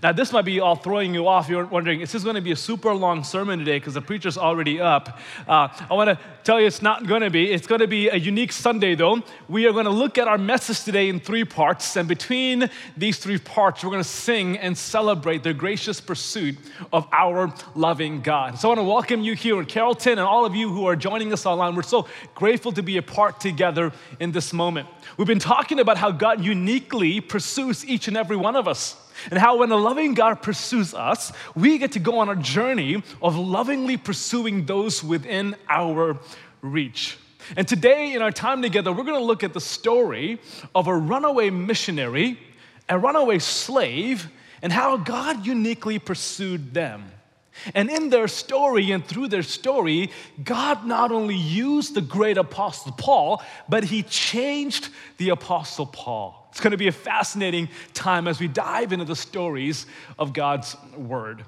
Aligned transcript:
Now, 0.00 0.12
this 0.12 0.32
might 0.32 0.44
be 0.44 0.60
all 0.60 0.76
throwing 0.76 1.12
you 1.12 1.26
off. 1.26 1.48
You're 1.48 1.66
wondering, 1.66 2.02
is 2.02 2.12
this 2.12 2.22
going 2.22 2.36
to 2.36 2.40
be 2.40 2.52
a 2.52 2.56
super 2.56 2.94
long 2.94 3.24
sermon 3.24 3.58
today 3.58 3.78
because 3.78 3.94
the 3.94 4.00
preacher's 4.00 4.38
already 4.38 4.80
up? 4.80 5.18
Uh, 5.46 5.68
I 5.90 5.94
want 5.94 6.08
to 6.08 6.18
tell 6.44 6.60
you 6.60 6.68
it's 6.68 6.82
not 6.82 7.08
going 7.08 7.22
to 7.22 7.30
be. 7.30 7.50
It's 7.50 7.66
going 7.66 7.80
to 7.80 7.88
be 7.88 8.08
a 8.08 8.14
unique 8.14 8.52
Sunday, 8.52 8.94
though. 8.94 9.22
We 9.48 9.66
are 9.66 9.72
going 9.72 9.86
to 9.86 9.90
look 9.90 10.16
at 10.16 10.28
our 10.28 10.38
message 10.38 10.84
today 10.84 11.08
in 11.08 11.18
three 11.18 11.44
parts. 11.44 11.96
And 11.96 12.08
between 12.08 12.70
these 12.96 13.18
three 13.18 13.38
parts, 13.38 13.82
we're 13.82 13.90
going 13.90 14.02
to 14.02 14.08
sing 14.08 14.56
and 14.58 14.78
celebrate 14.78 15.42
the 15.42 15.52
gracious 15.52 16.00
pursuit 16.00 16.56
of 16.92 17.08
our 17.10 17.52
loving 17.74 18.20
God. 18.20 18.56
So 18.56 18.68
I 18.68 18.76
want 18.76 18.78
to 18.78 18.84
welcome 18.84 19.22
you 19.22 19.34
here 19.34 19.58
in 19.58 19.66
Carrollton 19.66 20.12
and 20.12 20.20
all 20.20 20.44
of 20.44 20.54
you 20.54 20.70
who 20.70 20.86
are 20.86 20.94
joining 20.94 21.32
us 21.32 21.44
online. 21.44 21.74
We're 21.74 21.82
so 21.82 22.06
grateful 22.36 22.70
to 22.72 22.84
be 22.84 22.98
a 22.98 23.02
part 23.02 23.40
together 23.40 23.92
in 24.20 24.30
this 24.30 24.52
moment. 24.52 24.88
We've 25.16 25.26
been 25.26 25.40
talking 25.40 25.80
about 25.80 25.98
how 25.98 26.12
God 26.12 26.44
uniquely 26.44 27.20
pursues 27.20 27.84
each 27.84 28.06
and 28.06 28.16
every 28.16 28.36
one 28.36 28.54
of 28.54 28.68
us. 28.68 28.94
And 29.30 29.38
how, 29.38 29.58
when 29.58 29.70
a 29.70 29.76
loving 29.76 30.14
God 30.14 30.42
pursues 30.42 30.94
us, 30.94 31.32
we 31.54 31.78
get 31.78 31.92
to 31.92 31.98
go 31.98 32.18
on 32.18 32.28
a 32.28 32.36
journey 32.36 33.02
of 33.20 33.36
lovingly 33.36 33.96
pursuing 33.96 34.66
those 34.66 35.02
within 35.02 35.56
our 35.68 36.18
reach. 36.62 37.18
And 37.56 37.66
today, 37.66 38.12
in 38.14 38.22
our 38.22 38.30
time 38.30 38.62
together, 38.62 38.92
we're 38.92 39.04
going 39.04 39.18
to 39.18 39.24
look 39.24 39.42
at 39.42 39.54
the 39.54 39.60
story 39.60 40.40
of 40.74 40.86
a 40.86 40.96
runaway 40.96 41.50
missionary, 41.50 42.38
a 42.88 42.98
runaway 42.98 43.38
slave, 43.38 44.28
and 44.62 44.72
how 44.72 44.96
God 44.96 45.46
uniquely 45.46 45.98
pursued 45.98 46.74
them. 46.74 47.10
And 47.74 47.90
in 47.90 48.10
their 48.10 48.28
story 48.28 48.92
and 48.92 49.04
through 49.04 49.28
their 49.28 49.42
story, 49.42 50.10
God 50.42 50.86
not 50.86 51.10
only 51.10 51.36
used 51.36 51.94
the 51.94 52.00
great 52.00 52.38
apostle 52.38 52.92
Paul, 52.92 53.42
but 53.68 53.84
he 53.84 54.02
changed 54.04 54.90
the 55.16 55.30
apostle 55.30 55.86
Paul. 55.86 56.37
It's 56.50 56.60
going 56.60 56.72
to 56.72 56.76
be 56.76 56.88
a 56.88 56.92
fascinating 56.92 57.68
time 57.94 58.26
as 58.26 58.40
we 58.40 58.48
dive 58.48 58.92
into 58.92 59.04
the 59.04 59.16
stories 59.16 59.86
of 60.18 60.32
God's 60.32 60.76
word. 60.96 61.44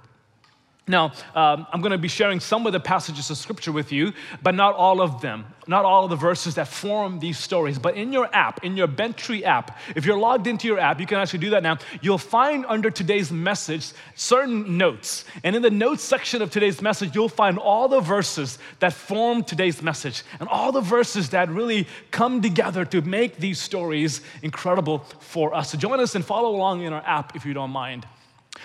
Now, 0.87 1.13
um, 1.35 1.67
I'm 1.73 1.81
going 1.81 1.93
to 1.93 1.99
be 1.99 2.09
sharing 2.09 2.41
some 2.41 2.67
of 2.67 2.73
the 2.73 2.81
passages 2.81 3.31
of 3.31 3.37
scripture 3.37 3.73
with 3.73 3.93
you, 3.93 4.13
but 4.43 4.55
not 4.55 4.75
all 4.75 5.01
of 5.01 5.21
them, 5.21 5.47
not 5.71 5.85
all 5.85 6.03
of 6.03 6.11
the 6.11 6.17
verses 6.17 6.57
that 6.57 6.67
form 6.67 7.21
these 7.21 7.39
stories. 7.39 7.79
But 7.79 7.97
in 7.97 8.13
your 8.13 8.29
app, 8.35 8.65
in 8.65 8.77
your 8.77 8.89
Bent 8.89 9.17
Tree 9.17 9.45
app, 9.45 9.79
if 9.95 10.05
you're 10.05 10.19
logged 10.19 10.49
into 10.49 10.67
your 10.67 10.81
app, 10.81 10.99
you 10.99 11.07
can 11.07 11.19
actually 11.19 11.39
do 11.39 11.51
that 11.51 11.63
now. 11.63 11.79
You'll 12.03 12.19
find 12.19 12.67
under 12.67 12.91
today's 12.91 13.31
message 13.31 13.93
certain 14.17 14.77
notes. 14.77 15.25
And 15.45 15.55
in 15.55 15.63
the 15.63 15.71
notes 15.71 16.03
section 16.03 16.43
of 16.43 16.51
today's 16.51 16.83
message, 16.83 17.15
you'll 17.15 17.29
find 17.29 17.57
all 17.57 17.87
the 17.87 18.01
verses 18.01 18.59
that 18.81 18.93
form 18.93 19.45
today's 19.45 19.81
message 19.81 20.25
and 20.41 20.49
all 20.49 20.73
the 20.73 20.81
verses 20.81 21.31
that 21.31 21.49
really 21.49 21.87
come 22.11 22.43
together 22.43 22.85
to 22.87 23.01
make 23.03 23.37
these 23.37 23.61
stories 23.61 24.23
incredible 24.43 24.99
for 25.21 25.55
us. 25.55 25.71
So 25.71 25.79
join 25.79 26.01
us 26.01 26.17
and 26.17 26.25
follow 26.25 26.51
along 26.51 26.83
in 26.83 26.93
our 26.93 27.07
app 27.07 27.37
if 27.37 27.47
you 27.47 27.55
don't 27.55 27.71
mind. 27.71 28.07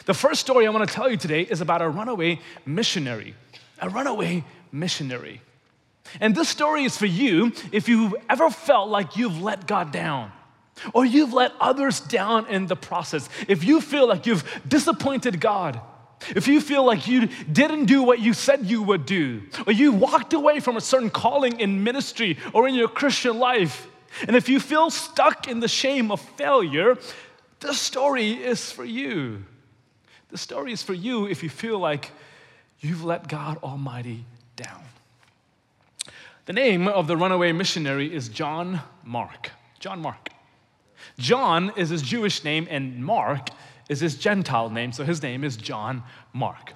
The 0.06 0.16
first 0.16 0.42
story 0.42 0.66
I 0.66 0.72
want 0.72 0.90
to 0.90 0.94
tell 0.94 1.08
you 1.08 1.18
today 1.18 1.44
is 1.44 1.62
about 1.62 1.84
a 1.84 1.88
runaway 1.88 2.40
missionary. 2.66 3.36
A 3.80 3.90
runaway 3.90 4.44
missionary. 4.72 5.42
And 6.20 6.36
this 6.36 6.50
story 6.50 6.84
is 6.84 6.98
for 6.98 7.06
you 7.06 7.52
if 7.72 7.90
you've 7.90 8.16
ever 8.30 8.50
felt 8.50 8.90
like 8.90 9.18
you've 9.18 9.42
let 9.42 9.68
God 9.68 9.92
down 9.92 10.32
or 10.94 11.06
you've 11.06 11.34
let 11.34 11.54
others 11.60 12.00
down 12.00 12.48
in 12.48 12.68
the 12.68 12.76
process. 12.76 13.30
If 13.48 13.64
you 13.64 13.82
feel 13.82 14.08
like 14.08 14.26
you've 14.26 14.44
disappointed 14.68 15.40
God, 15.40 15.80
if 16.30 16.48
you 16.48 16.62
feel 16.62 16.86
like 16.86 17.08
you 17.08 17.28
didn't 17.52 17.86
do 17.86 18.02
what 18.04 18.20
you 18.20 18.34
said 18.34 18.66
you 18.66 18.82
would 18.84 19.06
do, 19.06 19.44
or 19.68 19.74
you 19.74 19.92
walked 19.92 20.34
away 20.34 20.60
from 20.60 20.78
a 20.78 20.82
certain 20.82 21.10
calling 21.10 21.60
in 21.60 21.84
ministry 21.84 22.38
or 22.54 22.68
in 22.68 22.76
your 22.76 22.88
Christian 22.88 23.38
life, 23.38 23.88
and 24.28 24.36
if 24.36 24.48
you 24.48 24.60
feel 24.60 24.90
stuck 24.90 25.48
in 25.48 25.60
the 25.60 25.68
shame 25.68 26.12
of 26.12 26.22
failure, 26.22 26.98
this 27.60 27.80
story 27.80 28.32
is 28.32 28.72
for 28.72 28.86
you. 28.86 29.44
The 30.30 30.38
story 30.38 30.72
is 30.72 30.82
for 30.82 30.94
you 30.94 31.28
if 31.28 31.44
you 31.44 31.50
feel 31.50 31.80
like 31.80 32.12
you've 32.80 33.04
let 33.04 33.28
God 33.28 33.58
Almighty 33.62 34.26
down. 34.56 34.84
The 36.46 36.54
name 36.54 36.88
of 36.88 37.08
the 37.08 37.18
runaway 37.18 37.54
missionary 37.54 38.14
is 38.14 38.30
John 38.30 38.82
Mark. 39.04 39.50
John 39.80 40.00
Mark. 40.00 40.30
John 41.18 41.74
is 41.76 41.90
his 41.90 42.04
Jewish 42.04 42.44
name, 42.44 42.68
and 42.70 43.04
Mark 43.04 43.50
is 43.90 44.00
his 44.00 44.16
Gentile 44.16 44.70
name, 44.70 44.92
so 44.92 45.04
his 45.04 45.24
name 45.24 45.44
is 45.44 45.58
John 45.58 46.04
Mark. 46.34 46.74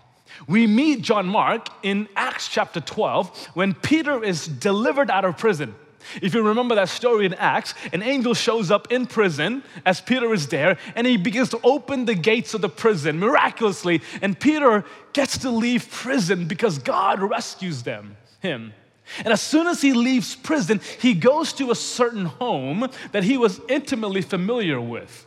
We 0.47 0.65
meet 0.65 1.03
John 1.03 1.27
Mark 1.27 1.67
in 1.83 2.07
Acts 2.15 2.47
chapter 2.47 2.81
12 2.81 3.49
when 3.53 3.75
Peter 3.75 4.23
is 4.23 4.47
delivered 4.47 5.11
out 5.11 5.23
of 5.23 5.37
prison. 5.37 5.75
If 6.19 6.33
you 6.33 6.41
remember 6.41 6.73
that 6.73 6.89
story 6.89 7.27
in 7.27 7.35
Acts, 7.35 7.75
an 7.93 8.01
angel 8.01 8.33
shows 8.33 8.71
up 8.71 8.91
in 8.91 9.05
prison 9.05 9.63
as 9.85 10.01
Peter 10.01 10.33
is 10.33 10.47
there, 10.47 10.79
and 10.95 11.05
he 11.05 11.15
begins 11.15 11.49
to 11.49 11.59
open 11.63 12.05
the 12.05 12.15
gates 12.15 12.55
of 12.55 12.61
the 12.61 12.69
prison 12.69 13.19
miraculously, 13.19 14.01
and 14.23 14.39
Peter 14.39 14.83
gets 15.13 15.37
to 15.39 15.51
leave 15.51 15.91
prison 15.91 16.47
because 16.47 16.79
God 16.79 17.21
rescues 17.21 17.83
them, 17.83 18.17
him. 18.39 18.73
And 19.19 19.33
as 19.33 19.41
soon 19.41 19.67
as 19.67 19.81
he 19.81 19.93
leaves 19.93 20.35
prison, 20.35 20.81
he 20.99 21.13
goes 21.13 21.53
to 21.53 21.71
a 21.71 21.75
certain 21.75 22.25
home 22.25 22.87
that 23.11 23.23
he 23.23 23.37
was 23.37 23.59
intimately 23.67 24.21
familiar 24.21 24.79
with. 24.79 25.25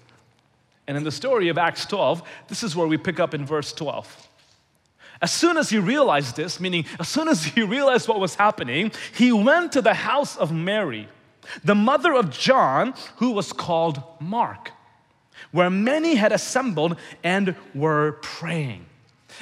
And 0.86 0.96
in 0.96 1.04
the 1.04 1.12
story 1.12 1.48
of 1.48 1.58
Acts 1.58 1.86
12, 1.86 2.22
this 2.48 2.62
is 2.62 2.74
where 2.74 2.86
we 2.86 2.96
pick 2.96 3.20
up 3.20 3.34
in 3.34 3.46
verse 3.46 3.72
12. 3.72 4.28
As 5.20 5.30
soon 5.30 5.56
as 5.56 5.70
he 5.70 5.78
realized 5.78 6.36
this, 6.36 6.58
meaning 6.58 6.84
as 6.98 7.08
soon 7.08 7.28
as 7.28 7.44
he 7.44 7.62
realized 7.62 8.08
what 8.08 8.18
was 8.18 8.34
happening, 8.34 8.90
he 9.16 9.30
went 9.30 9.72
to 9.72 9.80
the 9.80 9.94
house 9.94 10.36
of 10.36 10.52
Mary, 10.52 11.08
the 11.62 11.76
mother 11.76 12.12
of 12.12 12.30
John, 12.30 12.94
who 13.16 13.30
was 13.30 13.52
called 13.52 14.02
Mark, 14.20 14.72
where 15.52 15.70
many 15.70 16.16
had 16.16 16.32
assembled 16.32 16.96
and 17.22 17.54
were 17.74 18.18
praying. 18.22 18.86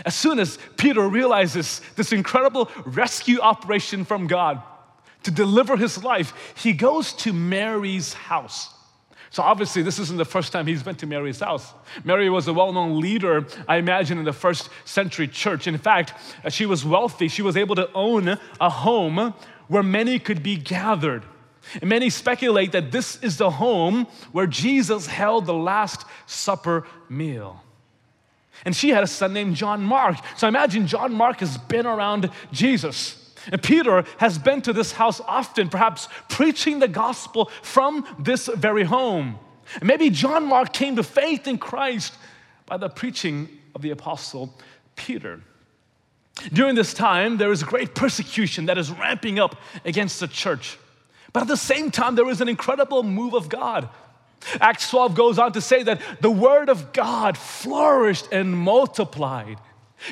As 0.05 0.15
soon 0.15 0.39
as 0.39 0.59
Peter 0.77 1.09
realizes 1.09 1.81
this 1.97 2.13
incredible 2.13 2.71
rescue 2.85 3.41
operation 3.41 4.05
from 4.05 4.27
God 4.27 4.63
to 5.23 5.31
deliver 5.31 5.77
his 5.77 6.03
life, 6.03 6.33
he 6.57 6.73
goes 6.73 7.13
to 7.15 7.33
Mary's 7.33 8.15
house. 8.15 8.75
So 9.33 9.45
obviously, 9.45 9.83
this 9.83 10.01
isn't 10.01 10.17
the 10.17 10.25
first 10.25 10.53
time 10.53 10.67
he's 10.67 10.83
been 10.83 10.97
to 10.97 11.07
Mary's 11.07 11.39
house. 11.39 11.73
Mary 12.03 12.29
was 12.29 12.49
a 12.49 12.53
well 12.53 12.73
known 12.73 13.01
leader, 13.01 13.47
I 13.69 13.77
imagine, 13.77 14.19
in 14.19 14.25
the 14.25 14.33
first 14.33 14.69
century 14.85 15.29
church. 15.29 15.69
In 15.69 15.79
fact, 15.79 16.15
she 16.49 16.67
was 16.67 16.85
wealthy. 16.85 17.29
She 17.29 17.43
was 17.43 17.57
able 17.57 17.77
to 17.77 17.89
own 17.95 18.37
a 18.61 18.71
home 18.71 19.35
where 19.69 19.85
many 19.85 20.19
could 20.19 20.43
be 20.43 20.57
gathered. 20.57 21.23
And 21.81 21.89
many 21.89 22.11
speculate 22.11 22.73
that 22.73 22.91
this 22.91 23.23
is 23.23 23.37
the 23.37 23.51
home 23.51 24.09
where 24.33 24.49
Jesus 24.49 25.07
held 25.07 25.47
the 25.47 25.55
Last 25.55 26.05
Supper 26.27 26.85
meal. 27.09 27.63
And 28.65 28.75
she 28.75 28.91
had 28.91 29.03
a 29.03 29.07
son 29.07 29.33
named 29.33 29.57
John 29.57 29.83
Mark. 29.83 30.17
So 30.37 30.49
imagine 30.49 30.87
John 30.87 31.15
Mark 31.15 31.41
has 31.41 31.57
been 31.57 31.87
around 31.87 32.31
Jesus. 32.53 33.17
And 33.51 33.63
Peter 33.63 34.05
has 34.19 34.39
been 34.39 34.61
to 34.63 34.73
this 34.73 34.93
house 34.93 35.21
often, 35.21 35.69
perhaps 35.69 36.09
preaching 36.29 36.79
the 36.79 36.89
gospel 36.89 37.51
from 37.63 38.07
this 38.19 38.49
very 38.49 38.85
home. 38.85 39.39
And 39.77 39.85
maybe 39.85 40.11
John 40.11 40.47
Mark 40.47 40.73
came 40.73 40.97
to 40.97 41.03
faith 41.03 41.47
in 41.47 41.59
Christ 41.59 42.15
by 42.67 42.77
the 42.77 42.89
preaching 42.89 43.49
of 43.75 43.83
the 43.83 43.91
apostle 43.91 44.55
Peter. 44.97 45.41
During 46.53 46.75
this 46.75 46.95
time, 46.95 47.37
there 47.37 47.53
is 47.53 47.63
great 47.63 47.95
persecution 47.95 48.67
that 48.67 48.79
is 48.79 48.91
ramping 48.91 49.39
up 49.39 49.57
against 49.85 50.21
the 50.21 50.29
church. 50.29 50.79
But 51.33 51.43
at 51.43 51.49
the 51.49 51.57
same 51.57 51.91
time, 51.91 52.15
there 52.15 52.29
is 52.29 52.41
an 52.41 52.49
incredible 52.49 53.03
move 53.03 53.35
of 53.35 53.49
God. 53.49 53.89
Acts 54.61 54.91
12 54.91 55.15
goes 55.15 55.39
on 55.39 55.53
to 55.53 55.61
say 55.61 55.83
that 55.83 56.01
the 56.21 56.31
word 56.31 56.69
of 56.69 56.93
God 56.93 57.37
flourished 57.37 58.29
and 58.33 58.57
multiplied. 58.57 59.59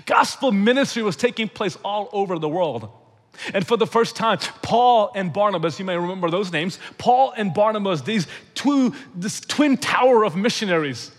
Gospel 0.06 0.52
ministry 0.52 1.02
was 1.02 1.16
taking 1.16 1.48
place 1.48 1.76
all 1.84 2.08
over 2.12 2.38
the 2.38 2.48
world. 2.48 2.90
And 3.54 3.66
for 3.66 3.76
the 3.76 3.86
first 3.86 4.16
time, 4.16 4.38
Paul 4.62 5.12
and 5.14 5.32
Barnabas, 5.32 5.78
you 5.78 5.84
may 5.84 5.96
remember 5.96 6.30
those 6.30 6.52
names, 6.52 6.78
Paul 6.98 7.32
and 7.36 7.54
Barnabas, 7.54 8.02
these 8.02 8.26
two, 8.54 8.94
this 9.14 9.40
twin 9.40 9.76
tower 9.76 10.24
of 10.24 10.36
missionaries, 10.36 11.12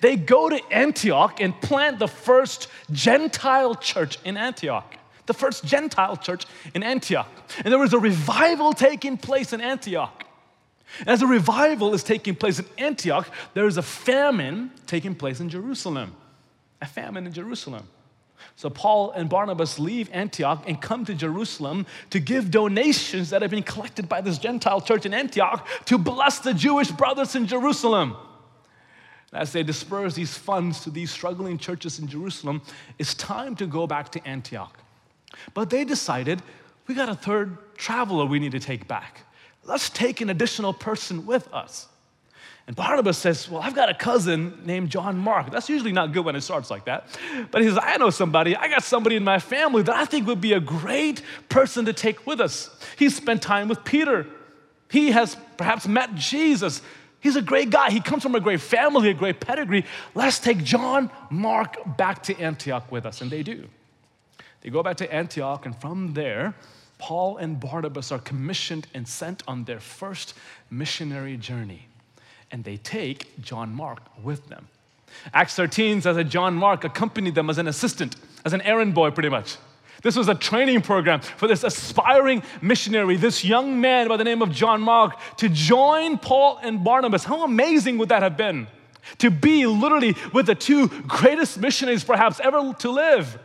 they 0.00 0.16
go 0.16 0.48
to 0.48 0.60
Antioch 0.72 1.40
and 1.40 1.58
plant 1.60 1.98
the 1.98 2.08
first 2.08 2.68
Gentile 2.90 3.74
church 3.76 4.18
in 4.24 4.36
Antioch. 4.36 4.96
The 5.26 5.34
first 5.34 5.64
Gentile 5.64 6.16
church 6.16 6.44
in 6.74 6.82
Antioch. 6.82 7.28
And 7.58 7.72
there 7.72 7.78
was 7.78 7.94
a 7.94 7.98
revival 7.98 8.72
taking 8.72 9.16
place 9.16 9.52
in 9.52 9.60
Antioch. 9.60 10.23
As 11.06 11.22
a 11.22 11.26
revival 11.26 11.94
is 11.94 12.02
taking 12.02 12.34
place 12.34 12.58
in 12.58 12.66
Antioch, 12.78 13.28
there 13.54 13.66
is 13.66 13.76
a 13.76 13.82
famine 13.82 14.70
taking 14.86 15.14
place 15.14 15.40
in 15.40 15.48
Jerusalem. 15.48 16.14
A 16.80 16.86
famine 16.86 17.26
in 17.26 17.32
Jerusalem. 17.32 17.88
So 18.56 18.70
Paul 18.70 19.10
and 19.12 19.28
Barnabas 19.28 19.78
leave 19.78 20.08
Antioch 20.12 20.64
and 20.66 20.80
come 20.80 21.04
to 21.06 21.14
Jerusalem 21.14 21.86
to 22.10 22.20
give 22.20 22.50
donations 22.50 23.30
that 23.30 23.42
have 23.42 23.50
been 23.50 23.62
collected 23.62 24.08
by 24.08 24.20
this 24.20 24.38
Gentile 24.38 24.80
church 24.80 25.06
in 25.06 25.14
Antioch 25.14 25.66
to 25.86 25.98
bless 25.98 26.38
the 26.38 26.54
Jewish 26.54 26.90
brothers 26.90 27.34
in 27.34 27.46
Jerusalem. 27.46 28.16
As 29.32 29.52
they 29.52 29.64
disperse 29.64 30.14
these 30.14 30.38
funds 30.38 30.80
to 30.84 30.90
these 30.90 31.10
struggling 31.10 31.58
churches 31.58 31.98
in 31.98 32.06
Jerusalem, 32.06 32.62
it's 32.98 33.14
time 33.14 33.56
to 33.56 33.66
go 33.66 33.86
back 33.86 34.12
to 34.12 34.24
Antioch. 34.26 34.78
But 35.54 35.70
they 35.70 35.84
decided 35.84 36.40
we 36.86 36.94
got 36.94 37.08
a 37.08 37.14
third 37.16 37.58
traveler 37.76 38.26
we 38.26 38.38
need 38.38 38.52
to 38.52 38.60
take 38.60 38.86
back. 38.86 39.22
Let's 39.64 39.90
take 39.90 40.20
an 40.20 40.30
additional 40.30 40.72
person 40.72 41.26
with 41.26 41.52
us. 41.52 41.88
And 42.66 42.74
Barnabas 42.74 43.18
says, 43.18 43.48
Well, 43.48 43.60
I've 43.60 43.74
got 43.74 43.90
a 43.90 43.94
cousin 43.94 44.62
named 44.64 44.90
John 44.90 45.18
Mark. 45.18 45.50
That's 45.50 45.68
usually 45.68 45.92
not 45.92 46.12
good 46.12 46.24
when 46.24 46.34
it 46.34 46.40
starts 46.40 46.70
like 46.70 46.86
that. 46.86 47.06
But 47.50 47.60
he 47.60 47.68
says, 47.68 47.78
I 47.80 47.98
know 47.98 48.10
somebody, 48.10 48.56
I 48.56 48.68
got 48.68 48.82
somebody 48.82 49.16
in 49.16 49.24
my 49.24 49.38
family 49.38 49.82
that 49.82 49.94
I 49.94 50.06
think 50.06 50.26
would 50.26 50.40
be 50.40 50.54
a 50.54 50.60
great 50.60 51.22
person 51.48 51.84
to 51.84 51.92
take 51.92 52.26
with 52.26 52.40
us. 52.40 52.70
He 52.96 53.10
spent 53.10 53.42
time 53.42 53.68
with 53.68 53.84
Peter. 53.84 54.26
He 54.90 55.10
has 55.10 55.36
perhaps 55.58 55.86
met 55.86 56.14
Jesus. 56.14 56.80
He's 57.20 57.36
a 57.36 57.42
great 57.42 57.70
guy. 57.70 57.90
He 57.90 58.00
comes 58.00 58.22
from 58.22 58.34
a 58.34 58.40
great 58.40 58.60
family, 58.60 59.10
a 59.10 59.14
great 59.14 59.40
pedigree. 59.40 59.84
Let's 60.14 60.38
take 60.38 60.62
John 60.62 61.10
Mark 61.30 61.96
back 61.96 62.22
to 62.24 62.38
Antioch 62.38 62.90
with 62.90 63.04
us. 63.04 63.20
And 63.20 63.30
they 63.30 63.42
do. 63.42 63.68
They 64.60 64.70
go 64.70 64.82
back 64.82 64.96
to 64.98 65.12
Antioch, 65.12 65.66
and 65.66 65.76
from 65.78 66.14
there, 66.14 66.54
Paul 66.98 67.36
and 67.36 67.58
Barnabas 67.60 68.12
are 68.12 68.18
commissioned 68.18 68.86
and 68.94 69.06
sent 69.06 69.42
on 69.46 69.64
their 69.64 69.80
first 69.80 70.34
missionary 70.70 71.36
journey 71.36 71.88
and 72.54 72.62
they 72.62 72.76
take 72.76 73.40
John 73.40 73.74
Mark 73.74 74.00
with 74.22 74.46
them. 74.48 74.68
Acts 75.32 75.56
13 75.56 76.02
says 76.02 76.14
that 76.14 76.24
John 76.24 76.54
Mark 76.54 76.84
accompanied 76.84 77.34
them 77.34 77.50
as 77.50 77.58
an 77.58 77.66
assistant, 77.66 78.14
as 78.44 78.52
an 78.52 78.60
errand 78.62 78.94
boy, 78.94 79.10
pretty 79.10 79.28
much. 79.28 79.56
This 80.02 80.14
was 80.14 80.28
a 80.28 80.36
training 80.36 80.82
program 80.82 81.20
for 81.20 81.48
this 81.48 81.64
aspiring 81.64 82.44
missionary, 82.62 83.16
this 83.16 83.44
young 83.44 83.80
man 83.80 84.06
by 84.06 84.16
the 84.16 84.22
name 84.22 84.40
of 84.40 84.52
John 84.52 84.82
Mark, 84.82 85.18
to 85.38 85.48
join 85.48 86.16
Paul 86.16 86.60
and 86.62 86.84
Barnabas. 86.84 87.24
How 87.24 87.42
amazing 87.42 87.98
would 87.98 88.10
that 88.10 88.22
have 88.22 88.36
been? 88.36 88.68
To 89.18 89.32
be 89.32 89.66
literally 89.66 90.14
with 90.32 90.46
the 90.46 90.54
two 90.54 90.88
greatest 91.08 91.58
missionaries 91.58 92.04
perhaps 92.04 92.38
ever 92.38 92.72
to 92.72 92.90
live 92.90 93.36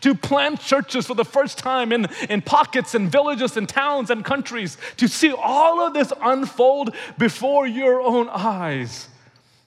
to 0.00 0.14
plant 0.14 0.60
churches 0.60 1.06
for 1.06 1.14
the 1.14 1.24
first 1.24 1.58
time 1.58 1.92
in, 1.92 2.06
in 2.28 2.42
pockets 2.42 2.94
and 2.94 3.10
villages 3.10 3.56
and 3.56 3.68
towns 3.68 4.10
and 4.10 4.24
countries, 4.24 4.78
to 4.96 5.08
see 5.08 5.32
all 5.32 5.86
of 5.86 5.94
this 5.94 6.12
unfold 6.22 6.94
before 7.18 7.66
your 7.66 8.00
own 8.00 8.28
eyes. 8.30 9.08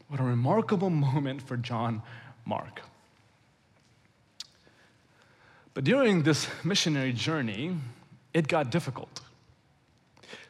What 0.08 0.20
a 0.20 0.24
remarkable 0.24 0.90
moment 0.90 1.42
for 1.42 1.58
John 1.58 2.02
Mark. 2.46 2.82
But 5.74 5.84
during 5.84 6.24
this 6.24 6.48
missionary 6.64 7.14
journey, 7.14 7.76
it 8.34 8.48
got 8.48 8.70
difficult. 8.70 9.22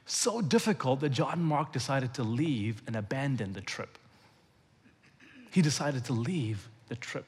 So 0.06 0.42
difficult 0.42 1.01
that 1.01 1.10
John 1.10 1.44
Mark 1.44 1.71
decided 1.71 2.16
to 2.16 2.24
leave 2.24 2.81
and 2.88 2.95
abandon 2.95 3.54
the 3.54 3.62
trip. 3.62 3.98
He 5.51 5.62
decided 5.62 6.06
to 6.06 6.13
leave 6.13 6.68
the 6.88 6.95
trip. 6.95 7.25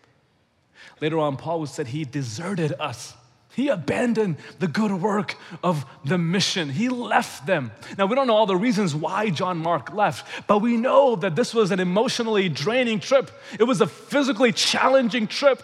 Later 0.99 1.19
on, 1.19 1.37
Paul 1.37 1.65
said 1.65 1.87
he 1.87 2.05
deserted 2.05 2.73
us. 2.79 3.15
He 3.53 3.67
abandoned 3.67 4.37
the 4.59 4.67
good 4.67 4.91
work 4.91 5.35
of 5.61 5.85
the 6.05 6.17
mission. 6.17 6.69
He 6.69 6.87
left 6.87 7.45
them. 7.45 7.71
Now, 7.97 8.05
we 8.05 8.15
don't 8.15 8.27
know 8.27 8.35
all 8.35 8.45
the 8.45 8.55
reasons 8.55 8.95
why 8.95 9.29
John 9.29 9.57
Mark 9.57 9.93
left, 9.93 10.47
but 10.47 10.59
we 10.59 10.77
know 10.77 11.17
that 11.17 11.35
this 11.35 11.53
was 11.53 11.71
an 11.71 11.81
emotionally 11.81 12.47
draining 12.47 13.01
trip. 13.01 13.29
It 13.59 13.65
was 13.65 13.81
a 13.81 13.87
physically 13.87 14.53
challenging 14.53 15.27
trip. 15.27 15.61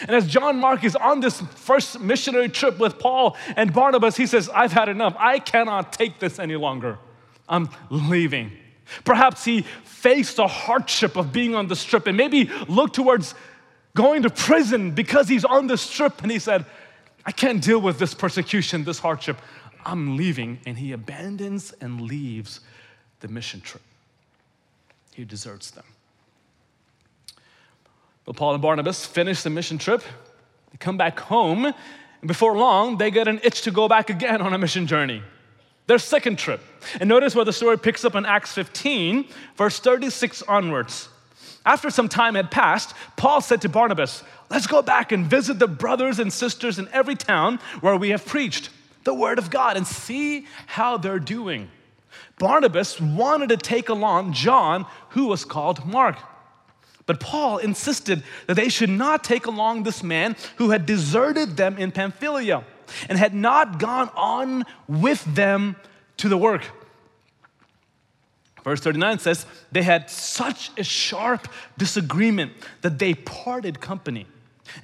And 0.00 0.10
as 0.10 0.26
John 0.26 0.58
Mark 0.58 0.84
is 0.84 0.94
on 0.94 1.20
this 1.20 1.40
first 1.40 2.00
missionary 2.00 2.48
trip 2.48 2.78
with 2.78 2.98
Paul 2.98 3.36
and 3.56 3.72
Barnabas, 3.72 4.16
he 4.16 4.26
says, 4.26 4.48
I've 4.48 4.72
had 4.72 4.88
enough. 4.88 5.16
I 5.18 5.40
cannot 5.40 5.92
take 5.92 6.20
this 6.20 6.38
any 6.38 6.56
longer. 6.56 6.98
I'm 7.48 7.68
leaving. 7.90 8.52
Perhaps 9.04 9.44
he 9.44 9.62
faced 9.84 10.36
the 10.36 10.46
hardship 10.46 11.16
of 11.16 11.32
being 11.32 11.54
on 11.54 11.66
this 11.66 11.84
trip 11.84 12.06
and 12.06 12.16
maybe 12.16 12.50
looked 12.68 12.94
towards 12.94 13.34
going 13.94 14.22
to 14.22 14.30
prison 14.30 14.92
because 14.92 15.28
he's 15.28 15.44
on 15.44 15.66
this 15.66 15.90
trip. 15.90 16.22
And 16.22 16.30
he 16.30 16.38
said, 16.38 16.64
I 17.24 17.32
can't 17.32 17.62
deal 17.62 17.80
with 17.80 17.98
this 17.98 18.14
persecution, 18.14 18.84
this 18.84 18.98
hardship. 18.98 19.38
I'm 19.84 20.16
leaving. 20.16 20.58
And 20.66 20.78
he 20.78 20.92
abandons 20.92 21.72
and 21.80 22.00
leaves 22.00 22.60
the 23.20 23.28
mission 23.28 23.60
trip. 23.60 23.82
He 25.14 25.24
deserts 25.24 25.70
them. 25.70 25.84
But 28.24 28.36
Paul 28.36 28.54
and 28.54 28.62
Barnabas 28.62 29.04
finish 29.04 29.42
the 29.42 29.50
mission 29.50 29.78
trip. 29.78 30.02
They 30.70 30.78
come 30.78 30.96
back 30.96 31.20
home. 31.20 31.66
And 31.66 32.28
before 32.28 32.56
long, 32.56 32.98
they 32.98 33.10
get 33.10 33.28
an 33.28 33.40
itch 33.42 33.62
to 33.62 33.70
go 33.70 33.88
back 33.88 34.10
again 34.10 34.40
on 34.40 34.52
a 34.52 34.58
mission 34.58 34.86
journey. 34.86 35.22
Their 35.86 35.98
second 35.98 36.38
trip. 36.38 36.60
And 37.00 37.08
notice 37.08 37.34
where 37.34 37.44
the 37.44 37.52
story 37.52 37.78
picks 37.78 38.04
up 38.04 38.14
in 38.14 38.24
Acts 38.24 38.52
15, 38.52 39.26
verse 39.56 39.80
36 39.80 40.42
onwards. 40.42 41.08
After 41.64 41.90
some 41.90 42.08
time 42.08 42.34
had 42.34 42.50
passed, 42.50 42.94
Paul 43.16 43.40
said 43.40 43.62
to 43.62 43.68
Barnabas, 43.68 44.22
Let's 44.50 44.66
go 44.66 44.82
back 44.82 45.12
and 45.12 45.26
visit 45.26 45.58
the 45.58 45.68
brothers 45.68 46.18
and 46.18 46.32
sisters 46.32 46.78
in 46.78 46.88
every 46.88 47.14
town 47.14 47.58
where 47.80 47.96
we 47.96 48.10
have 48.10 48.26
preached 48.26 48.70
the 49.04 49.14
word 49.14 49.38
of 49.38 49.50
God 49.50 49.76
and 49.76 49.86
see 49.86 50.46
how 50.66 50.96
they're 50.96 51.18
doing. 51.18 51.70
Barnabas 52.38 53.00
wanted 53.00 53.48
to 53.50 53.56
take 53.56 53.88
along 53.88 54.32
John, 54.32 54.86
who 55.10 55.26
was 55.26 55.44
called 55.44 55.86
Mark. 55.86 56.18
But 57.06 57.20
Paul 57.20 57.58
insisted 57.58 58.22
that 58.46 58.54
they 58.54 58.68
should 58.68 58.90
not 58.90 59.24
take 59.24 59.46
along 59.46 59.82
this 59.82 60.02
man 60.02 60.36
who 60.56 60.70
had 60.70 60.86
deserted 60.86 61.56
them 61.56 61.78
in 61.78 61.92
Pamphylia 61.92 62.64
and 63.08 63.18
had 63.18 63.34
not 63.34 63.78
gone 63.78 64.10
on 64.14 64.64
with 64.86 65.24
them 65.34 65.76
to 66.18 66.28
the 66.28 66.36
work. 66.36 66.62
Verse 68.64 68.80
39 68.80 69.18
says, 69.18 69.46
They 69.70 69.82
had 69.82 70.08
such 70.08 70.70
a 70.78 70.84
sharp 70.84 71.48
disagreement 71.76 72.52
that 72.82 72.98
they 72.98 73.14
parted 73.14 73.80
company. 73.80 74.26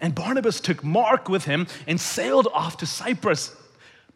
And 0.01 0.15
Barnabas 0.15 0.61
took 0.61 0.83
Mark 0.83 1.29
with 1.29 1.45
him 1.45 1.67
and 1.87 2.01
sailed 2.01 2.49
off 2.53 2.77
to 2.79 2.87
Cyprus. 2.87 3.55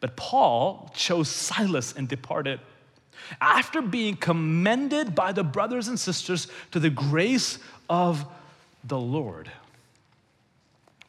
But 0.01 0.17
Paul 0.17 0.91
chose 0.95 1.29
Silas 1.29 1.95
and 1.97 2.09
departed. 2.09 2.61
After 3.41 3.81
being 3.81 4.17
commended 4.17 5.15
by 5.15 5.33
the 5.33 5.45
brothers 5.45 5.87
and 5.89 5.99
sisters 5.99 6.49
to 6.73 6.81
the 6.81 6.91
grace 6.91 7.59
of 7.89 8.27
the 8.85 8.99
Lord. 8.99 9.51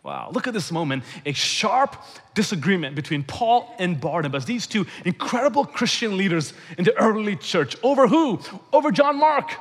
Wow, 0.04 0.32
look 0.34 0.48
at 0.48 0.54
this 0.54 0.70
moment 0.70 1.06
a 1.26 1.32
sharp 1.32 1.96
disagreement 2.34 2.94
between 2.94 3.24
Paul 3.24 3.74
and 3.80 4.00
Barnabas, 4.00 4.44
these 4.44 4.68
two 4.68 4.86
incredible 5.06 5.66
Christian 5.66 6.18
leaders 6.18 6.54
in 6.78 6.84
the 6.84 6.98
early 7.00 7.38
church. 7.38 7.78
Over 7.82 8.08
who? 8.08 8.42
Over 8.74 8.92
John 8.92 9.18
Mark. 9.18 9.54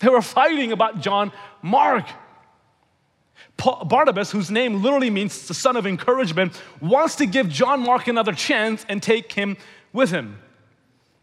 They 0.00 0.08
were 0.08 0.22
fighting 0.22 0.72
about 0.72 1.00
John 1.00 1.30
Mark. 1.62 2.06
Paul, 3.56 3.84
Barnabas, 3.84 4.32
whose 4.32 4.50
name 4.50 4.82
literally 4.82 5.10
means 5.10 5.46
the 5.46 5.54
son 5.54 5.76
of 5.76 5.86
encouragement, 5.86 6.60
wants 6.80 7.14
to 7.16 7.26
give 7.26 7.48
John 7.48 7.84
Mark 7.84 8.08
another 8.08 8.32
chance 8.32 8.84
and 8.88 9.00
take 9.00 9.32
him 9.32 9.56
with 9.92 10.10
him. 10.10 10.38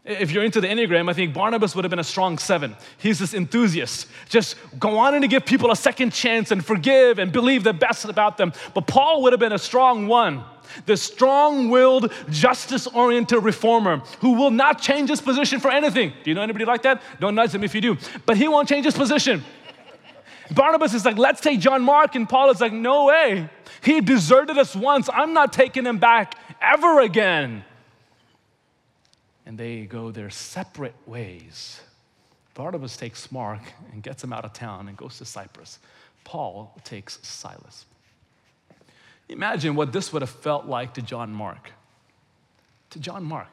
If 0.08 0.30
you're 0.30 0.42
into 0.42 0.62
the 0.62 0.68
Enneagram, 0.68 1.10
I 1.10 1.12
think 1.12 1.34
Barnabas 1.34 1.76
would 1.76 1.84
have 1.84 1.90
been 1.90 1.98
a 1.98 2.04
strong 2.04 2.38
seven. 2.38 2.74
He's 2.96 3.18
this 3.18 3.34
enthusiast, 3.34 4.08
just 4.30 4.56
go 4.78 4.96
on 4.96 5.14
and 5.14 5.28
give 5.28 5.44
people 5.44 5.70
a 5.70 5.76
second 5.76 6.14
chance 6.14 6.50
and 6.50 6.64
forgive 6.64 7.18
and 7.18 7.30
believe 7.30 7.62
the 7.62 7.74
best 7.74 8.06
about 8.06 8.38
them. 8.38 8.54
But 8.72 8.86
Paul 8.86 9.20
would 9.22 9.34
have 9.34 9.40
been 9.40 9.52
a 9.52 9.58
strong 9.58 10.06
one, 10.06 10.44
the 10.86 10.96
strong 10.96 11.68
willed, 11.68 12.10
justice 12.30 12.86
oriented 12.86 13.44
reformer 13.44 13.98
who 14.20 14.32
will 14.32 14.50
not 14.50 14.80
change 14.80 15.10
his 15.10 15.20
position 15.20 15.60
for 15.60 15.70
anything. 15.70 16.14
Do 16.24 16.30
you 16.30 16.34
know 16.34 16.42
anybody 16.42 16.64
like 16.64 16.82
that? 16.82 17.02
Don't 17.20 17.34
nudge 17.34 17.54
him 17.54 17.62
if 17.62 17.74
you 17.74 17.82
do. 17.82 17.98
But 18.24 18.38
he 18.38 18.48
won't 18.48 18.66
change 18.66 18.86
his 18.86 18.96
position. 18.96 19.44
Barnabas 20.50 20.94
is 20.94 21.04
like, 21.04 21.18
let's 21.18 21.42
take 21.42 21.60
John 21.60 21.82
Mark. 21.82 22.14
And 22.14 22.26
Paul 22.26 22.50
is 22.50 22.62
like, 22.62 22.72
no 22.72 23.04
way. 23.04 23.50
He 23.82 24.00
deserted 24.00 24.56
us 24.56 24.74
once. 24.74 25.10
I'm 25.12 25.34
not 25.34 25.52
taking 25.52 25.84
him 25.84 25.98
back 25.98 26.34
ever 26.62 27.00
again 27.00 27.64
and 29.48 29.56
they 29.56 29.86
go 29.86 30.10
their 30.10 30.28
separate 30.28 30.94
ways. 31.06 31.80
Barnabas 32.52 32.98
takes 32.98 33.32
Mark 33.32 33.62
and 33.92 34.02
gets 34.02 34.22
him 34.22 34.30
out 34.30 34.44
of 34.44 34.52
town 34.52 34.88
and 34.88 34.96
goes 34.96 35.16
to 35.18 35.24
Cyprus. 35.24 35.78
Paul 36.22 36.78
takes 36.84 37.18
Silas. 37.26 37.86
Imagine 39.30 39.74
what 39.74 39.90
this 39.90 40.12
would 40.12 40.20
have 40.20 40.30
felt 40.30 40.66
like 40.66 40.92
to 40.94 41.02
John 41.02 41.32
Mark. 41.32 41.72
To 42.90 42.98
John 42.98 43.24
Mark. 43.24 43.48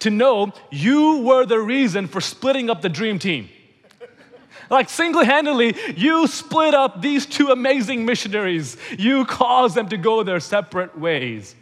To 0.00 0.10
know 0.10 0.52
you 0.72 1.18
were 1.20 1.46
the 1.46 1.60
reason 1.60 2.08
for 2.08 2.20
splitting 2.20 2.68
up 2.68 2.82
the 2.82 2.88
dream 2.88 3.20
team. 3.20 3.48
Like 4.68 4.90
single 4.90 5.24
handedly, 5.24 5.76
you 5.94 6.26
split 6.26 6.74
up 6.74 7.00
these 7.00 7.24
two 7.24 7.50
amazing 7.50 8.04
missionaries. 8.04 8.76
You 8.98 9.24
caused 9.24 9.76
them 9.76 9.88
to 9.90 9.96
go 9.96 10.24
their 10.24 10.40
separate 10.40 10.98
ways. 10.98 11.54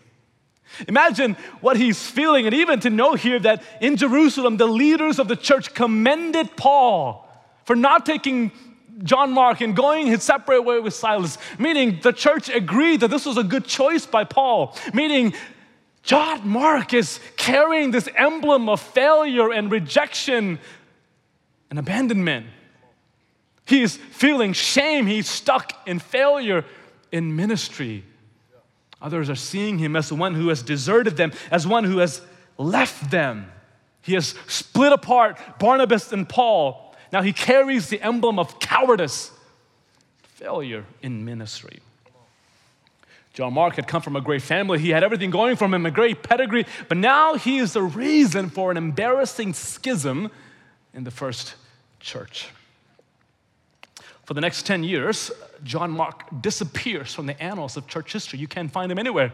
Imagine 0.88 1.36
what 1.60 1.76
he's 1.76 2.08
feeling, 2.08 2.46
and 2.46 2.54
even 2.54 2.80
to 2.80 2.90
know 2.90 3.14
here 3.14 3.38
that 3.40 3.62
in 3.80 3.96
Jerusalem, 3.96 4.56
the 4.56 4.66
leaders 4.66 5.18
of 5.18 5.28
the 5.28 5.36
church 5.36 5.74
commended 5.74 6.56
Paul 6.56 7.28
for 7.64 7.76
not 7.76 8.04
taking 8.04 8.52
John 9.02 9.32
Mark 9.32 9.60
and 9.60 9.74
going 9.74 10.06
his 10.06 10.22
separate 10.22 10.62
way 10.62 10.78
with 10.78 10.94
Silas, 10.94 11.38
meaning 11.58 11.98
the 12.02 12.12
church 12.12 12.48
agreed 12.48 13.00
that 13.00 13.08
this 13.08 13.26
was 13.26 13.36
a 13.36 13.44
good 13.44 13.64
choice 13.64 14.06
by 14.06 14.24
Paul, 14.24 14.76
meaning 14.92 15.34
John 16.02 16.46
Mark 16.46 16.94
is 16.94 17.18
carrying 17.36 17.90
this 17.90 18.08
emblem 18.16 18.68
of 18.68 18.80
failure 18.80 19.50
and 19.50 19.70
rejection 19.70 20.58
and 21.70 21.78
abandonment. 21.78 22.46
He 23.66 23.82
is 23.82 23.96
feeling 23.96 24.52
shame, 24.52 25.06
he's 25.06 25.28
stuck 25.28 25.72
in 25.88 25.98
failure 25.98 26.64
in 27.10 27.34
ministry. 27.34 28.04
Others 29.04 29.28
are 29.28 29.34
seeing 29.34 29.78
him 29.78 29.96
as 29.96 30.08
the 30.08 30.14
one 30.14 30.34
who 30.34 30.48
has 30.48 30.62
deserted 30.62 31.18
them, 31.18 31.30
as 31.50 31.66
one 31.66 31.84
who 31.84 31.98
has 31.98 32.22
left 32.56 33.10
them. 33.10 33.52
He 34.00 34.14
has 34.14 34.34
split 34.48 34.92
apart 34.94 35.38
Barnabas 35.58 36.10
and 36.10 36.26
Paul. 36.26 36.96
Now 37.12 37.20
he 37.20 37.34
carries 37.34 37.90
the 37.90 38.00
emblem 38.00 38.38
of 38.38 38.58
cowardice, 38.58 39.30
failure 40.22 40.86
in 41.02 41.22
ministry. 41.22 41.80
John 43.34 43.52
Mark 43.52 43.76
had 43.76 43.86
come 43.86 44.00
from 44.00 44.16
a 44.16 44.22
great 44.22 44.40
family. 44.40 44.78
He 44.78 44.88
had 44.88 45.04
everything 45.04 45.30
going 45.30 45.56
for 45.56 45.66
him, 45.66 45.84
a 45.84 45.90
great 45.90 46.22
pedigree, 46.22 46.64
but 46.88 46.96
now 46.96 47.34
he 47.34 47.58
is 47.58 47.74
the 47.74 47.82
reason 47.82 48.48
for 48.48 48.70
an 48.70 48.78
embarrassing 48.78 49.52
schism 49.52 50.30
in 50.94 51.04
the 51.04 51.10
first 51.10 51.56
church. 52.00 52.48
For 54.24 54.32
the 54.32 54.40
next 54.40 54.64
10 54.64 54.82
years, 54.82 55.30
John 55.64 55.90
Mark 55.90 56.42
disappears 56.42 57.12
from 57.12 57.26
the 57.26 57.42
annals 57.42 57.76
of 57.76 57.86
church 57.86 58.12
history. 58.12 58.38
You 58.38 58.46
can't 58.46 58.70
find 58.70 58.92
him 58.92 58.98
anywhere. 58.98 59.32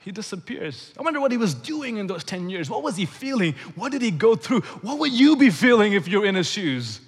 He 0.00 0.12
disappears. 0.12 0.92
I 0.98 1.02
wonder 1.02 1.20
what 1.20 1.30
he 1.30 1.36
was 1.36 1.54
doing 1.54 1.98
in 1.98 2.06
those 2.06 2.24
10 2.24 2.48
years. 2.48 2.70
What 2.70 2.82
was 2.82 2.96
he 2.96 3.04
feeling? 3.04 3.54
What 3.74 3.92
did 3.92 4.00
he 4.00 4.10
go 4.10 4.34
through? 4.34 4.62
What 4.80 4.98
would 4.98 5.12
you 5.12 5.36
be 5.36 5.50
feeling 5.50 5.92
if 5.92 6.08
you're 6.08 6.24
in 6.24 6.34
his 6.34 6.50
shoes? 6.50 7.00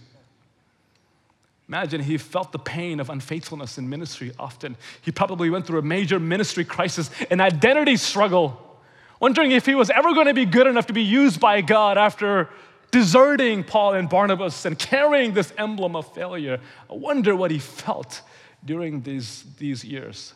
Imagine 1.68 2.02
he 2.02 2.18
felt 2.18 2.52
the 2.52 2.58
pain 2.58 3.00
of 3.00 3.08
unfaithfulness 3.08 3.78
in 3.78 3.88
ministry 3.88 4.30
often. 4.38 4.76
He 5.00 5.10
probably 5.10 5.48
went 5.48 5.66
through 5.66 5.78
a 5.78 5.82
major 5.82 6.20
ministry 6.20 6.66
crisis, 6.66 7.10
an 7.30 7.40
identity 7.40 7.96
struggle, 7.96 8.78
wondering 9.20 9.52
if 9.52 9.64
he 9.64 9.74
was 9.74 9.88
ever 9.88 10.12
going 10.12 10.26
to 10.26 10.34
be 10.34 10.44
good 10.44 10.66
enough 10.66 10.88
to 10.88 10.92
be 10.92 11.02
used 11.02 11.40
by 11.40 11.62
God 11.62 11.96
after 11.96 12.50
deserting 12.92 13.64
Paul 13.64 13.94
and 13.94 14.08
Barnabas 14.08 14.64
and 14.64 14.78
carrying 14.78 15.32
this 15.32 15.52
emblem 15.58 15.96
of 15.96 16.12
failure. 16.14 16.60
I 16.88 16.94
wonder 16.94 17.34
what 17.34 17.50
he 17.50 17.58
felt 17.58 18.20
during 18.64 19.02
these, 19.02 19.44
these 19.58 19.82
years. 19.82 20.34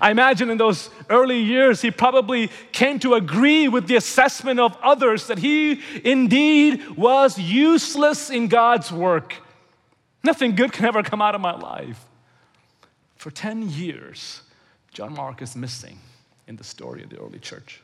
I 0.00 0.10
imagine 0.10 0.48
in 0.48 0.56
those 0.56 0.88
early 1.10 1.40
years, 1.40 1.82
he 1.82 1.90
probably 1.90 2.48
came 2.72 2.98
to 3.00 3.14
agree 3.14 3.68
with 3.68 3.86
the 3.86 3.96
assessment 3.96 4.58
of 4.58 4.74
others 4.82 5.26
that 5.26 5.38
he 5.38 5.82
indeed 6.02 6.96
was 6.96 7.38
useless 7.38 8.30
in 8.30 8.48
God's 8.48 8.90
work. 8.90 9.34
Nothing 10.22 10.54
good 10.54 10.72
can 10.72 10.86
ever 10.86 11.02
come 11.02 11.20
out 11.20 11.34
of 11.34 11.42
my 11.42 11.54
life. 11.54 12.02
For 13.16 13.30
10 13.30 13.68
years, 13.70 14.40
John 14.90 15.12
Mark 15.12 15.42
is 15.42 15.54
missing 15.54 15.98
in 16.46 16.56
the 16.56 16.64
story 16.64 17.02
of 17.02 17.10
the 17.10 17.18
early 17.18 17.38
church. 17.38 17.82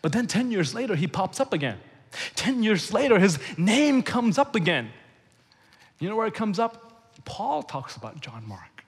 But 0.00 0.12
then 0.12 0.26
10 0.26 0.50
years 0.50 0.74
later, 0.74 0.96
he 0.96 1.06
pops 1.06 1.38
up 1.38 1.52
again. 1.52 1.78
10 2.34 2.62
years 2.62 2.92
later, 2.92 3.18
his 3.18 3.38
name 3.56 4.02
comes 4.02 4.38
up 4.38 4.54
again. 4.54 4.90
You 5.98 6.08
know 6.08 6.16
where 6.16 6.26
it 6.26 6.34
comes 6.34 6.58
up? 6.58 7.22
Paul 7.24 7.62
talks 7.62 7.96
about 7.96 8.20
John 8.20 8.46
Mark. 8.46 8.84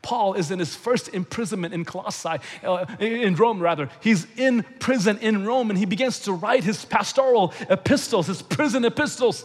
Paul 0.00 0.34
is 0.34 0.50
in 0.50 0.58
his 0.58 0.74
first 0.74 1.08
imprisonment 1.08 1.74
in 1.74 1.84
Colossae, 1.84 2.38
uh, 2.62 2.86
in 3.00 3.34
Rome 3.34 3.60
rather. 3.60 3.88
He's 4.00 4.26
in 4.36 4.64
prison 4.78 5.18
in 5.18 5.44
Rome 5.44 5.70
and 5.70 5.78
he 5.78 5.86
begins 5.86 6.20
to 6.20 6.32
write 6.32 6.64
his 6.64 6.84
pastoral 6.84 7.52
epistles, 7.68 8.26
his 8.26 8.42
prison 8.42 8.84
epistles. 8.84 9.44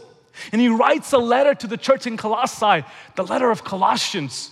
And 0.51 0.61
he 0.61 0.69
writes 0.69 1.13
a 1.13 1.17
letter 1.17 1.55
to 1.55 1.67
the 1.67 1.77
church 1.77 2.05
in 2.05 2.17
Colossae, 2.17 2.85
the 3.15 3.23
letter 3.23 3.49
of 3.49 3.63
Colossians. 3.63 4.51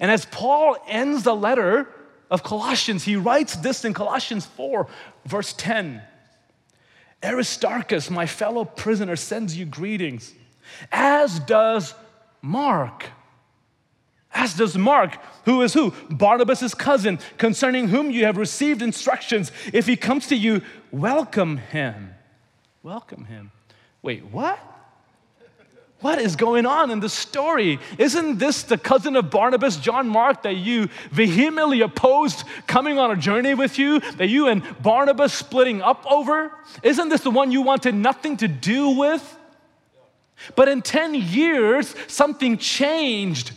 And 0.00 0.10
as 0.10 0.24
Paul 0.26 0.76
ends 0.88 1.22
the 1.22 1.36
letter 1.36 1.88
of 2.30 2.42
Colossians, 2.42 3.04
he 3.04 3.16
writes 3.16 3.56
this 3.56 3.84
in 3.84 3.94
Colossians 3.94 4.46
4, 4.46 4.86
verse 5.26 5.52
10. 5.56 6.02
Aristarchus, 7.24 8.10
my 8.10 8.26
fellow 8.26 8.64
prisoner, 8.64 9.16
sends 9.16 9.56
you 9.56 9.64
greetings, 9.64 10.34
as 10.92 11.40
does 11.40 11.94
Mark. 12.42 13.06
As 14.32 14.54
does 14.54 14.76
Mark, 14.76 15.16
who 15.44 15.62
is 15.62 15.74
who? 15.74 15.92
Barnabas' 16.10 16.74
cousin, 16.74 17.20
concerning 17.38 17.88
whom 17.88 18.10
you 18.10 18.24
have 18.24 18.36
received 18.36 18.82
instructions. 18.82 19.52
If 19.72 19.86
he 19.86 19.96
comes 19.96 20.26
to 20.26 20.36
you, 20.36 20.60
welcome 20.90 21.56
him. 21.56 22.14
Welcome 22.82 23.26
him. 23.26 23.52
Wait, 24.02 24.24
what? 24.26 24.58
What 26.00 26.18
is 26.18 26.36
going 26.36 26.66
on 26.66 26.90
in 26.90 27.00
the 27.00 27.08
story? 27.08 27.78
Isn't 27.98 28.38
this 28.38 28.62
the 28.62 28.76
cousin 28.76 29.16
of 29.16 29.30
Barnabas, 29.30 29.78
John 29.78 30.06
Mark, 30.06 30.42
that 30.42 30.56
you 30.56 30.88
vehemently 31.10 31.80
opposed 31.80 32.44
coming 32.66 32.98
on 32.98 33.10
a 33.10 33.16
journey 33.16 33.54
with 33.54 33.78
you, 33.78 34.00
that 34.00 34.28
you 34.28 34.48
and 34.48 34.62
Barnabas 34.82 35.32
splitting 35.32 35.80
up 35.80 36.04
over? 36.10 36.52
Isn't 36.82 37.08
this 37.08 37.22
the 37.22 37.30
one 37.30 37.52
you 37.52 37.62
wanted 37.62 37.94
nothing 37.94 38.36
to 38.38 38.48
do 38.48 38.90
with? 38.90 39.38
But 40.56 40.68
in 40.68 40.82
10 40.82 41.14
years, 41.14 41.94
something 42.06 42.58
changed. 42.58 43.52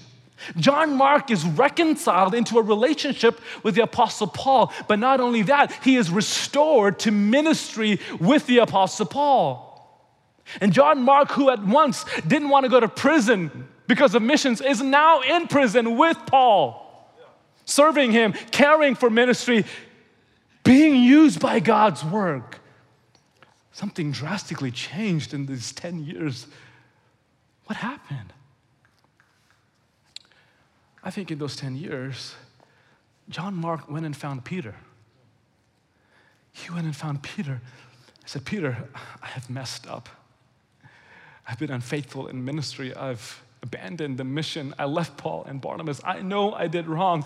John 0.55 0.95
Mark 0.95 1.31
is 1.31 1.43
reconciled 1.43 2.33
into 2.33 2.59
a 2.59 2.61
relationship 2.61 3.41
with 3.63 3.75
the 3.75 3.81
Apostle 3.81 4.27
Paul, 4.27 4.71
but 4.87 4.99
not 4.99 5.19
only 5.19 5.41
that, 5.43 5.71
he 5.83 5.97
is 5.97 6.09
restored 6.09 6.99
to 6.99 7.11
ministry 7.11 7.99
with 8.19 8.45
the 8.47 8.59
Apostle 8.59 9.07
Paul. 9.07 9.66
And 10.61 10.73
John 10.73 11.01
Mark, 11.01 11.31
who 11.31 11.49
at 11.49 11.63
once 11.63 12.05
didn't 12.27 12.49
want 12.49 12.63
to 12.63 12.69
go 12.69 12.79
to 12.79 12.87
prison 12.87 13.67
because 13.87 14.15
of 14.15 14.21
missions, 14.21 14.61
is 14.61 14.81
now 14.81 15.21
in 15.21 15.47
prison 15.47 15.97
with 15.97 16.17
Paul, 16.25 17.11
serving 17.65 18.11
him, 18.11 18.33
caring 18.51 18.95
for 18.95 19.09
ministry, 19.09 19.65
being 20.63 20.95
used 20.95 21.39
by 21.39 21.59
God's 21.59 22.03
work. 22.03 22.59
Something 23.71 24.11
drastically 24.11 24.71
changed 24.71 25.33
in 25.33 25.45
these 25.45 25.71
10 25.71 26.03
years. 26.03 26.47
What 27.65 27.77
happened? 27.77 28.33
I 31.03 31.11
think 31.11 31.31
in 31.31 31.37
those 31.37 31.55
10 31.55 31.77
years, 31.77 32.35
John 33.29 33.53
Mark 33.55 33.89
went 33.89 34.05
and 34.05 34.15
found 34.15 34.43
Peter. 34.43 34.75
He 36.51 36.71
went 36.71 36.85
and 36.85 36.95
found 36.95 37.21
Peter. 37.21 37.61
I 38.23 38.27
said, 38.27 38.45
Peter, 38.45 38.89
I 39.21 39.27
have 39.27 39.49
messed 39.49 39.87
up. 39.87 40.09
I've 41.47 41.57
been 41.57 41.71
unfaithful 41.71 42.27
in 42.27 42.43
ministry. 42.43 42.93
I've 42.93 43.41
abandoned 43.63 44.17
the 44.17 44.23
mission. 44.23 44.73
I 44.77 44.85
left 44.85 45.17
Paul 45.17 45.45
and 45.47 45.61
Barnabas. 45.61 46.01
I 46.03 46.21
know 46.21 46.53
I 46.53 46.67
did 46.67 46.87
wrong, 46.87 47.25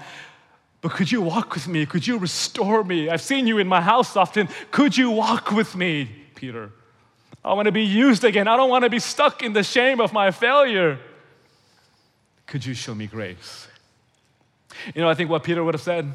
but 0.82 0.92
could 0.92 1.12
you 1.12 1.22
walk 1.22 1.54
with 1.54 1.68
me? 1.68 1.86
Could 1.86 2.06
you 2.06 2.18
restore 2.18 2.84
me? 2.84 3.10
I've 3.10 3.22
seen 3.22 3.48
you 3.48 3.58
in 3.58 3.68
my 3.68 3.82
house 3.82 4.16
often. 4.16 4.48
Could 4.70 4.96
you 4.96 5.12
walk 5.12 5.52
with 5.52 5.76
me, 5.76 6.10
Peter? 6.36 6.72
I 7.44 7.54
want 7.54 7.66
to 7.66 7.72
be 7.72 7.84
used 7.84 8.24
again. 8.24 8.48
I 8.48 8.56
don't 8.56 8.70
want 8.70 8.84
to 8.84 8.90
be 8.90 9.00
stuck 9.00 9.42
in 9.42 9.54
the 9.54 9.64
shame 9.64 10.00
of 10.00 10.14
my 10.14 10.30
failure. 10.30 11.00
Could 12.46 12.66
you 12.66 12.74
show 12.74 12.94
me 12.94 13.08
grace? 13.08 13.68
You 14.94 15.02
know, 15.02 15.10
I 15.10 15.16
think 15.16 15.30
what 15.30 15.44
Peter 15.44 15.64
would 15.64 15.74
have 15.74 15.82
said. 15.82 16.14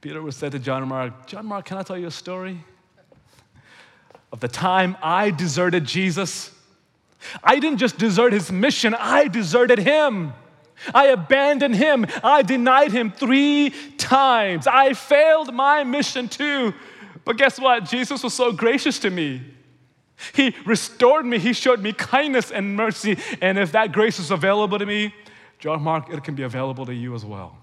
Peter 0.00 0.20
would 0.20 0.28
have 0.28 0.34
said 0.34 0.52
to 0.52 0.58
John 0.58 0.86
Mark, 0.88 1.26
John 1.26 1.46
Mark, 1.46 1.66
can 1.66 1.78
I 1.78 1.82
tell 1.82 1.98
you 1.98 2.06
a 2.06 2.10
story? 2.10 2.64
Of 4.32 4.40
the 4.40 4.48
time 4.48 4.96
I 5.02 5.30
deserted 5.30 5.84
Jesus. 5.84 6.52
I 7.42 7.58
didn't 7.58 7.78
just 7.78 7.98
desert 7.98 8.32
his 8.32 8.50
mission, 8.50 8.94
I 8.94 9.28
deserted 9.28 9.78
him. 9.78 10.32
I 10.94 11.08
abandoned 11.08 11.76
him. 11.76 12.06
I 12.24 12.40
denied 12.40 12.90
him 12.92 13.12
three 13.12 13.70
times. 13.98 14.66
I 14.66 14.94
failed 14.94 15.52
my 15.52 15.84
mission 15.84 16.26
too. 16.26 16.72
But 17.24 17.36
guess 17.36 17.60
what? 17.60 17.84
Jesus 17.84 18.22
was 18.22 18.32
so 18.32 18.50
gracious 18.50 18.98
to 19.00 19.10
me. 19.10 19.42
He 20.34 20.54
restored 20.64 21.26
me. 21.26 21.38
He 21.38 21.52
showed 21.52 21.80
me 21.80 21.92
kindness 21.92 22.50
and 22.50 22.76
mercy. 22.76 23.18
And 23.40 23.58
if 23.58 23.72
that 23.72 23.92
grace 23.92 24.18
is 24.18 24.30
available 24.30 24.78
to 24.78 24.86
me, 24.86 25.14
John 25.58 25.82
Mark, 25.82 26.10
it 26.10 26.24
can 26.24 26.34
be 26.34 26.42
available 26.42 26.86
to 26.86 26.94
you 26.94 27.14
as 27.14 27.24
well. 27.24 27.58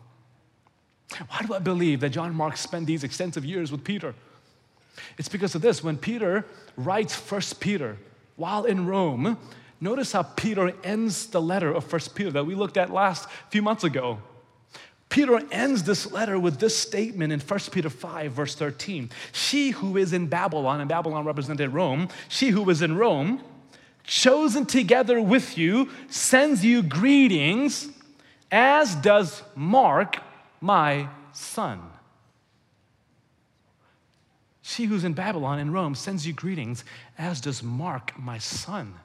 Why 1.29 1.41
do 1.45 1.53
I 1.53 1.59
believe 1.59 2.01
that 2.01 2.09
John 2.09 2.35
Mark 2.35 2.57
spent 2.57 2.85
these 2.85 3.03
extensive 3.03 3.45
years 3.45 3.71
with 3.71 3.83
Peter? 3.83 4.13
It's 5.17 5.29
because 5.29 5.55
of 5.55 5.61
this. 5.61 5.83
When 5.83 5.97
Peter 5.97 6.45
writes 6.75 7.15
First 7.15 7.59
Peter 7.59 7.97
while 8.35 8.65
in 8.65 8.85
Rome, 8.85 9.37
notice 9.81 10.11
how 10.11 10.23
Peter 10.23 10.73
ends 10.83 11.27
the 11.27 11.41
letter 11.41 11.71
of 11.71 11.83
First 11.83 12.15
Peter 12.15 12.31
that 12.31 12.45
we 12.45 12.55
looked 12.55 12.77
at 12.77 12.91
last 12.91 13.29
few 13.49 13.61
months 13.61 13.83
ago. 13.83 14.19
Peter 15.09 15.41
ends 15.51 15.83
this 15.83 16.11
letter 16.11 16.37
with 16.37 16.59
this 16.59 16.77
statement 16.77 17.31
in 17.31 17.39
1 17.39 17.59
Peter 17.71 17.89
5, 17.89 18.31
verse 18.31 18.55
13. 18.55 19.09
She 19.31 19.71
who 19.71 19.97
is 19.97 20.13
in 20.13 20.27
Babylon, 20.27 20.81
and 20.81 20.89
Babylon 20.89 21.25
represented 21.25 21.73
Rome, 21.73 22.09
she 22.27 22.49
who 22.49 22.69
is 22.69 22.81
in 22.81 22.97
Rome, 22.97 23.41
chosen 24.03 24.65
together 24.65 25.21
with 25.21 25.57
you, 25.57 25.89
sends 26.09 26.63
you 26.63 26.83
greetings, 26.83 27.89
as 28.51 28.95
does 28.95 29.43
Mark, 29.55 30.17
my 30.59 31.07
son. 31.31 31.81
She 34.67 34.83
who's 34.83 35.05
in 35.05 35.13
Babylon 35.13 35.59
in 35.59 35.71
Rome 35.71 35.95
sends 35.95 36.27
you 36.27 36.33
greetings, 36.33 36.83
as 37.17 37.39
does 37.39 37.63
Mark, 37.63 38.11
my 38.19 38.37
son. 38.37 38.95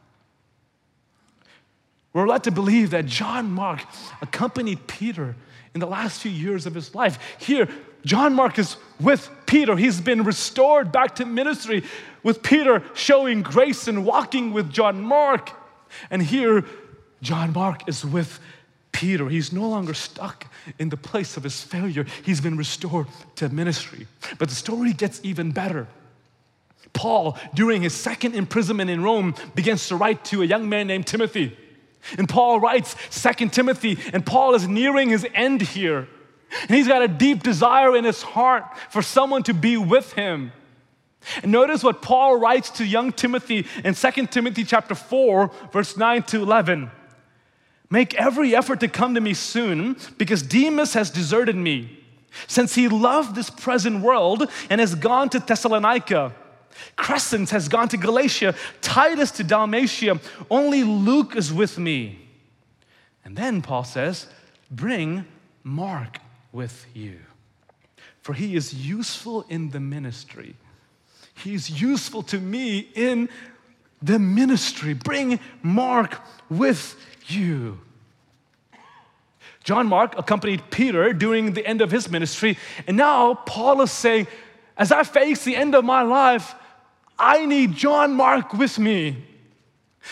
We're 2.12 2.26
led 2.26 2.42
to 2.45 2.50
believe 2.50 2.90
that 2.90 3.07
John 3.07 3.52
Mark 3.52 3.81
accompanied 4.21 4.88
Peter 4.88 5.37
in 5.73 5.78
the 5.78 5.87
last 5.87 6.21
few 6.21 6.33
years 6.33 6.66
of 6.66 6.75
his 6.75 6.97
life. 6.97 7.16
Here, 7.38 7.69
John 8.04 8.35
Mark 8.35 8.59
is 8.59 8.76
with 8.99 9.31
Peter. 9.47 9.76
He's 9.76 10.00
been 10.00 10.25
restored 10.25 10.90
back 10.90 11.14
to 11.16 11.25
ministry 11.25 11.85
with 12.25 12.42
Peter 12.42 12.83
showing 12.95 13.42
grace 13.42 13.87
and 13.87 14.04
walking 14.04 14.52
with 14.52 14.69
John 14.69 15.00
Mark. 15.00 15.52
And 16.11 16.21
here, 16.25 16.64
John 17.23 17.52
Mark 17.52 17.88
is 17.88 18.04
with 18.04 18.40
Peter. 18.90 19.28
He's 19.28 19.52
no 19.52 19.69
longer 19.69 19.95
stuck 19.95 20.51
in 20.78 20.88
the 20.88 20.97
place 20.97 21.37
of 21.37 21.42
his 21.42 21.62
failure. 21.62 22.07
He's 22.25 22.40
been 22.40 22.57
restored 22.57 23.07
to 23.37 23.49
ministry. 23.49 24.07
But 24.38 24.49
the 24.49 24.54
story 24.54 24.92
gets 24.92 25.21
even 25.23 25.52
better 25.52 25.88
Paul, 26.92 27.38
during 27.54 27.83
his 27.83 27.95
second 27.95 28.35
imprisonment 28.35 28.90
in 28.90 29.02
Rome, 29.02 29.35
begins 29.54 29.88
to 29.88 29.97
write 29.97 30.25
to 30.26 30.42
a 30.42 30.47
young 30.47 30.69
man 30.69 30.87
named 30.87 31.07
Timothy. 31.07 31.57
And 32.19 32.28
Paul 32.28 32.61
writes 32.61 32.97
Second 33.11 33.52
Timothy, 33.52 33.99
and 34.12 34.26
Paul 34.26 34.54
is 34.54 34.69
nearing 34.69 35.09
his 35.09 35.26
end 35.35 35.62
here. 35.62 36.09
And 36.62 36.71
he's 36.71 36.88
got 36.88 37.02
a 37.02 37.09
deep 37.09 37.42
desire 37.42 37.97
in 37.97 38.04
his 38.04 38.23
heart 38.23 38.64
for 38.90 39.00
someone 39.00 39.42
to 39.45 39.54
be 39.54 39.76
with 39.76 40.12
him. 40.12 40.52
And 41.42 41.52
notice 41.52 41.85
what 41.85 42.02
Paul 42.02 42.37
writes 42.37 42.71
to 42.71 42.85
young 42.85 43.12
Timothy 43.12 43.66
in 43.85 43.95
2 43.95 44.26
Timothy 44.26 44.64
chapter 44.64 44.95
4, 44.95 45.50
verse 45.73 45.97
9 45.97 46.25
to 46.25 46.42
11. 46.42 46.90
Make 47.92 48.14
every 48.14 48.56
effort 48.56 48.80
to 48.80 48.88
come 48.88 49.14
to 49.16 49.20
me 49.20 49.34
soon, 49.34 49.99
because 50.16 50.42
Demas 50.42 50.94
has 50.94 51.11
deserted 51.11 51.56
me, 51.56 52.02
since 52.46 52.75
he 52.75 52.88
loved 52.88 53.34
this 53.34 53.50
present 53.50 54.00
world 54.00 54.49
and 54.70 54.80
has 54.80 54.94
gone 54.94 55.28
to 55.28 55.38
Thessalonica. 55.38 56.34
Crescens 56.96 57.50
has 57.50 57.68
gone 57.68 57.90
to 57.90 57.99
Galatia, 57.99 58.54
Titus 58.80 59.30
to 59.32 59.44
Dalmatia. 59.44 60.18
Only 60.50 60.84
Luke 60.84 61.37
is 61.37 61.52
with 61.52 61.76
me. 61.78 62.18
And 63.26 63.37
then 63.37 63.61
Paul 63.61 63.84
says, 63.84 64.26
Bring 64.70 65.26
Mark 65.62 66.18
with 66.50 66.87
you, 66.94 67.18
for 68.22 68.32
he 68.32 68.56
is 68.56 68.72
useful 68.72 69.44
in 69.50 69.68
the 69.68 69.80
ministry. 69.80 70.56
He's 71.34 71.68
useful 71.82 72.22
to 72.22 72.38
me 72.38 72.88
in 72.94 73.28
the 74.00 74.18
ministry. 74.18 74.94
Bring 74.94 75.38
Mark 75.62 76.18
with 76.49 76.96
you. 77.31 77.81
John 79.64 79.87
Mark 79.87 80.19
accompanied 80.19 80.71
Peter 80.71 81.12
during 81.12 81.52
the 81.52 81.67
end 81.67 81.81
of 81.81 81.91
his 81.91 82.11
ministry, 82.11 82.59
and 82.87 82.97
now 82.97 83.35
Paul 83.35 83.83
is 83.83 83.93
saying, 83.93 84.26
as 84.76 84.91
I 84.91 85.05
face 85.05 85.45
the 85.45 85.55
end 85.55 85.75
of 85.75 85.85
my 85.85 86.02
life, 86.02 86.55
I 87.19 87.47
need 87.47 87.75
John 87.75 88.14
Mark 88.14 88.52
with 88.52 88.79
me. 88.79 89.25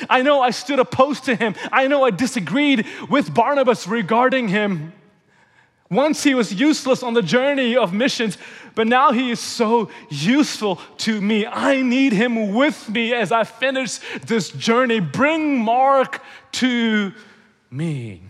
I 0.09 0.23
know 0.23 0.41
I 0.41 0.51
stood 0.51 0.79
opposed 0.79 1.25
to 1.25 1.35
him. 1.35 1.57
I 1.73 1.89
know 1.89 2.05
I 2.05 2.11
disagreed 2.11 2.87
with 3.09 3.35
Barnabas 3.35 3.89
regarding 3.89 4.49
him. 4.49 4.93
Once 5.91 6.23
he 6.23 6.35
was 6.35 6.55
useless 6.55 7.03
on 7.03 7.15
the 7.15 7.23
journey 7.23 7.77
of 7.77 7.93
missions, 7.93 8.39
but 8.75 8.87
now 8.87 9.13
he 9.13 9.31
is 9.31 9.41
so 9.41 9.91
useful 10.09 10.81
to 10.99 11.21
me. 11.21 11.47
I 11.47 11.83
need 11.83 12.13
him 12.13 12.55
with 12.55 12.89
me 12.89 13.13
as 13.15 13.33
I 13.33 13.45
finish 13.45 13.99
this 14.27 14.51
journey. 14.51 15.01
Bring 15.01 15.59
Mark 15.59 16.23
to 16.53 17.13
me. 17.71 18.23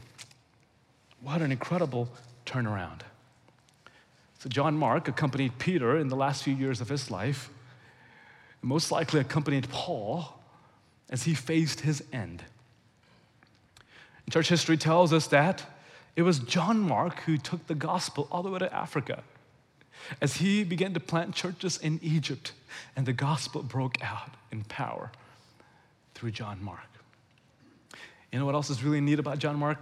What 1.22 1.42
an 1.42 1.52
incredible 1.52 2.08
turnaround. 2.46 3.00
So, 4.38 4.48
John 4.48 4.74
Mark 4.74 5.06
accompanied 5.06 5.58
Peter 5.58 5.98
in 5.98 6.08
the 6.08 6.16
last 6.16 6.42
few 6.44 6.54
years 6.54 6.80
of 6.80 6.88
his 6.88 7.10
life 7.10 7.50
most 8.62 8.90
likely 8.92 9.20
accompanied 9.20 9.68
Paul 9.70 10.34
as 11.08 11.24
he 11.24 11.34
faced 11.34 11.80
his 11.80 12.02
end. 12.12 12.44
Church 14.30 14.48
history 14.48 14.76
tells 14.76 15.12
us 15.12 15.26
that 15.28 15.64
it 16.14 16.22
was 16.22 16.38
John 16.38 16.78
Mark 16.78 17.20
who 17.22 17.36
took 17.36 17.66
the 17.66 17.74
gospel 17.74 18.28
all 18.30 18.44
the 18.44 18.50
way 18.50 18.60
to 18.60 18.72
Africa 18.72 19.24
as 20.20 20.36
he 20.36 20.64
began 20.64 20.94
to 20.94 21.00
plant 21.00 21.34
churches 21.34 21.78
in 21.78 21.98
Egypt, 22.02 22.52
and 22.96 23.06
the 23.06 23.12
gospel 23.12 23.62
broke 23.62 24.02
out 24.02 24.30
in 24.50 24.64
power 24.64 25.10
through 26.14 26.30
John 26.30 26.62
Mark. 26.62 26.80
You 28.32 28.38
know 28.38 28.46
what 28.46 28.54
else 28.54 28.70
is 28.70 28.82
really 28.84 29.00
neat 29.00 29.18
about 29.18 29.38
John 29.38 29.58
Mark? 29.58 29.78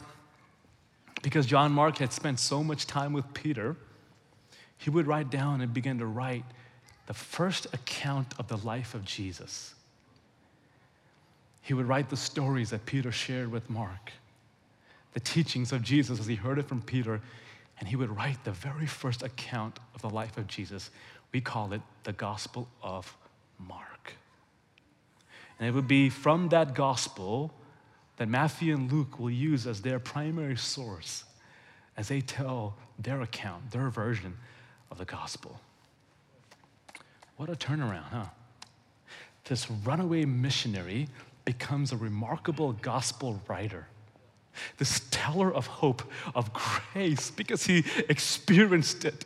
Because 1.22 1.46
John 1.46 1.72
Mark 1.72 1.98
had 1.98 2.12
spent 2.12 2.38
so 2.38 2.62
much 2.62 2.86
time 2.86 3.12
with 3.12 3.32
Peter, 3.34 3.76
he 4.78 4.90
would 4.90 5.06
write 5.06 5.30
down 5.30 5.60
and 5.60 5.74
begin 5.74 5.98
to 5.98 6.06
write 6.06 6.44
the 7.06 7.14
first 7.14 7.66
account 7.72 8.34
of 8.38 8.48
the 8.48 8.56
life 8.58 8.94
of 8.94 9.04
Jesus. 9.04 9.74
He 11.62 11.74
would 11.74 11.86
write 11.86 12.08
the 12.08 12.16
stories 12.16 12.70
that 12.70 12.86
Peter 12.86 13.12
shared 13.12 13.50
with 13.50 13.68
Mark, 13.68 14.12
the 15.12 15.20
teachings 15.20 15.72
of 15.72 15.82
Jesus 15.82 16.20
as 16.20 16.26
he 16.26 16.36
heard 16.36 16.58
it 16.58 16.66
from 16.66 16.80
Peter, 16.80 17.20
and 17.78 17.88
he 17.88 17.96
would 17.96 18.14
write 18.14 18.42
the 18.44 18.52
very 18.52 18.86
first 18.86 19.22
account 19.22 19.78
of 19.94 20.02
the 20.02 20.10
life 20.10 20.36
of 20.36 20.46
Jesus. 20.46 20.90
We 21.32 21.40
call 21.40 21.72
it 21.72 21.82
the 22.04 22.12
Gospel 22.12 22.68
of 22.82 23.16
Mark. 23.58 24.14
And 25.58 25.68
it 25.68 25.72
would 25.72 25.88
be 25.88 26.08
from 26.08 26.48
that 26.50 26.74
gospel 26.74 27.52
that 28.16 28.28
Matthew 28.28 28.74
and 28.74 28.90
Luke 28.90 29.18
will 29.18 29.30
use 29.30 29.66
as 29.66 29.82
their 29.82 29.98
primary 29.98 30.56
source 30.56 31.24
as 31.96 32.08
they 32.08 32.20
tell 32.20 32.76
their 32.98 33.22
account, 33.22 33.70
their 33.70 33.90
version 33.90 34.36
of 34.90 34.98
the 34.98 35.04
gospel. 35.04 35.60
What 37.36 37.48
a 37.48 37.54
turnaround, 37.54 38.10
huh? 38.10 38.26
This 39.44 39.70
runaway 39.70 40.24
missionary 40.24 41.08
becomes 41.44 41.92
a 41.92 41.96
remarkable 41.96 42.72
gospel 42.72 43.40
writer. 43.48 43.86
This 44.78 45.02
teller 45.10 45.52
of 45.52 45.66
hope, 45.66 46.02
of 46.34 46.52
grace, 46.52 47.30
because 47.30 47.66
he 47.66 47.84
experienced 48.08 49.04
it. 49.04 49.24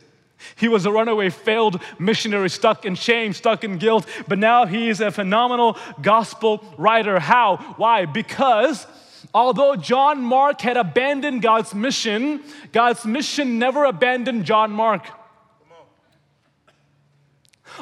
He 0.55 0.67
was 0.67 0.85
a 0.85 0.91
runaway, 0.91 1.29
failed 1.29 1.81
missionary, 1.99 2.49
stuck 2.49 2.85
in 2.85 2.95
shame, 2.95 3.33
stuck 3.33 3.63
in 3.63 3.77
guilt, 3.77 4.07
but 4.27 4.37
now 4.39 4.65
he 4.65 4.89
is 4.89 4.99
a 4.99 5.11
phenomenal 5.11 5.77
gospel 6.01 6.63
writer. 6.77 7.19
How? 7.19 7.57
Why? 7.77 8.05
Because 8.05 8.85
although 9.33 9.75
John 9.75 10.21
Mark 10.21 10.61
had 10.61 10.77
abandoned 10.77 11.41
God's 11.41 11.73
mission, 11.73 12.43
God's 12.71 13.05
mission 13.05 13.57
never 13.57 13.85
abandoned 13.85 14.45
John 14.45 14.71
Mark. 14.71 15.07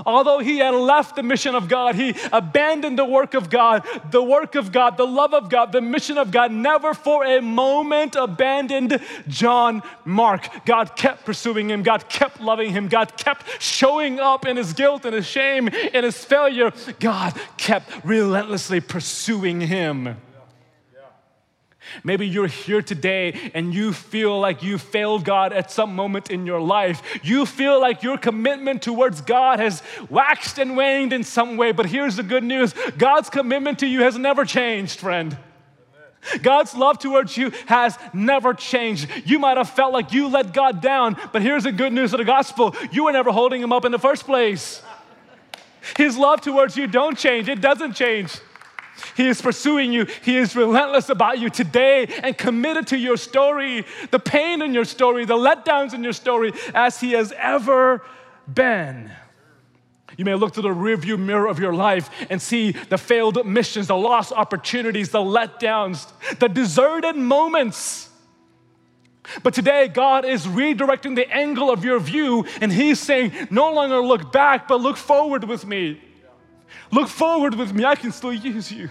Although 0.06 0.40
he 0.40 0.60
had 0.60 0.74
left 0.74 1.16
the 1.16 1.24
mission 1.24 1.56
of 1.56 1.68
God, 1.68 1.96
he 1.96 2.16
abandoned 2.32 2.98
the 2.98 3.06
work 3.06 3.34
of 3.34 3.50
God, 3.50 3.86
the 4.12 4.24
work 4.24 4.56
of 4.56 4.72
God, 4.72 4.98
the 4.98 5.08
love 5.08 5.34
of 5.34 5.50
God, 5.50 5.72
the 5.72 5.82
mission 5.82 6.18
of 6.18 6.32
God, 6.32 6.52
never 6.52 6.94
for 6.94 7.26
a 7.26 7.42
moment 7.42 8.16
abandoned 8.16 9.00
John 9.28 9.84
Mark. 10.06 10.66
God 10.66 10.96
kept 10.96 11.26
pursuing 11.26 11.70
him, 11.70 11.84
God 11.84 12.08
kept 12.10 12.40
loving 12.42 12.72
him, 12.72 12.88
God 12.88 13.16
kept 13.18 13.62
showing 13.62 14.20
up 14.20 14.46
in 14.46 14.58
his 14.58 14.74
guilt 14.74 15.06
and 15.06 15.16
his 15.16 15.26
shame 15.26 15.70
and 15.94 16.06
his 16.06 16.24
failure. 16.24 16.72
God 17.00 17.34
kept 17.58 17.90
relentlessly 18.04 18.80
pursuing 18.80 19.62
him. 19.62 20.18
Maybe 22.04 22.28
you're 22.28 22.48
here 22.48 22.82
today 22.82 23.52
and 23.54 23.74
you 23.74 23.94
feel 23.94 24.40
like 24.40 24.64
you 24.64 24.78
failed 24.78 25.26
God 25.26 25.54
at 25.54 25.72
some 25.72 25.96
moment 25.96 26.30
in 26.30 26.46
your 26.46 26.62
life. 26.62 27.02
You 27.24 27.46
feel 27.46 27.80
like 27.80 28.04
your 28.04 28.18
commitment 28.18 28.82
towards 28.82 29.22
God 29.22 29.60
has 29.60 29.84
waxed 30.10 30.58
and 30.60 30.76
waned 30.76 31.14
in 31.14 31.24
some 31.24 31.58
way. 31.58 31.72
But 31.72 31.88
here's 31.88 32.16
the 32.16 32.24
good 32.24 32.44
news 32.44 32.74
God's 32.98 33.30
commitment 33.30 33.80
to 33.80 33.88
you 33.88 34.02
has 34.02 34.18
never 34.18 34.46
changed, 34.46 35.00
friend. 35.00 35.38
God's 36.42 36.76
love 36.76 37.00
towards 37.00 37.36
you 37.36 37.52
has 37.66 37.98
never 38.14 38.54
changed. 38.54 39.08
You 39.26 39.40
might 39.40 39.58
have 39.58 39.70
felt 39.70 39.92
like 39.92 40.14
you 40.14 40.28
let 40.28 40.54
God 40.54 40.82
down, 40.82 41.18
but 41.32 41.42
here's 41.42 41.64
the 41.64 41.72
good 41.72 41.94
news 41.94 42.14
of 42.14 42.20
the 42.20 42.26
gospel 42.26 42.76
you 42.92 43.06
were 43.06 43.12
never 43.12 43.32
holding 43.32 43.62
him 43.62 43.72
up 43.72 43.86
in 43.86 43.92
the 43.92 44.00
first 44.00 44.26
place. 44.26 44.82
His 45.98 46.16
love 46.18 46.42
towards 46.42 46.78
you 46.78 46.86
don't 46.88 47.18
change, 47.18 47.50
it 47.50 47.60
doesn't 47.60 47.94
change. 47.94 48.40
He 49.16 49.28
is 49.28 49.42
pursuing 49.42 49.92
you. 49.92 50.06
He 50.22 50.38
is 50.38 50.56
relentless 50.56 51.10
about 51.10 51.40
you 51.40 51.50
today 51.50 52.06
and 52.24 52.38
committed 52.38 52.88
to 52.88 52.98
your 52.98 53.18
story, 53.18 53.86
the 54.12 54.20
pain 54.20 54.62
in 54.62 54.74
your 54.74 54.86
story, 54.86 55.26
the 55.26 55.36
letdowns 55.36 55.94
in 55.94 56.04
your 56.04 56.14
story, 56.14 56.54
as 56.74 57.00
He 57.00 57.14
has 57.14 57.34
ever 57.38 58.04
been. 58.52 59.12
You 60.18 60.26
may 60.26 60.36
look 60.36 60.54
to 60.54 60.62
the 60.62 60.70
rearview 60.70 61.18
mirror 61.18 61.48
of 61.48 61.60
your 61.60 61.74
life 61.74 62.10
and 62.30 62.42
see 62.42 62.72
the 62.72 62.98
failed 62.98 63.46
missions, 63.46 63.88
the 63.88 63.96
lost 63.96 64.32
opportunities, 64.32 65.10
the 65.10 65.20
letdowns, 65.20 66.08
the 66.38 66.50
deserted 66.50 67.16
moments. 67.16 68.10
But 69.44 69.54
today, 69.54 69.88
God 69.88 70.26
is 70.26 70.46
redirecting 70.46 71.16
the 71.16 71.32
angle 71.32 71.70
of 71.70 71.86
your 71.86 72.00
view, 72.00 72.46
and 72.60 72.72
He's 72.72 73.00
saying, 73.00 73.32
No 73.50 73.72
longer 73.72 74.00
look 74.02 74.32
back, 74.32 74.68
but 74.68 74.82
look 74.82 74.98
forward 74.98 75.44
with 75.46 75.66
me. 75.66 76.02
Look 76.92 77.08
forward 77.08 77.56
with 77.56 77.74
me. 77.74 77.86
I 77.86 77.96
can 77.96 78.12
still 78.12 78.34
use 78.34 78.72
you. 78.72 78.90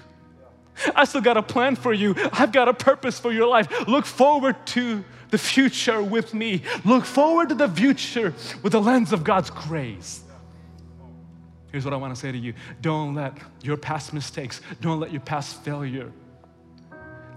I 0.95 1.05
still 1.05 1.21
got 1.21 1.37
a 1.37 1.43
plan 1.43 1.77
for 1.77 1.93
you. 1.93 2.15
I've 2.33 2.53
got 2.53 2.69
a 2.69 2.75
purpose 2.75 3.19
for 3.19 3.33
your 3.33 3.47
life. 3.47 3.69
Look 3.87 4.07
forward 4.07 4.57
to 4.69 5.05
the 5.31 5.39
future 5.39 6.03
with 6.03 6.35
me. 6.35 6.63
Look 6.85 7.05
forward 7.05 7.51
to 7.51 7.55
the 7.55 7.69
future 7.69 8.35
with 8.63 8.73
the 8.73 8.81
lens 8.81 9.13
of 9.13 9.25
God's 9.25 9.51
grace. 9.51 10.23
Here's 11.71 11.85
what 11.85 11.95
I 11.95 11.99
want 11.99 12.15
to 12.15 12.21
say 12.21 12.33
to 12.33 12.39
you 12.39 12.55
don't 12.81 13.15
let 13.15 13.37
your 13.63 13.77
past 13.77 14.13
mistakes, 14.13 14.61
don't 14.81 15.01
let 15.01 15.13
your 15.13 15.21
past 15.21 15.63
failure 15.63 16.11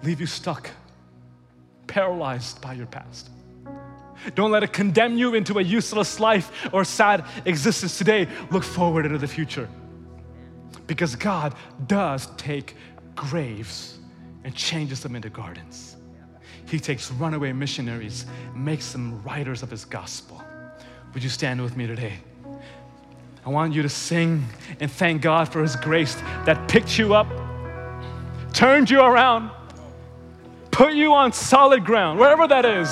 leave 0.01 0.19
you 0.19 0.25
stuck, 0.25 0.69
paralyzed 1.87 2.61
by 2.61 2.73
your 2.73 2.87
past. 2.87 3.29
Don't 4.35 4.51
let 4.51 4.63
it 4.63 4.71
condemn 4.71 5.17
you 5.17 5.35
into 5.35 5.59
a 5.59 5.61
useless 5.61 6.19
life 6.19 6.69
or 6.71 6.85
sad 6.85 7.25
existence 7.45 7.97
today. 7.97 8.27
Look 8.51 8.63
forward 8.63 9.05
into 9.05 9.17
the 9.17 9.27
future 9.27 9.67
because 10.87 11.15
God 11.15 11.55
does 11.87 12.27
take 12.37 12.75
graves 13.15 13.99
and 14.43 14.53
changes 14.55 15.01
them 15.01 15.15
into 15.15 15.29
gardens. 15.29 15.95
He 16.67 16.79
takes 16.79 17.11
runaway 17.11 17.53
missionaries, 17.53 18.25
makes 18.55 18.91
them 18.91 19.21
writers 19.23 19.63
of 19.63 19.69
his 19.69 19.85
gospel. 19.85 20.43
Would 21.13 21.23
you 21.23 21.29
stand 21.29 21.61
with 21.61 21.77
me 21.77 21.87
today? 21.87 22.19
I 23.45 23.49
want 23.49 23.73
you 23.73 23.81
to 23.81 23.89
sing 23.89 24.45
and 24.79 24.89
thank 24.89 25.21
God 25.21 25.49
for 25.49 25.61
His 25.61 25.75
grace 25.75 26.15
that 26.45 26.69
picked 26.69 26.97
you 26.97 27.13
up, 27.13 27.27
turned 28.53 28.89
you 28.89 29.01
around, 29.01 29.51
put 30.71 30.93
you 30.93 31.13
on 31.13 31.33
solid 31.33 31.83
ground, 31.83 32.19
wherever 32.19 32.47
that 32.47 32.65
is. 32.65 32.89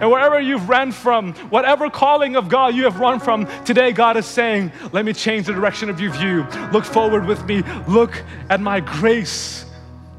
And 0.00 0.10
wherever 0.10 0.40
you've 0.40 0.68
ran 0.68 0.92
from, 0.92 1.32
whatever 1.50 1.90
calling 1.90 2.36
of 2.36 2.48
God 2.48 2.74
you 2.74 2.84
have 2.84 3.00
run 3.00 3.20
from, 3.20 3.46
today 3.64 3.92
God 3.92 4.16
is 4.16 4.26
saying, 4.26 4.72
Let 4.92 5.04
me 5.04 5.12
change 5.12 5.46
the 5.46 5.52
direction 5.52 5.90
of 5.90 6.00
your 6.00 6.12
view. 6.12 6.46
Look 6.72 6.84
forward 6.84 7.26
with 7.26 7.44
me. 7.46 7.62
Look 7.88 8.22
at 8.50 8.60
my 8.60 8.80
grace 8.80 9.64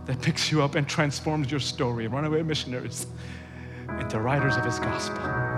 that 0.06 0.22
picks 0.22 0.52
you 0.52 0.64
up 0.64 0.76
and 0.76 0.88
transforms 0.88 1.52
your 1.52 1.60
story. 1.60 2.08
Runaway 2.08 2.44
missionaries 2.44 3.08
into 4.00 4.20
writers 4.20 4.56
of 4.56 4.66
His 4.66 4.80
gospel. 4.80 5.57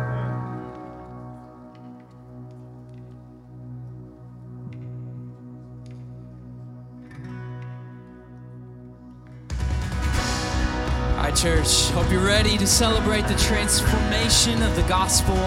Church. 11.41 11.89
Hope 11.91 12.12
you're 12.12 12.25
ready 12.25 12.58
to 12.58 12.67
celebrate 12.67 13.25
the 13.25 13.36
transformation 13.36 14.62
of 14.62 14.75
the 14.75 14.82
gospel. 14.89 15.38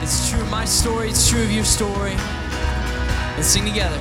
It's 0.00 0.30
true 0.30 0.40
of 0.42 0.48
my 0.48 0.64
story, 0.64 1.08
it's 1.08 1.28
true 1.28 1.42
of 1.42 1.50
your 1.50 1.64
story. 1.64 2.14
Let's 3.34 3.48
sing 3.48 3.64
together. 3.64 3.98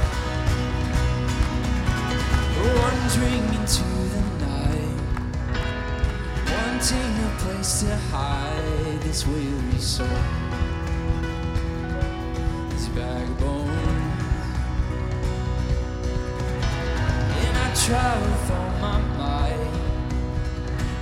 Wandering 2.77 3.45
into 3.55 3.83
the 4.13 4.21
night, 4.45 5.01
wanting 6.51 7.23
a 7.25 7.35
place 7.39 7.79
to 7.79 7.95
hide 8.11 9.01
this 9.01 9.25
weary 9.25 9.79
soul, 9.79 10.07
this 12.69 12.85
vagabond. 12.89 13.94
Try 17.83 18.15
with 18.21 18.51
all 18.51 18.71
my 18.79 18.97
might, 19.17 19.71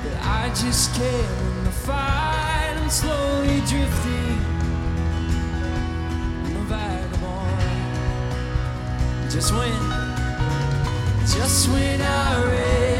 but 0.03 0.15
I 0.23 0.49
just 0.49 0.95
can't 0.95 1.41
win 1.41 1.63
the 1.65 1.71
fight. 1.71 2.75
I'm 2.77 2.89
slowly 2.89 3.61
drifting. 3.71 4.39
I'm 6.45 6.55
a 6.55 6.63
vagabond. 6.71 7.61
Just 9.31 9.51
when, 9.53 9.81
just 11.27 11.69
when 11.69 12.01
I 12.01 12.43
ran 12.43 12.92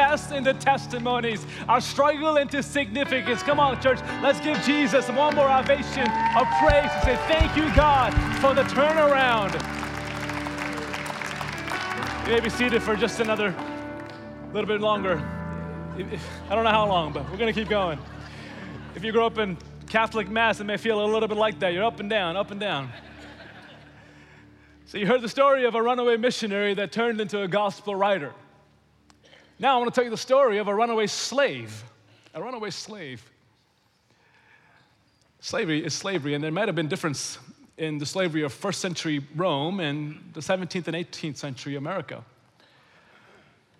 tests 0.00 0.32
into 0.32 0.54
testimonies, 0.54 1.44
our 1.68 1.78
struggle 1.78 2.38
into 2.38 2.62
significance. 2.62 3.42
Come 3.42 3.60
on, 3.60 3.78
church, 3.82 3.98
let's 4.22 4.40
give 4.40 4.58
Jesus 4.62 5.06
one 5.10 5.34
more 5.34 5.50
ovation 5.50 6.10
of 6.38 6.46
praise 6.58 6.88
and 6.90 7.02
say, 7.04 7.16
Thank 7.28 7.54
you, 7.54 7.64
God, 7.76 8.14
for 8.40 8.54
the 8.54 8.62
turnaround. 8.62 9.52
You 12.26 12.32
may 12.32 12.40
be 12.40 12.48
seated 12.48 12.82
for 12.82 12.96
just 12.96 13.20
another 13.20 13.54
little 14.54 14.66
bit 14.66 14.80
longer. 14.80 15.18
I 16.48 16.54
don't 16.54 16.64
know 16.64 16.70
how 16.70 16.88
long, 16.88 17.12
but 17.12 17.30
we're 17.30 17.36
going 17.36 17.52
to 17.52 17.60
keep 17.60 17.68
going. 17.68 17.98
If 18.94 19.04
you 19.04 19.12
grew 19.12 19.26
up 19.26 19.36
in 19.36 19.58
Catholic 19.86 20.30
Mass, 20.30 20.60
it 20.60 20.64
may 20.64 20.78
feel 20.78 21.04
a 21.04 21.08
little 21.12 21.28
bit 21.28 21.36
like 21.36 21.58
that. 21.58 21.74
You're 21.74 21.84
up 21.84 22.00
and 22.00 22.08
down, 22.08 22.38
up 22.38 22.50
and 22.50 22.58
down. 22.58 22.90
So, 24.86 24.96
you 24.96 25.06
heard 25.06 25.20
the 25.20 25.28
story 25.28 25.66
of 25.66 25.74
a 25.74 25.82
runaway 25.82 26.16
missionary 26.16 26.72
that 26.72 26.90
turned 26.90 27.20
into 27.20 27.42
a 27.42 27.48
gospel 27.48 27.94
writer. 27.94 28.32
Now, 29.60 29.74
I 29.74 29.78
want 29.78 29.92
to 29.92 29.94
tell 29.94 30.04
you 30.04 30.10
the 30.10 30.16
story 30.16 30.56
of 30.56 30.68
a 30.68 30.74
runaway 30.74 31.06
slave. 31.06 31.84
A 32.32 32.42
runaway 32.42 32.70
slave. 32.70 33.22
Slavery 35.40 35.84
is 35.84 35.92
slavery, 35.92 36.32
and 36.32 36.42
there 36.42 36.50
might 36.50 36.66
have 36.66 36.74
been 36.74 36.88
difference 36.88 37.38
in 37.76 37.98
the 37.98 38.06
slavery 38.06 38.42
of 38.42 38.54
first 38.54 38.80
century 38.80 39.22
Rome 39.36 39.80
and 39.80 40.18
the 40.32 40.40
17th 40.40 40.88
and 40.88 40.96
18th 40.96 41.36
century 41.36 41.76
America. 41.76 42.24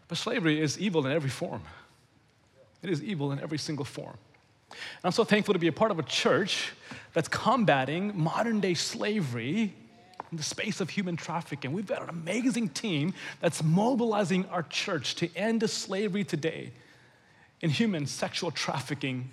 But 0.09 0.19
slavery 0.19 0.61
is 0.61 0.79
evil 0.79 1.07
in 1.07 1.13
every 1.13 1.31
form. 1.31 1.63
It 2.83 2.91
is 2.91 3.03
evil 3.03 3.33
in 3.33 3.41
every 3.41 3.59
single 3.59 3.87
form. 3.87 4.19
And 4.69 4.79
I'm 5.05 5.13
so 5.13 5.25
thankful 5.25 5.55
to 5.55 5.59
be 5.59 5.69
a 5.69 5.73
part 5.73 5.91
of 5.91 5.99
a 5.99 6.03
church 6.03 6.73
that's 7.15 7.29
combating 7.29 8.13
modern 8.19 8.61
day 8.61 8.75
slavery 8.75 9.73
in 10.31 10.37
the 10.37 10.43
space 10.43 10.81
of 10.81 10.91
human 10.91 11.17
trafficking. 11.17 11.73
We've 11.73 11.87
got 11.87 12.03
an 12.03 12.09
amazing 12.09 12.69
team 12.71 13.15
that's 13.41 13.63
mobilizing 13.63 14.47
our 14.47 14.63
church 14.63 15.17
to 15.17 15.37
end 15.37 15.69
slavery 15.69 16.25
today 16.25 16.73
in 17.61 17.71
human 17.71 18.07
sexual 18.07 18.51
trafficking, 18.51 19.31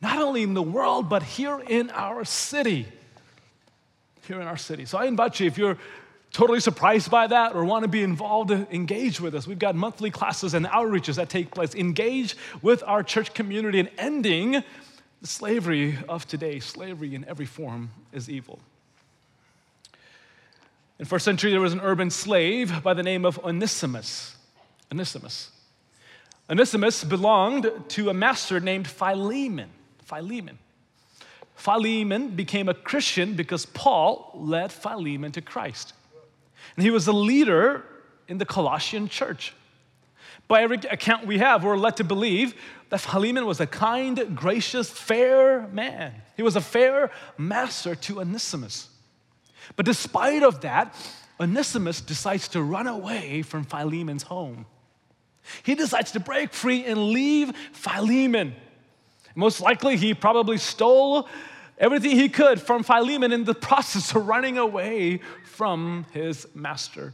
not 0.00 0.18
only 0.18 0.42
in 0.42 0.54
the 0.54 0.62
world, 0.62 1.08
but 1.08 1.22
here 1.22 1.60
in 1.66 1.90
our 1.90 2.24
city. 2.24 2.86
Here 4.26 4.40
in 4.40 4.46
our 4.46 4.56
city. 4.56 4.84
So 4.84 4.98
I 4.98 5.06
invite 5.06 5.40
you, 5.40 5.46
if 5.46 5.58
you're 5.58 5.78
totally 6.32 6.60
surprised 6.60 7.10
by 7.10 7.26
that 7.28 7.54
or 7.54 7.64
want 7.64 7.84
to 7.84 7.88
be 7.88 8.02
involved, 8.02 8.50
engage 8.50 9.20
with 9.20 9.34
us. 9.34 9.46
We've 9.46 9.58
got 9.58 9.74
monthly 9.74 10.10
classes 10.10 10.52
and 10.54 10.66
outreaches 10.66 11.16
that 11.16 11.30
take 11.30 11.50
place. 11.52 11.74
Engage 11.74 12.36
with 12.60 12.82
our 12.86 13.02
church 13.02 13.34
community 13.34 13.78
in 13.78 13.88
ending 13.98 14.62
the 15.20 15.26
slavery 15.26 15.98
of 16.08 16.26
today. 16.26 16.60
Slavery 16.60 17.14
in 17.14 17.24
every 17.26 17.46
form 17.46 17.90
is 18.12 18.28
evil. 18.28 18.58
In 20.98 21.04
first 21.04 21.24
century, 21.24 21.50
there 21.50 21.60
was 21.60 21.72
an 21.72 21.80
urban 21.80 22.10
slave 22.10 22.82
by 22.82 22.94
the 22.94 23.02
name 23.02 23.24
of 23.24 23.38
Onesimus. 23.40 24.36
Onesimus. 24.92 25.50
Onesimus 26.48 27.02
belonged 27.02 27.70
to 27.88 28.10
a 28.10 28.14
master 28.14 28.60
named 28.60 28.86
Philemon. 28.86 29.70
Philemon. 30.04 30.58
Philemon 31.56 32.28
became 32.28 32.68
a 32.68 32.74
Christian 32.74 33.34
because 33.34 33.66
Paul 33.66 34.30
led 34.34 34.70
Philemon 34.70 35.32
to 35.32 35.40
Christ. 35.40 35.94
And 36.76 36.84
he 36.84 36.90
was 36.90 37.06
a 37.06 37.12
leader 37.12 37.84
in 38.28 38.38
the 38.38 38.44
Colossian 38.44 39.08
church. 39.08 39.54
By 40.46 40.62
every 40.62 40.76
account 40.90 41.26
we 41.26 41.38
have, 41.38 41.64
we're 41.64 41.76
led 41.76 41.96
to 41.96 42.04
believe 42.04 42.54
that 42.90 43.00
Philemon 43.00 43.46
was 43.46 43.60
a 43.60 43.66
kind, 43.66 44.36
gracious, 44.36 44.90
fair 44.90 45.66
man. 45.68 46.12
He 46.36 46.42
was 46.42 46.54
a 46.54 46.60
fair 46.60 47.10
master 47.38 47.94
to 47.94 48.20
Onesimus. 48.20 48.88
But 49.76 49.86
despite 49.86 50.42
of 50.42 50.60
that, 50.62 50.94
Onesimus 51.40 52.00
decides 52.00 52.48
to 52.48 52.62
run 52.62 52.86
away 52.86 53.42
from 53.42 53.64
Philemon's 53.64 54.22
home. 54.24 54.66
He 55.62 55.74
decides 55.74 56.12
to 56.12 56.20
break 56.20 56.52
free 56.52 56.84
and 56.84 57.08
leave 57.08 57.52
Philemon. 57.72 58.54
Most 59.34 59.60
likely, 59.60 59.96
he 59.96 60.14
probably 60.14 60.58
stole 60.58 61.28
everything 61.78 62.12
he 62.12 62.28
could 62.28 62.60
from 62.60 62.82
Philemon 62.82 63.32
in 63.32 63.44
the 63.44 63.54
process 63.68 64.14
of 64.14 64.26
running 64.26 64.58
away 64.58 65.20
from 65.44 66.06
his 66.12 66.46
master. 66.54 67.12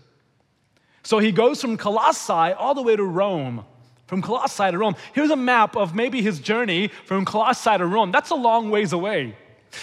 So 1.02 1.18
he 1.18 1.32
goes 1.32 1.60
from 1.60 1.76
Colossae 1.76 2.52
all 2.52 2.74
the 2.74 2.82
way 2.82 2.94
to 2.94 3.04
Rome. 3.04 3.64
From 4.06 4.22
Colossae 4.22 4.70
to 4.70 4.76
Rome. 4.76 4.96
Here's 5.14 5.30
a 5.30 5.36
map 5.36 5.76
of 5.76 5.94
maybe 5.94 6.20
his 6.20 6.40
journey 6.40 6.88
from 7.06 7.24
Colossae 7.24 7.78
to 7.78 7.86
Rome. 7.86 8.10
That's 8.12 8.30
a 8.30 8.34
long 8.34 8.70
ways 8.70 8.92
away. 8.92 9.36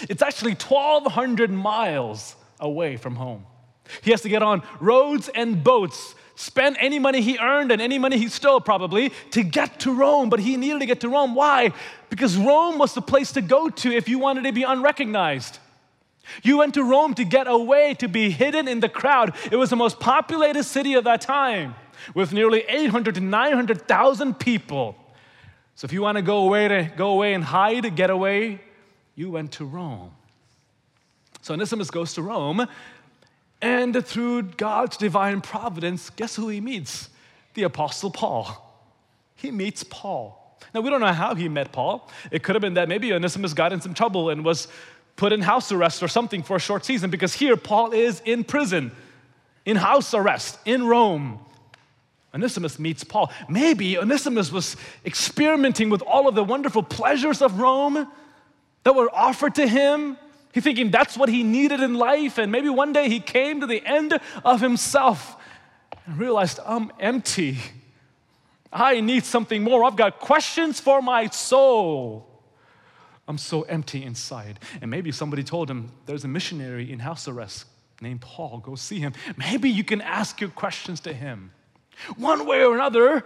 It's 0.09 0.21
actually 0.21 0.51
1,200 0.51 1.49
miles 1.49 2.35
away 2.59 2.97
from 2.97 3.15
home. 3.15 3.45
He 4.01 4.11
has 4.11 4.21
to 4.21 4.29
get 4.29 4.43
on 4.43 4.63
roads 4.79 5.29
and 5.29 5.63
boats, 5.63 6.15
spend 6.35 6.77
any 6.79 6.99
money 6.99 7.21
he 7.21 7.37
earned 7.39 7.71
and 7.71 7.81
any 7.81 7.97
money 7.97 8.17
he 8.17 8.27
stole 8.27 8.59
probably 8.59 9.11
to 9.31 9.43
get 9.43 9.79
to 9.81 9.93
Rome. 9.93 10.29
But 10.29 10.39
he 10.39 10.57
needed 10.57 10.79
to 10.79 10.85
get 10.85 11.01
to 11.01 11.09
Rome. 11.09 11.35
Why? 11.35 11.71
Because 12.09 12.37
Rome 12.37 12.77
was 12.77 12.93
the 12.93 13.01
place 13.01 13.31
to 13.33 13.41
go 13.41 13.69
to 13.69 13.91
if 13.91 14.09
you 14.09 14.19
wanted 14.19 14.43
to 14.43 14.51
be 14.51 14.63
unrecognized. 14.63 15.59
You 16.43 16.57
went 16.57 16.73
to 16.73 16.83
Rome 16.83 17.13
to 17.15 17.23
get 17.23 17.47
away, 17.47 17.93
to 17.95 18.07
be 18.07 18.29
hidden 18.29 18.67
in 18.67 18.81
the 18.81 18.89
crowd. 18.89 19.33
It 19.51 19.55
was 19.55 19.69
the 19.69 19.75
most 19.77 19.99
populated 19.99 20.63
city 20.63 20.95
of 20.95 21.05
that 21.05 21.21
time 21.21 21.75
with 22.13 22.33
nearly 22.33 22.63
800 22.67 23.15
to 23.15 23.21
900,000 23.21 24.37
people. 24.37 24.95
So 25.75 25.85
if 25.85 25.93
you 25.93 26.01
want 26.01 26.17
to 26.17 26.21
go 26.21 26.39
away 26.39 26.67
to 26.67 26.91
go 26.95 27.11
away 27.11 27.33
and 27.33 27.43
hide, 27.43 27.95
get 27.95 28.09
away, 28.09 28.59
you 29.15 29.31
went 29.31 29.53
to 29.53 29.65
Rome. 29.65 30.11
So 31.47 31.53
Onesimus 31.53 31.89
goes 31.89 32.13
to 32.15 32.21
Rome, 32.21 32.67
and 33.61 34.05
through 34.05 34.43
God's 34.43 34.97
divine 34.97 35.39
providence, 35.39 36.09
guess 36.09 36.35
who 36.35 36.49
he 36.49 36.59
meets? 36.59 37.09
The 37.53 37.63
Apostle 37.63 38.11
Paul. 38.11 38.85
He 39.33 39.49
meets 39.51 39.81
Paul. 39.85 40.59
Now, 40.73 40.81
we 40.81 40.89
don't 40.89 40.99
know 40.99 41.13
how 41.13 41.35
he 41.35 41.47
met 41.47 41.71
Paul. 41.71 42.11
It 42.31 42.43
could 42.43 42.55
have 42.55 42.61
been 42.61 42.73
that 42.73 42.89
maybe 42.89 43.13
Onesimus 43.13 43.53
got 43.53 43.71
in 43.71 43.79
some 43.79 43.93
trouble 43.93 44.29
and 44.29 44.43
was 44.43 44.67
put 45.15 45.31
in 45.31 45.39
house 45.39 45.71
arrest 45.71 46.03
or 46.03 46.09
something 46.09 46.43
for 46.43 46.57
a 46.57 46.59
short 46.59 46.83
season 46.83 47.09
because 47.09 47.33
here 47.33 47.55
Paul 47.55 47.93
is 47.93 48.21
in 48.25 48.43
prison, 48.43 48.91
in 49.65 49.77
house 49.77 50.13
arrest, 50.13 50.59
in 50.65 50.85
Rome. 50.85 51.39
Onesimus 52.33 52.77
meets 52.77 53.05
Paul. 53.05 53.31
Maybe 53.47 53.97
Onesimus 53.97 54.51
was 54.51 54.75
experimenting 55.05 55.89
with 55.89 56.01
all 56.01 56.27
of 56.27 56.35
the 56.35 56.43
wonderful 56.43 56.83
pleasures 56.83 57.41
of 57.41 57.57
Rome 57.57 58.05
that 58.83 58.95
were 58.95 59.09
offered 59.15 59.55
to 59.55 59.65
him. 59.65 60.17
He 60.53 60.61
thinking 60.61 60.89
that's 60.91 61.17
what 61.17 61.29
he 61.29 61.43
needed 61.43 61.81
in 61.81 61.93
life, 61.93 62.37
and 62.37 62.51
maybe 62.51 62.69
one 62.69 62.93
day 62.93 63.09
he 63.09 63.19
came 63.19 63.59
to 63.61 63.67
the 63.67 63.85
end 63.85 64.19
of 64.43 64.61
himself 64.61 65.35
and 66.05 66.17
realized, 66.17 66.59
I'm 66.65 66.91
empty. 66.99 67.57
I 68.71 69.01
need 69.01 69.23
something 69.23 69.63
more. 69.63 69.83
I've 69.83 69.95
got 69.95 70.19
questions 70.19 70.79
for 70.79 71.01
my 71.01 71.27
soul. 71.27 72.27
I'm 73.27 73.37
so 73.37 73.63
empty 73.63 74.03
inside. 74.03 74.59
And 74.81 74.89
maybe 74.89 75.11
somebody 75.11 75.43
told 75.43 75.69
him 75.69 75.91
there's 76.05 76.23
a 76.23 76.27
missionary 76.29 76.91
in 76.91 76.99
house 76.99 77.27
arrest 77.27 77.65
named 78.01 78.21
Paul. 78.21 78.59
Go 78.59 78.75
see 78.75 78.99
him. 78.99 79.13
Maybe 79.35 79.69
you 79.69 79.83
can 79.83 80.01
ask 80.01 80.39
your 80.39 80.49
questions 80.49 81.01
to 81.01 81.13
him. 81.13 81.51
One 82.15 82.45
way 82.45 82.63
or 82.63 82.75
another, 82.75 83.25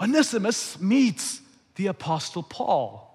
Onesimus 0.00 0.80
meets 0.80 1.40
the 1.76 1.86
Apostle 1.88 2.42
Paul. 2.42 3.05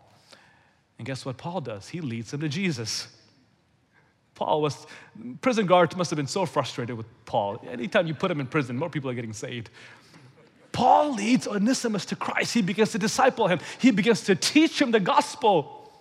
And 1.02 1.06
guess 1.08 1.26
what 1.26 1.36
Paul 1.36 1.62
does? 1.62 1.90
He 1.90 2.00
leads 2.00 2.32
him 2.32 2.42
to 2.42 2.48
Jesus. 2.48 3.08
Paul 4.36 4.62
was, 4.62 4.86
prison 5.42 5.66
guards 5.66 5.96
must 5.96 6.12
have 6.12 6.18
been 6.18 6.28
so 6.28 6.46
frustrated 6.46 6.96
with 6.96 7.08
Paul. 7.26 7.60
Anytime 7.68 8.06
you 8.06 8.14
put 8.14 8.30
him 8.30 8.40
in 8.40 8.46
prison, 8.46 8.78
more 8.78 8.88
people 8.88 9.10
are 9.10 9.16
getting 9.16 9.34
saved. 9.34 9.72
Paul 10.72 11.16
leads 11.16 11.48
Onesimus 11.48 12.06
to 12.06 12.16
Christ. 12.16 12.54
He 12.54 12.62
begins 12.62 12.92
to 12.92 13.00
disciple 13.00 13.48
him, 13.48 13.58
he 13.80 13.90
begins 13.90 14.22
to 14.26 14.36
teach 14.36 14.80
him 14.80 14.92
the 14.92 15.00
gospel. 15.00 15.92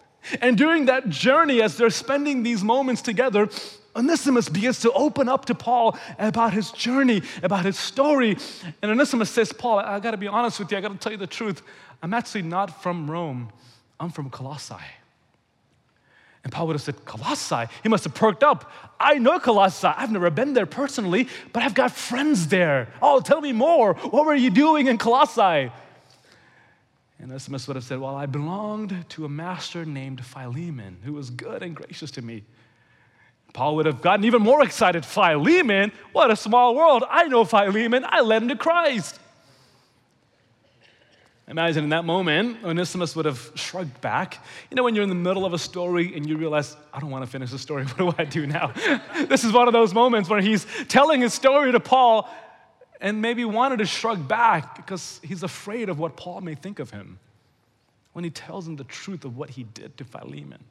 And 0.42 0.58
during 0.58 0.84
that 0.84 1.08
journey, 1.08 1.62
as 1.62 1.78
they're 1.78 1.88
spending 1.88 2.42
these 2.42 2.62
moments 2.62 3.00
together, 3.00 3.48
Onesimus 3.96 4.50
begins 4.50 4.80
to 4.80 4.92
open 4.92 5.30
up 5.30 5.46
to 5.46 5.54
Paul 5.54 5.98
about 6.18 6.52
his 6.52 6.72
journey, 6.72 7.22
about 7.42 7.64
his 7.64 7.78
story. 7.78 8.36
And 8.82 8.90
Onesimus 8.90 9.30
says, 9.30 9.50
Paul, 9.50 9.78
I 9.78 9.98
gotta 9.98 10.18
be 10.18 10.28
honest 10.28 10.58
with 10.58 10.70
you, 10.70 10.76
I 10.76 10.82
gotta 10.82 10.98
tell 10.98 11.12
you 11.12 11.16
the 11.16 11.26
truth. 11.26 11.62
I'm 12.02 12.12
actually 12.12 12.42
not 12.42 12.82
from 12.82 13.10
Rome. 13.10 13.50
I'm 14.00 14.10
from 14.10 14.30
Colossae. 14.30 14.74
And 16.42 16.50
Paul 16.52 16.68
would 16.68 16.72
have 16.74 16.82
said, 16.82 17.04
Colossae? 17.04 17.70
He 17.82 17.90
must 17.90 18.04
have 18.04 18.14
perked 18.14 18.42
up. 18.42 18.72
I 18.98 19.18
know 19.18 19.38
Colossae. 19.38 19.88
I've 19.88 20.10
never 20.10 20.30
been 20.30 20.54
there 20.54 20.64
personally, 20.64 21.28
but 21.52 21.62
I've 21.62 21.74
got 21.74 21.92
friends 21.92 22.48
there. 22.48 22.88
Oh, 23.02 23.20
tell 23.20 23.42
me 23.42 23.52
more. 23.52 23.92
What 23.94 24.24
were 24.24 24.34
you 24.34 24.48
doing 24.48 24.86
in 24.86 24.96
Colossae? 24.96 25.70
And 27.18 27.30
Onesimus 27.30 27.68
would 27.68 27.76
have 27.76 27.84
said, 27.84 28.00
Well, 28.00 28.16
I 28.16 28.24
belonged 28.24 29.04
to 29.10 29.26
a 29.26 29.28
master 29.28 29.84
named 29.84 30.24
Philemon 30.24 30.96
who 31.04 31.12
was 31.12 31.28
good 31.28 31.62
and 31.62 31.76
gracious 31.76 32.10
to 32.12 32.22
me. 32.22 32.42
Paul 33.52 33.76
would 33.76 33.86
have 33.86 34.00
gotten 34.00 34.24
even 34.24 34.40
more 34.40 34.62
excited. 34.62 35.04
Philemon? 35.04 35.92
What 36.12 36.30
a 36.30 36.36
small 36.36 36.74
world. 36.74 37.04
I 37.10 37.24
know 37.24 37.44
Philemon. 37.44 38.06
I 38.08 38.22
led 38.22 38.42
him 38.42 38.48
to 38.48 38.56
Christ. 38.56 39.18
Imagine 41.50 41.82
in 41.82 41.90
that 41.90 42.04
moment, 42.04 42.64
Onesimus 42.64 43.16
would 43.16 43.24
have 43.24 43.50
shrugged 43.56 44.00
back. 44.00 44.38
You 44.70 44.76
know, 44.76 44.84
when 44.84 44.94
you're 44.94 45.02
in 45.02 45.08
the 45.08 45.16
middle 45.16 45.44
of 45.44 45.52
a 45.52 45.58
story 45.58 46.14
and 46.14 46.24
you 46.28 46.36
realize, 46.36 46.76
I 46.94 47.00
don't 47.00 47.10
want 47.10 47.24
to 47.24 47.30
finish 47.30 47.50
the 47.50 47.58
story. 47.58 47.84
What 47.96 47.98
do 47.98 48.14
I 48.16 48.24
do 48.24 48.46
now? 48.46 48.72
this 49.28 49.42
is 49.42 49.52
one 49.52 49.66
of 49.66 49.72
those 49.72 49.92
moments 49.92 50.30
where 50.30 50.40
he's 50.40 50.64
telling 50.86 51.20
his 51.20 51.34
story 51.34 51.72
to 51.72 51.80
Paul, 51.80 52.30
and 53.00 53.20
maybe 53.20 53.44
wanted 53.44 53.78
to 53.78 53.86
shrug 53.86 54.28
back 54.28 54.76
because 54.76 55.20
he's 55.24 55.42
afraid 55.42 55.88
of 55.88 55.98
what 55.98 56.16
Paul 56.16 56.40
may 56.40 56.54
think 56.54 56.78
of 56.78 56.90
him 56.90 57.18
when 58.12 58.24
he 58.24 58.30
tells 58.30 58.68
him 58.68 58.76
the 58.76 58.84
truth 58.84 59.24
of 59.24 59.36
what 59.36 59.50
he 59.50 59.64
did 59.64 59.96
to 59.96 60.04
Philemon. 60.04 60.62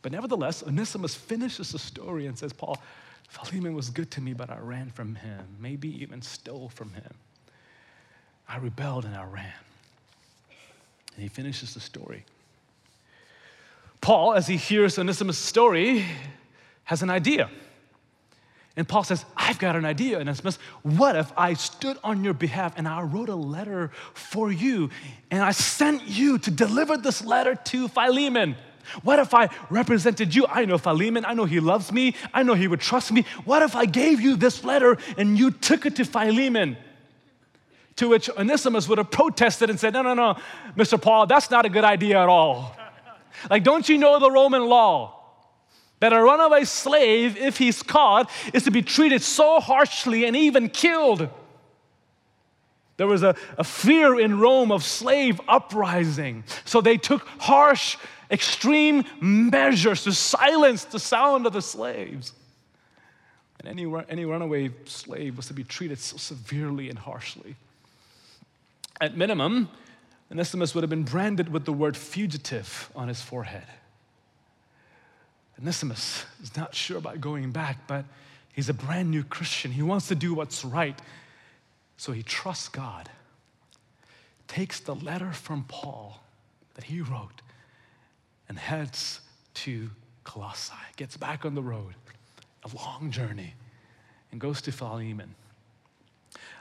But 0.00 0.12
nevertheless, 0.12 0.62
Onesimus 0.62 1.14
finishes 1.14 1.72
the 1.72 1.78
story 1.78 2.26
and 2.26 2.38
says, 2.38 2.54
Paul, 2.54 2.78
Philemon 3.28 3.74
was 3.74 3.90
good 3.90 4.10
to 4.12 4.22
me, 4.22 4.32
but 4.32 4.48
I 4.48 4.58
ran 4.58 4.88
from 4.90 5.14
him, 5.14 5.44
maybe 5.60 6.02
even 6.02 6.22
stole 6.22 6.70
from 6.70 6.92
him. 6.94 7.12
I 8.52 8.58
rebelled 8.58 9.06
and 9.06 9.14
I 9.14 9.24
ran. 9.24 9.52
And 11.14 11.22
he 11.22 11.28
finishes 11.28 11.72
the 11.72 11.80
story. 11.80 12.24
Paul, 14.02 14.34
as 14.34 14.46
he 14.46 14.58
hears 14.58 14.98
Onesimus' 14.98 15.38
story, 15.38 16.04
has 16.84 17.02
an 17.02 17.08
idea. 17.08 17.48
And 18.76 18.86
Paul 18.86 19.04
says, 19.04 19.24
I've 19.36 19.58
got 19.58 19.74
an 19.74 19.86
idea, 19.86 20.18
Onesimus. 20.18 20.58
What 20.82 21.16
if 21.16 21.32
I 21.36 21.54
stood 21.54 21.96
on 22.04 22.24
your 22.24 22.34
behalf 22.34 22.74
and 22.76 22.86
I 22.86 23.00
wrote 23.02 23.30
a 23.30 23.34
letter 23.34 23.90
for 24.12 24.52
you 24.52 24.90
and 25.30 25.42
I 25.42 25.52
sent 25.52 26.02
you 26.06 26.36
to 26.38 26.50
deliver 26.50 26.98
this 26.98 27.24
letter 27.24 27.54
to 27.54 27.88
Philemon? 27.88 28.56
What 29.02 29.18
if 29.18 29.32
I 29.32 29.48
represented 29.70 30.34
you? 30.34 30.46
I 30.46 30.66
know 30.66 30.76
Philemon. 30.76 31.24
I 31.24 31.32
know 31.32 31.44
he 31.46 31.60
loves 31.60 31.90
me. 31.90 32.16
I 32.34 32.42
know 32.42 32.54
he 32.54 32.68
would 32.68 32.80
trust 32.80 33.12
me. 33.12 33.24
What 33.46 33.62
if 33.62 33.74
I 33.74 33.86
gave 33.86 34.20
you 34.20 34.36
this 34.36 34.62
letter 34.62 34.98
and 35.16 35.38
you 35.38 35.52
took 35.52 35.86
it 35.86 35.96
to 35.96 36.04
Philemon? 36.04 36.76
To 38.02 38.08
which 38.08 38.28
Onesimus 38.30 38.88
would 38.88 38.98
have 38.98 39.12
protested 39.12 39.70
and 39.70 39.78
said, 39.78 39.92
No, 39.92 40.02
no, 40.02 40.14
no, 40.14 40.36
Mr. 40.76 41.00
Paul, 41.00 41.28
that's 41.28 41.52
not 41.52 41.64
a 41.64 41.68
good 41.68 41.84
idea 41.84 42.20
at 42.20 42.28
all. 42.28 42.76
Like, 43.48 43.62
don't 43.62 43.88
you 43.88 43.96
know 43.96 44.18
the 44.18 44.28
Roman 44.28 44.66
law? 44.66 45.20
That 46.00 46.12
a 46.12 46.20
runaway 46.20 46.64
slave, 46.64 47.36
if 47.36 47.58
he's 47.58 47.80
caught, 47.80 48.28
is 48.52 48.64
to 48.64 48.72
be 48.72 48.82
treated 48.82 49.22
so 49.22 49.60
harshly 49.60 50.24
and 50.24 50.34
even 50.34 50.68
killed. 50.68 51.28
There 52.96 53.06
was 53.06 53.22
a, 53.22 53.36
a 53.56 53.62
fear 53.62 54.18
in 54.18 54.40
Rome 54.40 54.72
of 54.72 54.82
slave 54.82 55.40
uprising. 55.46 56.42
So 56.64 56.80
they 56.80 56.96
took 56.96 57.24
harsh, 57.38 57.96
extreme 58.32 59.04
measures 59.20 60.02
to 60.02 60.12
silence 60.12 60.86
the 60.86 60.98
sound 60.98 61.46
of 61.46 61.52
the 61.52 61.62
slaves. 61.62 62.32
And 63.60 63.68
any, 63.68 63.94
any 64.08 64.24
runaway 64.24 64.72
slave 64.86 65.36
was 65.36 65.46
to 65.46 65.54
be 65.54 65.62
treated 65.62 66.00
so 66.00 66.16
severely 66.16 66.88
and 66.88 66.98
harshly. 66.98 67.54
At 69.02 69.16
minimum, 69.16 69.68
Onesimus 70.30 70.76
would 70.76 70.84
have 70.84 70.88
been 70.88 71.02
branded 71.02 71.48
with 71.48 71.64
the 71.64 71.72
word 71.72 71.96
fugitive 71.96 72.88
on 72.94 73.08
his 73.08 73.20
forehead. 73.20 73.66
Onesimus 75.60 76.24
is 76.40 76.56
not 76.56 76.72
sure 76.72 76.98
about 76.98 77.20
going 77.20 77.50
back, 77.50 77.88
but 77.88 78.04
he's 78.52 78.68
a 78.68 78.72
brand 78.72 79.10
new 79.10 79.24
Christian. 79.24 79.72
He 79.72 79.82
wants 79.82 80.06
to 80.06 80.14
do 80.14 80.34
what's 80.34 80.64
right. 80.64 80.96
So 81.96 82.12
he 82.12 82.22
trusts 82.22 82.68
God, 82.68 83.10
takes 84.46 84.78
the 84.78 84.94
letter 84.94 85.32
from 85.32 85.64
Paul 85.64 86.22
that 86.74 86.84
he 86.84 87.00
wrote, 87.00 87.42
and 88.48 88.56
heads 88.56 89.20
to 89.54 89.90
Colossae, 90.22 90.74
gets 90.94 91.16
back 91.16 91.44
on 91.44 91.56
the 91.56 91.62
road, 91.62 91.94
a 92.62 92.76
long 92.76 93.10
journey, 93.10 93.54
and 94.30 94.40
goes 94.40 94.62
to 94.62 94.70
Philemon. 94.70 95.34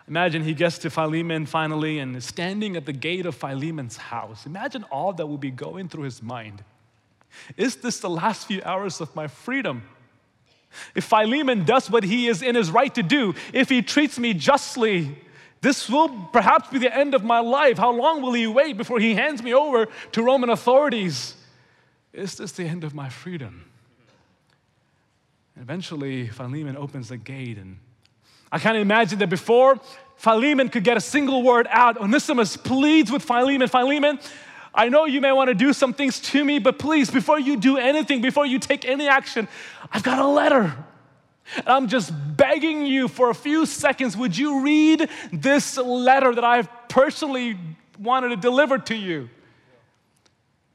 Imagine 0.08 0.43
he 0.43 0.54
gets 0.54 0.78
to 0.80 0.89
Philemon 0.89 1.45
finally 1.45 1.99
and 1.99 2.16
is 2.16 2.26
standing 2.26 2.76
at 2.76 2.86
the 2.86 2.93
gate 2.93 3.26
of 3.26 3.36
Philemon's 3.36 3.97
house. 3.97 4.45
Imagine 4.45 4.84
all 4.86 5.14
that 5.14 5.28
will 5.28 5.38
be 5.38 5.52
going 5.52 5.88
through 5.89 6.04
his 6.04 6.22
mind. 6.22 6.64
Is 7.56 7.78
this 7.78 7.99
the 7.99 8.10
last 8.10 8.47
few 8.47 8.62
hours 8.64 8.99
of 8.99 9.16
my 9.16 9.28
freedom? 9.28 9.84
If 10.95 11.06
Philemon 11.06 11.66
does 11.66 11.89
what 11.89 12.04
he 12.04 12.28
is 12.28 12.41
in 12.41 12.56
his 12.56 12.72
right 12.72 12.93
to 12.95 13.04
do, 13.04 13.36
if 13.54 13.70
he 13.70 13.82
treats 13.82 14.18
me 14.18 14.34
justly, 14.34 15.18
this 15.62 15.89
will 15.89 16.10
perhaps 16.32 16.70
be 16.70 16.80
the 16.80 16.95
end 16.95 17.14
of 17.14 17.24
my 17.24 17.39
life. 17.39 17.78
How 17.78 17.91
long 17.91 18.22
will 18.22 18.34
he 18.34 18.47
wait 18.47 18.78
before 18.78 18.99
he 18.99 19.14
hands 19.14 19.43
me 19.43 19.54
over 19.54 19.88
to 20.14 20.24
Roman 20.24 20.49
authorities? 20.49 21.36
Is 22.14 22.36
this 22.36 22.52
the 22.54 22.66
end 22.66 22.84
of 22.84 22.93
my 22.93 23.10
freedom? 23.10 23.66
And 25.56 25.64
eventually, 25.64 26.28
Philemon 26.28 26.76
opens 26.76 27.10
the 27.10 27.18
gate 27.18 27.58
and 27.58 27.78
I 28.52 28.60
can't 28.60 28.78
imagine 28.78 29.20
that 29.20 29.30
before 29.30 29.80
Philemon 30.16 30.70
could 30.70 30.84
get 30.84 30.97
a 30.97 31.02
single 31.02 31.41
word 31.41 31.68
out, 31.70 31.97
Onesimus 31.97 32.58
pleads 32.58 33.12
with 33.12 33.24
Philemon 33.24 33.68
Philemon, 33.68 34.20
I 34.74 34.89
know 34.89 35.06
you 35.06 35.20
may 35.20 35.32
want 35.32 35.49
to 35.49 35.54
do 35.54 35.74
some 35.74 35.93
things 35.93 36.20
to 36.20 36.45
me, 36.45 36.60
but 36.60 36.80
please, 36.80 37.12
before 37.12 37.39
you 37.39 37.58
do 37.58 37.78
anything, 37.78 38.22
before 38.22 38.45
you 38.45 38.58
take 38.58 38.86
any 38.86 39.08
action, 39.08 39.47
I've 39.91 40.04
got 40.04 40.20
a 40.20 40.28
letter. 40.28 40.76
And 41.58 41.68
I'm 41.68 41.88
just 41.88 42.14
begging 42.38 42.86
you 42.86 43.10
for 43.10 43.30
a 43.30 43.36
few 43.36 43.66
seconds, 43.66 44.16
would 44.16 44.38
you 44.38 44.62
read 44.62 45.10
this 45.34 45.78
letter 45.78 46.34
that 46.34 46.43
I've 46.43 46.70
personally 46.88 47.58
wanted 47.99 48.30
to 48.30 48.38
deliver 48.38 48.78
to 48.78 48.95
you? 48.95 49.30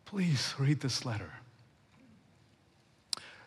Please 0.04 0.54
read 0.58 0.80
this 0.80 1.06
letter. 1.06 1.32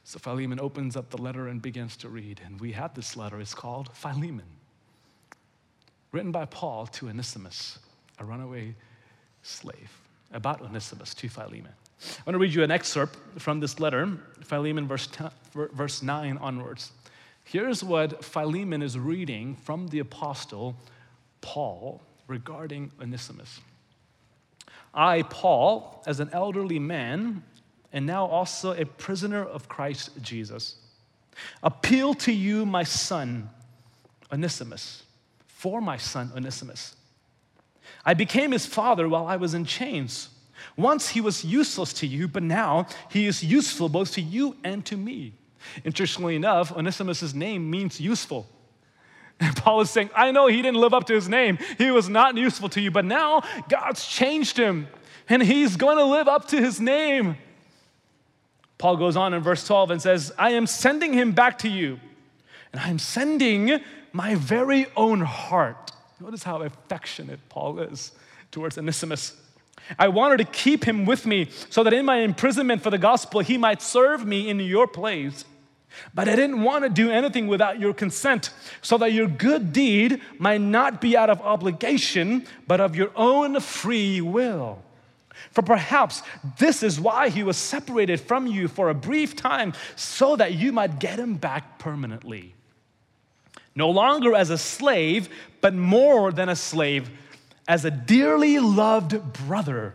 So 0.10 0.18
Philemon 0.18 0.60
opens 0.60 0.98
up 0.98 1.12
the 1.12 1.22
letter 1.22 1.50
and 1.50 1.62
begins 1.62 1.96
to 1.98 2.10
read. 2.10 2.42
And 2.44 2.60
we 2.60 2.72
have 2.72 2.96
this 2.96 3.16
letter. 3.16 3.40
It's 3.40 3.54
called 3.54 3.92
Philemon, 3.94 4.48
written 6.12 6.32
by 6.32 6.46
Paul 6.46 6.88
to 6.88 7.10
Onesimus, 7.10 7.78
a 8.18 8.26
runaway 8.26 8.74
slave, 9.44 9.92
about 10.34 10.64
Onesimus 10.64 11.14
to 11.14 11.30
Philemon. 11.30 11.74
I 12.02 12.22
want 12.26 12.34
to 12.34 12.40
read 12.40 12.56
you 12.56 12.64
an 12.64 12.72
excerpt 12.72 13.20
from 13.38 13.60
this 13.60 13.80
letter, 13.80 14.18
Philemon, 14.44 14.88
verse, 14.88 15.06
10, 15.06 15.30
verse 15.54 16.02
9 16.02 16.40
onwards. 16.40 16.92
Here's 17.44 17.84
what 17.84 18.26
Philemon 18.26 18.82
is 18.82 18.98
reading 18.98 19.58
from 19.58 19.90
the 19.90 20.00
apostle 20.00 20.76
Paul 21.42 22.02
regarding 22.26 22.92
Onesimus. 23.00 23.60
I, 24.92 25.22
Paul, 25.22 26.02
as 26.08 26.20
an 26.20 26.32
elderly 26.34 26.80
man, 26.80 27.44
and 27.92 28.06
now 28.06 28.26
also 28.26 28.74
a 28.74 28.86
prisoner 28.86 29.44
of 29.44 29.68
Christ 29.68 30.12
Jesus. 30.22 30.76
Appeal 31.64 32.14
to 32.16 32.32
you, 32.32 32.66
my 32.66 32.84
son, 32.84 33.50
Onesimus, 34.32 35.04
for 35.48 35.82
my 35.82 35.98
son, 35.98 36.32
Onesimus. 36.36 36.96
I 38.06 38.14
became 38.14 38.52
his 38.52 38.66
father 38.66 39.10
while 39.10 39.26
I 39.26 39.38
was 39.38 39.54
in 39.54 39.66
chains. 39.66 40.30
Once 40.78 41.10
he 41.10 41.22
was 41.22 41.44
useless 41.44 41.94
to 41.94 42.08
you, 42.08 42.28
but 42.28 42.44
now 42.44 42.88
he 43.10 43.26
is 43.26 43.44
useful 43.44 43.90
both 43.90 44.14
to 44.14 44.22
you 44.22 44.56
and 44.64 44.86
to 44.86 44.98
me. 44.98 45.34
Interestingly 45.84 46.36
enough, 46.36 46.72
Onesimus' 46.72 47.34
name 47.34 47.70
means 47.70 48.00
useful. 48.00 48.48
And 49.40 49.56
Paul 49.58 49.82
is 49.82 49.90
saying, 49.90 50.10
I 50.16 50.32
know 50.32 50.48
he 50.48 50.62
didn't 50.62 50.80
live 50.80 50.94
up 50.94 51.06
to 51.06 51.14
his 51.14 51.30
name. 51.30 51.58
He 51.78 51.92
was 51.92 52.10
not 52.10 52.36
useful 52.38 52.70
to 52.70 52.82
you, 52.82 52.92
but 52.92 53.06
now 53.06 53.44
God's 53.70 54.06
changed 54.06 54.58
him 54.58 54.88
and 55.28 55.44
he's 55.44 55.76
going 55.76 55.98
to 55.98 56.06
live 56.06 56.28
up 56.28 56.48
to 56.50 56.58
his 56.58 56.80
name. 56.82 57.38
Paul 58.80 58.96
goes 58.98 59.16
on 59.16 59.34
in 59.34 59.44
verse 59.44 59.68
12 59.68 59.92
and 59.92 60.02
says, 60.02 60.32
I 60.38 60.52
am 60.52 60.66
sending 60.66 61.14
him 61.14 61.34
back 61.34 61.60
to 61.60 61.70
you, 61.70 62.00
and 62.72 62.82
I 62.82 62.90
am 62.90 62.98
sending 62.98 63.80
my 64.14 64.36
very 64.36 64.88
own 64.96 65.20
heart. 65.20 65.92
Notice 66.20 66.44
how 66.44 66.62
affectionate 66.62 67.40
Paul 67.50 67.80
is 67.80 68.14
towards 68.52 68.78
Onesimus. 68.78 69.36
I 69.98 70.08
wanted 70.08 70.38
to 70.38 70.46
keep 70.46 70.86
him 70.86 71.06
with 71.06 71.26
me 71.26 71.50
so 71.70 71.84
that 71.84 71.94
in 71.94 72.06
my 72.06 72.18
imprisonment 72.18 72.82
for 72.82 72.90
the 72.90 72.98
gospel, 72.98 73.42
he 73.42 73.58
might 73.58 73.82
serve 73.82 74.26
me 74.26 74.50
in 74.50 74.60
your 74.60 74.88
place. 74.88 75.46
But 76.14 76.30
I 76.30 76.36
didn't 76.36 76.62
want 76.62 76.84
to 76.86 76.90
do 76.90 77.10
anything 77.10 77.48
without 77.48 77.80
your 77.80 77.94
consent, 77.94 78.52
so 78.82 78.98
that 79.00 79.12
your 79.12 79.28
good 79.28 79.74
deed 79.74 80.22
might 80.38 80.62
not 80.62 81.02
be 81.02 81.18
out 81.18 81.30
of 81.30 81.42
obligation, 81.42 82.46
but 82.68 82.80
of 82.80 82.96
your 82.96 83.12
own 83.16 83.60
free 83.60 84.22
will. 84.22 84.82
For 85.52 85.62
perhaps 85.62 86.22
this 86.58 86.84
is 86.84 87.00
why 87.00 87.30
he 87.30 87.44
was 87.44 87.58
separated 87.58 88.20
from 88.20 88.48
you 88.48 88.68
for 88.68 88.90
a 88.90 88.94
brief 88.94 89.36
time, 89.36 89.74
so 89.96 90.36
that 90.36 90.54
you 90.54 90.72
might 90.72 91.00
get 91.00 91.20
him 91.20 91.36
back 91.36 91.80
permanently. 91.80 92.56
No 93.76 93.90
longer 93.90 94.36
as 94.36 94.50
a 94.50 94.58
slave, 94.58 95.30
but 95.62 95.74
more 95.74 96.32
than 96.32 96.50
a 96.50 96.56
slave, 96.56 97.10
as 97.68 97.86
a 97.86 97.92
dearly 97.92 98.60
loved 98.60 99.34
brother. 99.34 99.94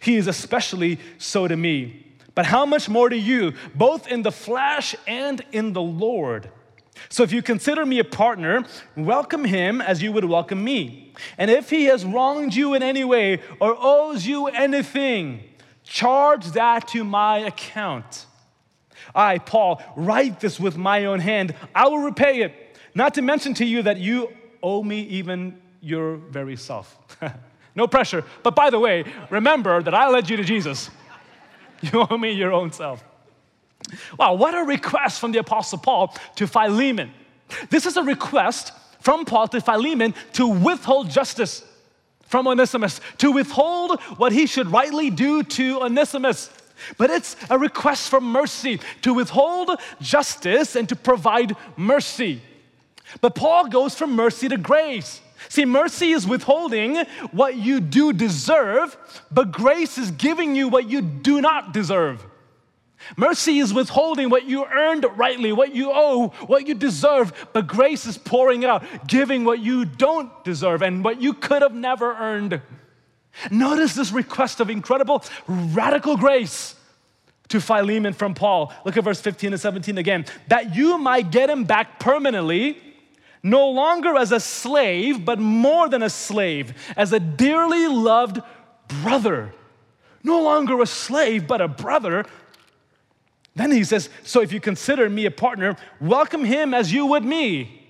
He 0.00 0.16
is 0.16 0.26
especially 0.26 0.98
so 1.18 1.46
to 1.48 1.56
me. 1.56 2.06
But 2.34 2.46
how 2.46 2.66
much 2.66 2.88
more 2.88 3.08
to 3.08 3.16
you, 3.16 3.54
both 3.74 4.08
in 4.08 4.22
the 4.22 4.32
flesh 4.32 4.94
and 5.06 5.44
in 5.52 5.72
the 5.72 5.82
Lord? 5.82 6.50
So 7.08 7.22
if 7.22 7.32
you 7.32 7.42
consider 7.42 7.84
me 7.86 7.98
a 7.98 8.04
partner, 8.04 8.64
welcome 8.96 9.44
him 9.44 9.80
as 9.80 10.02
you 10.02 10.12
would 10.12 10.24
welcome 10.24 10.62
me. 10.62 11.03
And 11.38 11.50
if 11.50 11.70
he 11.70 11.84
has 11.86 12.04
wronged 12.04 12.54
you 12.54 12.74
in 12.74 12.82
any 12.82 13.04
way 13.04 13.40
or 13.60 13.76
owes 13.78 14.26
you 14.26 14.46
anything, 14.46 15.42
charge 15.82 16.46
that 16.52 16.88
to 16.88 17.04
my 17.04 17.38
account. 17.38 18.26
I, 19.14 19.38
Paul, 19.38 19.82
write 19.96 20.40
this 20.40 20.58
with 20.58 20.76
my 20.76 21.04
own 21.04 21.20
hand. 21.20 21.54
I 21.74 21.88
will 21.88 21.98
repay 21.98 22.42
it. 22.42 22.78
Not 22.94 23.14
to 23.14 23.22
mention 23.22 23.54
to 23.54 23.64
you 23.64 23.82
that 23.82 23.98
you 23.98 24.32
owe 24.62 24.82
me 24.82 25.02
even 25.02 25.60
your 25.80 26.16
very 26.16 26.56
self. 26.56 26.96
no 27.74 27.86
pressure. 27.86 28.24
But 28.42 28.54
by 28.56 28.70
the 28.70 28.78
way, 28.78 29.04
remember 29.30 29.82
that 29.82 29.94
I 29.94 30.08
led 30.08 30.30
you 30.30 30.36
to 30.36 30.44
Jesus. 30.44 30.90
You 31.92 32.06
owe 32.08 32.16
me 32.16 32.30
your 32.30 32.50
own 32.50 32.72
self. 32.72 33.04
Wow, 34.18 34.34
what 34.34 34.54
a 34.54 34.62
request 34.62 35.20
from 35.20 35.32
the 35.32 35.38
Apostle 35.38 35.78
Paul 35.78 36.16
to 36.36 36.46
Philemon. 36.46 37.12
This 37.68 37.84
is 37.84 37.98
a 37.98 38.02
request 38.02 38.72
from 39.04 39.26
Paul 39.26 39.48
to 39.48 39.60
Philemon 39.60 40.14
to 40.32 40.48
withhold 40.48 41.10
justice 41.10 41.62
from 42.22 42.48
Onesimus, 42.48 43.02
to 43.18 43.30
withhold 43.30 44.00
what 44.16 44.32
he 44.32 44.46
should 44.46 44.68
rightly 44.68 45.10
do 45.10 45.42
to 45.42 45.82
Onesimus. 45.82 46.50
But 46.96 47.10
it's 47.10 47.36
a 47.50 47.58
request 47.58 48.08
for 48.08 48.20
mercy, 48.20 48.80
to 49.02 49.12
withhold 49.12 49.70
justice 50.00 50.74
and 50.74 50.88
to 50.88 50.96
provide 50.96 51.54
mercy. 51.76 52.40
But 53.20 53.34
Paul 53.34 53.68
goes 53.68 53.94
from 53.94 54.16
mercy 54.16 54.48
to 54.48 54.56
grace. 54.56 55.20
See, 55.50 55.66
mercy 55.66 56.12
is 56.12 56.26
withholding 56.26 56.96
what 57.30 57.56
you 57.56 57.80
do 57.80 58.14
deserve, 58.14 58.96
but 59.30 59.52
grace 59.52 59.98
is 59.98 60.10
giving 60.12 60.56
you 60.56 60.68
what 60.68 60.88
you 60.88 61.02
do 61.02 61.42
not 61.42 61.74
deserve. 61.74 62.24
Mercy 63.16 63.58
is 63.58 63.72
withholding 63.72 64.30
what 64.30 64.44
you 64.44 64.64
earned 64.64 65.06
rightly, 65.16 65.52
what 65.52 65.74
you 65.74 65.90
owe, 65.92 66.28
what 66.46 66.66
you 66.66 66.74
deserve, 66.74 67.48
but 67.52 67.66
grace 67.66 68.06
is 68.06 68.18
pouring 68.18 68.64
out, 68.64 68.84
giving 69.06 69.44
what 69.44 69.60
you 69.60 69.84
don't 69.84 70.44
deserve 70.44 70.82
and 70.82 71.04
what 71.04 71.20
you 71.20 71.34
could 71.34 71.62
have 71.62 71.74
never 71.74 72.14
earned. 72.14 72.60
Notice 73.50 73.94
this 73.94 74.12
request 74.12 74.60
of 74.60 74.70
incredible, 74.70 75.24
radical 75.48 76.16
grace 76.16 76.76
to 77.48 77.60
Philemon 77.60 78.12
from 78.12 78.34
Paul. 78.34 78.72
Look 78.84 78.96
at 78.96 79.04
verse 79.04 79.20
15 79.20 79.52
and 79.52 79.60
17 79.60 79.98
again. 79.98 80.24
That 80.48 80.74
you 80.74 80.98
might 80.98 81.30
get 81.30 81.50
him 81.50 81.64
back 81.64 81.98
permanently, 82.00 82.78
no 83.42 83.70
longer 83.70 84.16
as 84.16 84.32
a 84.32 84.40
slave, 84.40 85.24
but 85.24 85.38
more 85.38 85.88
than 85.88 86.02
a 86.02 86.10
slave, 86.10 86.72
as 86.96 87.12
a 87.12 87.20
dearly 87.20 87.86
loved 87.88 88.40
brother. 89.02 89.52
No 90.22 90.42
longer 90.42 90.80
a 90.80 90.86
slave, 90.86 91.46
but 91.46 91.60
a 91.60 91.68
brother 91.68 92.24
then 93.54 93.70
he 93.70 93.84
says, 93.84 94.08
So 94.22 94.40
if 94.40 94.52
you 94.52 94.60
consider 94.60 95.08
me 95.08 95.26
a 95.26 95.30
partner, 95.30 95.76
welcome 96.00 96.44
him 96.44 96.74
as 96.74 96.92
you 96.92 97.06
would 97.06 97.24
me. 97.24 97.88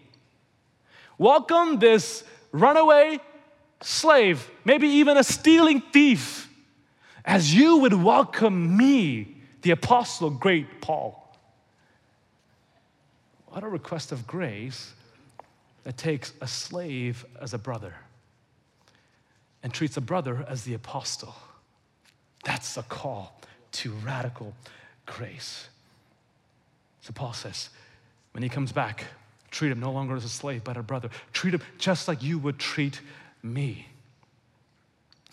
Welcome 1.17 1.79
this 1.79 2.25
runaway 2.53 3.21
slave, 3.81 4.51
maybe 4.65 4.89
even 4.89 5.17
a 5.17 5.25
stealing 5.25 5.81
thief, 5.81 6.49
as 7.25 7.55
you 7.55 7.79
would 7.79 7.95
welcome 7.95 8.77
me, 8.77 9.37
the 9.63 9.71
apostle, 9.71 10.31
great 10.31 10.81
Paul. 10.81 11.21
What 13.47 13.65
a 13.65 13.69
request 13.69 14.13
of 14.13 14.27
grace 14.27 14.93
that 15.85 15.97
takes 15.97 16.33
a 16.41 16.49
slave 16.49 17.25
as 17.41 17.55
a 17.55 17.59
brother 17.59 17.95
and 19.63 19.73
treats 19.73 19.97
a 19.97 20.01
brother 20.01 20.45
as 20.49 20.65
the 20.65 20.75
apostle. 20.75 21.35
That's 22.45 22.77
a 22.77 22.83
call 22.83 23.41
to 23.73 23.93
radical 24.05 24.55
grace. 25.07 25.69
So 27.01 27.13
Paul 27.13 27.33
says, 27.33 27.71
when 28.33 28.43
he 28.43 28.49
comes 28.49 28.73
back, 28.73 29.05
treat 29.51 29.71
him 29.71 29.81
no 29.81 29.93
longer 29.93 30.17
as 30.17 30.25
a 30.25 30.29
slave, 30.29 30.65
but 30.65 30.77
a 30.77 30.83
brother. 30.83 31.11
Treat 31.33 31.55
him 31.55 31.63
just 31.79 32.09
like 32.09 32.23
you 32.23 32.39
would 32.39 32.59
treat 32.59 33.01
me. 33.43 33.89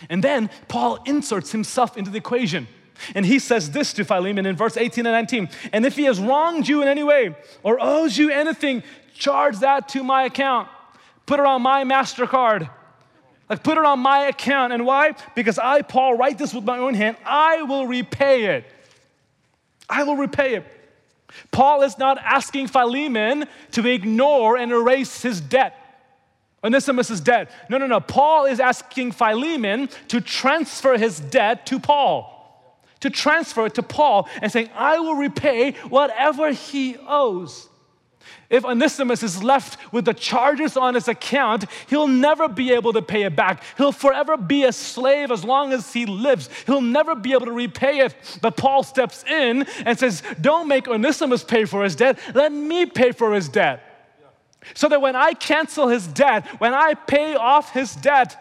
And 0.09 0.24
then 0.24 0.49
Paul 0.67 0.99
inserts 1.05 1.51
himself 1.51 1.97
into 1.97 2.11
the 2.11 2.17
equation. 2.17 2.67
And 3.15 3.26
he 3.26 3.39
says 3.39 3.72
this 3.72 3.93
to 3.93 4.03
Philemon 4.03 4.45
in 4.45 4.55
verse 4.55 4.78
18 4.78 5.05
and 5.05 5.13
19 5.13 5.49
And 5.74 5.86
if 5.86 5.95
he 5.95 6.03
has 6.03 6.19
wronged 6.19 6.67
you 6.67 6.82
in 6.82 6.88
any 6.88 7.03
way 7.03 7.36
or 7.63 7.78
owes 7.82 8.17
you 8.17 8.30
anything, 8.30 8.84
charge 9.13 9.59
that 9.59 9.89
to 9.89 10.03
my 10.03 10.24
account. 10.24 10.67
Put 11.26 11.39
it 11.39 11.45
on 11.45 11.61
my 11.61 11.84
MasterCard. 11.84 12.69
Like, 13.49 13.63
put 13.63 13.78
it 13.78 13.86
on 13.86 13.99
my 13.99 14.26
account. 14.26 14.72
And 14.74 14.86
why? 14.86 15.13
Because 15.36 15.59
I, 15.59 15.82
Paul, 15.82 16.15
write 16.15 16.38
this 16.38 16.53
with 16.53 16.63
my 16.63 16.78
own 16.78 16.93
hand. 16.93 17.17
I 17.26 17.63
will 17.63 17.88
repay 17.88 18.55
it. 18.55 18.65
I 19.91 20.03
will 20.03 20.15
repay 20.15 20.55
it. 20.55 20.65
Paul 21.51 21.83
is 21.83 21.97
not 21.97 22.17
asking 22.17 22.67
Philemon 22.67 23.45
to 23.71 23.87
ignore 23.87 24.57
and 24.57 24.71
erase 24.71 25.21
his 25.21 25.39
debt. 25.41 25.77
Onesimus' 26.63 27.19
debt. 27.19 27.51
No, 27.69 27.77
no, 27.77 27.87
no. 27.87 27.99
Paul 27.99 28.45
is 28.45 28.59
asking 28.59 29.11
Philemon 29.11 29.89
to 30.09 30.21
transfer 30.21 30.97
his 30.97 31.19
debt 31.19 31.65
to 31.67 31.79
Paul. 31.79 32.27
To 33.01 33.09
transfer 33.09 33.65
it 33.65 33.75
to 33.75 33.83
Paul 33.83 34.29
and 34.41 34.51
saying, 34.51 34.69
I 34.75 34.99
will 34.99 35.15
repay 35.15 35.71
whatever 35.89 36.51
he 36.51 36.97
owes. 37.07 37.67
If 38.49 38.65
Onesimus 38.65 39.24
is 39.24 39.43
left 39.43 39.78
with 39.93 40.05
the 40.05 40.13
charges 40.13 40.76
on 40.76 40.95
his 40.95 41.07
account, 41.07 41.65
he'll 41.88 42.07
never 42.07 42.47
be 42.47 42.74
able 42.74 42.93
to 42.93 43.01
pay 43.01 43.24
it 43.24 43.36
back. 43.36 43.63
He'll 43.78 43.91
forever 43.91 44.36
be 44.36 44.65
a 44.65 44.74
slave 44.74 45.32
as 45.32 45.43
long 45.43 45.72
as 45.72 45.93
he 45.93 46.05
lives. 46.05 46.49
He'll 46.65 46.82
never 46.82 47.15
be 47.15 47.32
able 47.32 47.45
to 47.45 47.51
repay 47.51 47.99
it. 47.99 48.15
But 48.41 48.57
Paul 48.57 48.84
steps 48.84 49.24
in 49.24 49.63
and 49.86 49.97
says, 49.97 50.22
Don't 50.41 50.67
make 50.67 50.88
Onesimus 50.88 51.43
pay 51.43 51.65
for 51.65 51.84
his 51.84 51.95
debt, 51.95 52.19
let 52.36 52.51
me 52.51 52.86
pay 52.86 53.11
for 53.11 53.34
his 53.34 53.47
debt. 53.47 53.84
So 54.76 54.89
that 54.89 55.01
when 55.01 55.15
I 55.15 55.34
cancel 55.34 55.88
his 55.88 56.05
debt, 56.07 56.45
when 56.59 56.74
I 56.74 56.93
pay 56.93 57.36
off 57.36 57.72
his 57.72 57.95
debt, 57.95 58.38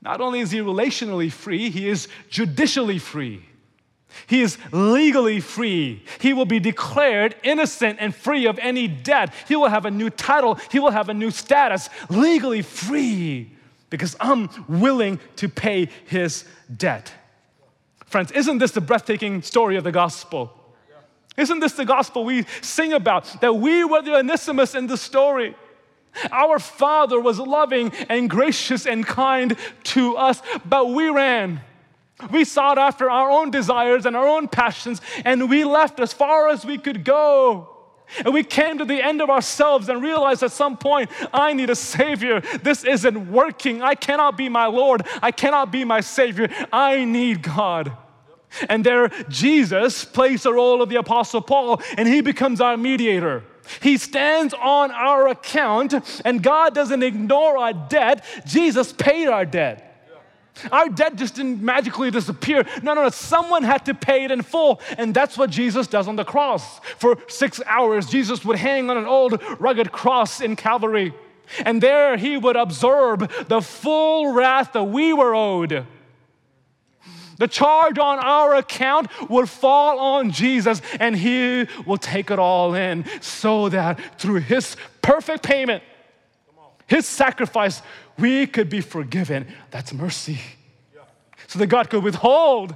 not 0.00 0.20
only 0.20 0.40
is 0.40 0.50
he 0.50 0.60
relationally 0.60 1.30
free, 1.30 1.70
he 1.70 1.88
is 1.88 2.08
judicially 2.30 2.98
free. 2.98 3.44
He 4.26 4.42
is 4.42 4.58
legally 4.72 5.40
free. 5.40 6.02
He 6.20 6.32
will 6.32 6.44
be 6.44 6.60
declared 6.60 7.36
innocent 7.42 7.98
and 8.00 8.14
free 8.14 8.46
of 8.46 8.58
any 8.58 8.88
debt. 8.88 9.32
He 9.48 9.56
will 9.56 9.68
have 9.68 9.86
a 9.86 9.90
new 9.90 10.10
title. 10.10 10.58
He 10.70 10.78
will 10.78 10.90
have 10.90 11.08
a 11.08 11.14
new 11.14 11.30
status, 11.30 11.88
legally 12.08 12.62
free, 12.62 13.52
because 13.90 14.16
I'm 14.20 14.48
willing 14.68 15.20
to 15.36 15.48
pay 15.48 15.88
his 16.06 16.44
debt. 16.74 17.12
Friends, 18.06 18.32
isn't 18.32 18.58
this 18.58 18.72
the 18.72 18.80
breathtaking 18.80 19.42
story 19.42 19.76
of 19.76 19.84
the 19.84 19.92
gospel? 19.92 20.52
Isn't 21.36 21.60
this 21.60 21.72
the 21.72 21.84
gospel 21.84 22.24
we 22.24 22.46
sing 22.62 22.92
about? 22.92 23.40
That 23.40 23.54
we 23.54 23.84
were 23.84 24.02
the 24.02 24.16
Onesimus 24.16 24.74
in 24.74 24.86
the 24.86 24.96
story. 24.96 25.54
Our 26.32 26.58
Father 26.58 27.20
was 27.20 27.38
loving 27.38 27.92
and 28.08 28.30
gracious 28.30 28.86
and 28.86 29.06
kind 29.06 29.56
to 29.84 30.16
us, 30.16 30.40
but 30.64 30.90
we 30.90 31.10
ran. 31.10 31.60
We 32.30 32.44
sought 32.44 32.78
after 32.78 33.10
our 33.10 33.30
own 33.30 33.50
desires 33.50 34.06
and 34.06 34.16
our 34.16 34.26
own 34.26 34.48
passions, 34.48 35.00
and 35.24 35.50
we 35.50 35.64
left 35.64 36.00
as 36.00 36.12
far 36.12 36.48
as 36.48 36.64
we 36.64 36.78
could 36.78 37.04
go. 37.04 37.68
And 38.24 38.32
we 38.32 38.44
came 38.44 38.78
to 38.78 38.84
the 38.84 39.02
end 39.02 39.20
of 39.20 39.28
ourselves 39.30 39.88
and 39.88 40.02
realized 40.02 40.42
at 40.42 40.52
some 40.52 40.76
point, 40.76 41.10
I 41.32 41.52
need 41.52 41.70
a 41.70 41.76
Savior. 41.76 42.40
This 42.62 42.84
isn't 42.84 43.32
working. 43.32 43.82
I 43.82 43.96
cannot 43.96 44.36
be 44.36 44.48
my 44.48 44.66
Lord. 44.66 45.06
I 45.20 45.32
cannot 45.32 45.72
be 45.72 45.84
my 45.84 46.00
Savior. 46.00 46.48
I 46.72 47.04
need 47.04 47.42
God. 47.42 47.92
And 48.68 48.86
there, 48.86 49.08
Jesus 49.28 50.04
plays 50.04 50.44
the 50.44 50.52
role 50.52 50.80
of 50.80 50.88
the 50.88 50.96
Apostle 50.96 51.42
Paul, 51.42 51.82
and 51.98 52.08
he 52.08 52.20
becomes 52.20 52.60
our 52.60 52.76
mediator. 52.76 53.42
He 53.82 53.98
stands 53.98 54.54
on 54.54 54.92
our 54.92 55.28
account, 55.28 55.94
and 56.24 56.42
God 56.42 56.74
doesn't 56.74 57.02
ignore 57.02 57.58
our 57.58 57.72
debt. 57.72 58.24
Jesus 58.46 58.92
paid 58.92 59.26
our 59.26 59.44
debt. 59.44 59.85
Our 60.72 60.88
debt 60.88 61.16
just 61.16 61.34
didn't 61.34 61.62
magically 61.62 62.10
disappear. 62.10 62.64
No, 62.82 62.94
no, 62.94 63.02
no. 63.02 63.10
Someone 63.10 63.62
had 63.62 63.84
to 63.86 63.94
pay 63.94 64.24
it 64.24 64.30
in 64.30 64.42
full. 64.42 64.80
And 64.96 65.14
that's 65.14 65.36
what 65.36 65.50
Jesus 65.50 65.86
does 65.86 66.08
on 66.08 66.16
the 66.16 66.24
cross. 66.24 66.80
For 66.98 67.18
six 67.28 67.60
hours, 67.66 68.06
Jesus 68.06 68.44
would 68.44 68.56
hang 68.56 68.90
on 68.90 68.96
an 68.96 69.06
old 69.06 69.42
rugged 69.58 69.92
cross 69.92 70.40
in 70.40 70.56
Calvary. 70.56 71.14
And 71.64 71.82
there 71.82 72.16
he 72.16 72.36
would 72.36 72.56
absorb 72.56 73.30
the 73.48 73.60
full 73.60 74.32
wrath 74.32 74.72
that 74.72 74.84
we 74.84 75.12
were 75.12 75.34
owed. 75.34 75.86
The 77.38 77.48
charge 77.48 77.98
on 77.98 78.18
our 78.18 78.54
account 78.54 79.08
would 79.28 79.48
fall 79.48 79.98
on 79.98 80.30
Jesus, 80.30 80.80
and 80.98 81.14
he 81.14 81.66
will 81.84 81.98
take 81.98 82.30
it 82.30 82.38
all 82.38 82.74
in 82.74 83.04
so 83.20 83.68
that 83.68 84.00
through 84.18 84.40
his 84.40 84.76
perfect 85.02 85.42
payment, 85.42 85.82
his 86.86 87.06
sacrifice, 87.06 87.82
we 88.18 88.46
could 88.46 88.68
be 88.68 88.80
forgiven. 88.80 89.46
That's 89.70 89.92
mercy. 89.92 90.40
So 91.48 91.58
that 91.58 91.66
God 91.68 91.90
could 91.90 92.02
withhold 92.02 92.74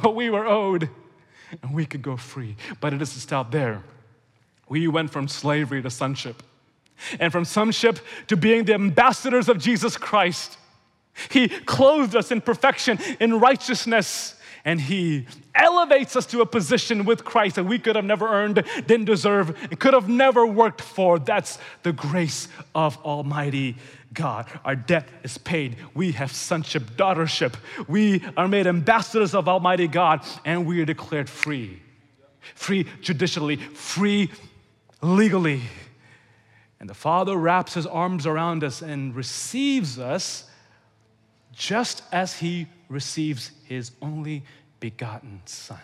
what 0.00 0.14
we 0.14 0.30
were 0.30 0.46
owed 0.46 0.90
and 1.62 1.74
we 1.74 1.86
could 1.86 2.02
go 2.02 2.16
free. 2.16 2.56
But 2.80 2.92
it 2.92 2.98
doesn't 2.98 3.20
stop 3.20 3.50
there. 3.50 3.82
We 4.68 4.88
went 4.88 5.10
from 5.10 5.28
slavery 5.28 5.82
to 5.82 5.90
sonship, 5.90 6.42
and 7.18 7.32
from 7.32 7.44
sonship 7.44 8.00
to 8.26 8.36
being 8.36 8.64
the 8.64 8.74
ambassadors 8.74 9.48
of 9.48 9.58
Jesus 9.58 9.96
Christ. 9.96 10.58
He 11.30 11.48
clothed 11.48 12.14
us 12.14 12.30
in 12.30 12.40
perfection, 12.42 12.98
in 13.18 13.40
righteousness, 13.40 14.34
and 14.64 14.80
He 14.80 15.26
elevates 15.54 16.16
us 16.16 16.26
to 16.26 16.42
a 16.42 16.46
position 16.46 17.04
with 17.04 17.24
Christ 17.24 17.56
that 17.56 17.64
we 17.64 17.78
could 17.78 17.96
have 17.96 18.04
never 18.04 18.28
earned, 18.28 18.62
didn't 18.86 19.06
deserve, 19.06 19.56
and 19.62 19.80
could 19.80 19.94
have 19.94 20.08
never 20.08 20.44
worked 20.44 20.82
for. 20.82 21.18
That's 21.18 21.58
the 21.82 21.92
grace 21.92 22.48
of 22.74 22.98
Almighty 22.98 23.76
God. 24.12 24.46
Our 24.64 24.76
debt 24.76 25.08
is 25.22 25.38
paid. 25.38 25.76
We 25.94 26.12
have 26.12 26.32
sonship, 26.32 26.96
daughtership. 26.96 27.54
We 27.86 28.22
are 28.36 28.48
made 28.48 28.66
ambassadors 28.66 29.34
of 29.34 29.48
Almighty 29.48 29.88
God, 29.88 30.24
and 30.44 30.66
we 30.66 30.80
are 30.80 30.84
declared 30.84 31.28
free. 31.28 31.82
Free 32.54 32.86
judicially, 33.00 33.56
free 33.56 34.30
legally. 35.02 35.62
And 36.80 36.88
the 36.88 36.94
Father 36.94 37.36
wraps 37.36 37.74
his 37.74 37.86
arms 37.86 38.26
around 38.26 38.64
us 38.64 38.82
and 38.82 39.14
receives 39.14 39.98
us 39.98 40.48
just 41.52 42.02
as 42.12 42.38
he 42.38 42.66
receives 42.88 43.50
his 43.64 43.90
only 44.00 44.44
begotten 44.80 45.42
Son. 45.44 45.78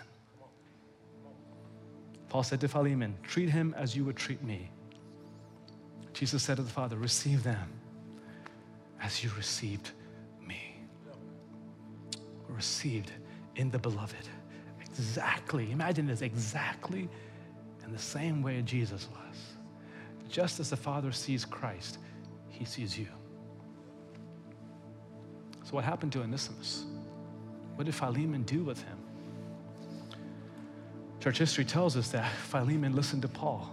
Paul 2.28 2.42
said 2.42 2.60
to 2.62 2.68
Philemon, 2.68 3.16
Treat 3.22 3.50
him 3.50 3.74
as 3.76 3.94
you 3.94 4.04
would 4.04 4.16
treat 4.16 4.42
me. 4.42 4.70
Jesus 6.12 6.42
said 6.42 6.56
to 6.56 6.62
the 6.62 6.70
Father, 6.70 6.96
Receive 6.96 7.42
them 7.42 7.73
as 9.04 9.22
you 9.22 9.30
received 9.36 9.90
me. 10.44 10.76
Received 12.48 13.12
in 13.56 13.70
the 13.70 13.78
beloved. 13.78 14.28
Exactly. 14.80 15.70
Imagine 15.70 16.06
this 16.06 16.22
exactly 16.22 17.08
in 17.84 17.92
the 17.92 17.98
same 17.98 18.42
way 18.42 18.62
Jesus 18.62 19.08
was. 19.12 19.36
Just 20.28 20.58
as 20.58 20.70
the 20.70 20.76
Father 20.76 21.12
sees 21.12 21.44
Christ, 21.44 21.98
he 22.48 22.64
sees 22.64 22.98
you. 22.98 23.06
So, 25.64 25.74
what 25.74 25.84
happened 25.84 26.12
to 26.12 26.22
Onesimus? 26.22 26.84
What 27.74 27.84
did 27.84 27.94
Philemon 27.94 28.42
do 28.44 28.64
with 28.64 28.82
him? 28.82 28.98
Church 31.20 31.38
history 31.38 31.64
tells 31.64 31.96
us 31.96 32.08
that 32.08 32.30
Philemon 32.32 32.94
listened 32.94 33.22
to 33.22 33.28
Paul. 33.28 33.70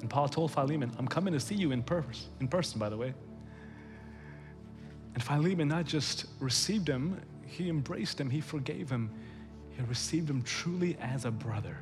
And 0.00 0.08
Paul 0.08 0.28
told 0.28 0.52
Philemon, 0.52 0.92
I'm 0.98 1.08
coming 1.08 1.34
to 1.34 1.40
see 1.40 1.54
you 1.54 1.72
in, 1.72 1.84
in 2.40 2.48
person, 2.48 2.78
by 2.78 2.88
the 2.88 2.96
way. 2.96 3.14
And 5.14 5.22
Philemon 5.22 5.68
not 5.68 5.86
just 5.86 6.26
received 6.38 6.88
him, 6.88 7.20
he 7.44 7.68
embraced 7.68 8.20
him, 8.20 8.30
he 8.30 8.40
forgave 8.40 8.90
him, 8.90 9.10
he 9.70 9.82
received 9.82 10.30
him 10.30 10.42
truly 10.42 10.96
as 11.00 11.24
a 11.24 11.30
brother. 11.30 11.78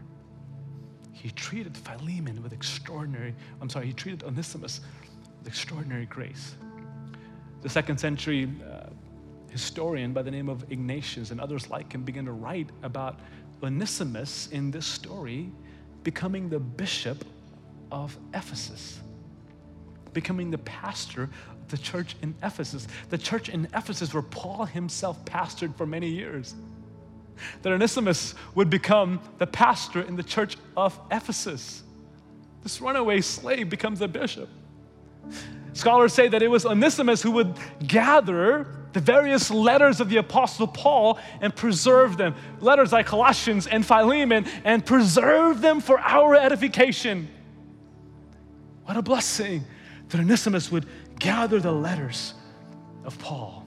He 1.13 1.31
treated 1.31 1.77
Philemon 1.77 2.43
with 2.43 2.53
extraordinary, 2.53 3.35
I'm 3.61 3.69
sorry, 3.69 3.87
he 3.87 3.93
treated 3.93 4.23
Onesimus 4.23 4.81
with 5.39 5.49
extraordinary 5.49 6.07
grace. 6.07 6.55
The 7.63 7.69
second 7.69 7.99
century 7.99 8.49
uh, 8.71 8.91
historian 9.51 10.13
by 10.13 10.23
the 10.23 10.31
name 10.31 10.49
of 10.49 10.65
Ignatius 10.71 11.31
and 11.31 11.41
others 11.41 11.71
like 11.71 11.93
him 11.93 12.03
began 12.03 12.25
to 12.27 12.33
write 12.33 12.71
about 12.83 13.19
Onesimus 13.63 14.49
in 14.53 14.71
this 14.71 14.87
story 14.87 15.51
becoming 16.05 16.49
the 16.49 16.61
bishop 16.61 17.25
of 17.91 18.17
Ephesus, 18.35 19.01
becoming 20.13 20.51
the 20.51 20.59
pastor 20.59 21.29
the 21.69 21.79
church 21.79 22.17
in 22.23 22.35
Ephesus, 22.43 22.87
the 23.11 23.19
church 23.19 23.49
in 23.49 23.67
Ephesus 23.75 24.13
where 24.13 24.23
Paul 24.23 24.65
himself 24.65 25.25
pastored 25.25 25.77
for 25.77 25.87
many 25.87 26.09
years. 26.09 26.55
That 27.63 27.73
Onesimus 27.73 28.35
would 28.55 28.69
become 28.69 29.21
the 29.39 29.47
pastor 29.47 30.03
in 30.03 30.17
the 30.17 30.23
church 30.23 30.57
of 30.77 30.99
Ephesus. 31.11 31.83
This 32.63 32.81
runaway 32.81 33.21
slave 33.21 33.71
becomes 33.71 34.01
a 34.01 34.09
bishop. 34.09 34.49
Scholars 35.73 36.13
say 36.13 36.29
that 36.29 36.43
it 36.43 36.49
was 36.49 36.67
Onesimus 36.67 37.23
who 37.23 37.31
would 37.33 37.55
gather 37.87 38.67
the 38.93 39.01
various 39.01 39.51
letters 39.51 40.01
of 40.01 40.09
the 40.09 40.17
Apostle 40.17 40.67
Paul 40.67 41.19
and 41.41 41.55
preserve 41.55 42.17
them, 42.17 42.35
letters 42.61 42.93
like 42.93 43.07
Colossians 43.07 43.67
and 43.67 43.87
Philemon, 43.87 44.47
and 44.65 44.85
preserve 44.85 45.61
them 45.61 45.81
for 45.81 46.01
our 46.01 46.35
edification. 46.35 47.29
What 48.85 48.97
a 48.97 49.03
blessing 49.03 49.65
that 50.09 50.19
Onesimus 50.19 50.73
would 50.73 50.87
gather 51.19 51.61
the 51.61 51.73
letters 51.73 52.35
of 53.05 53.19
Paul. 53.19 53.65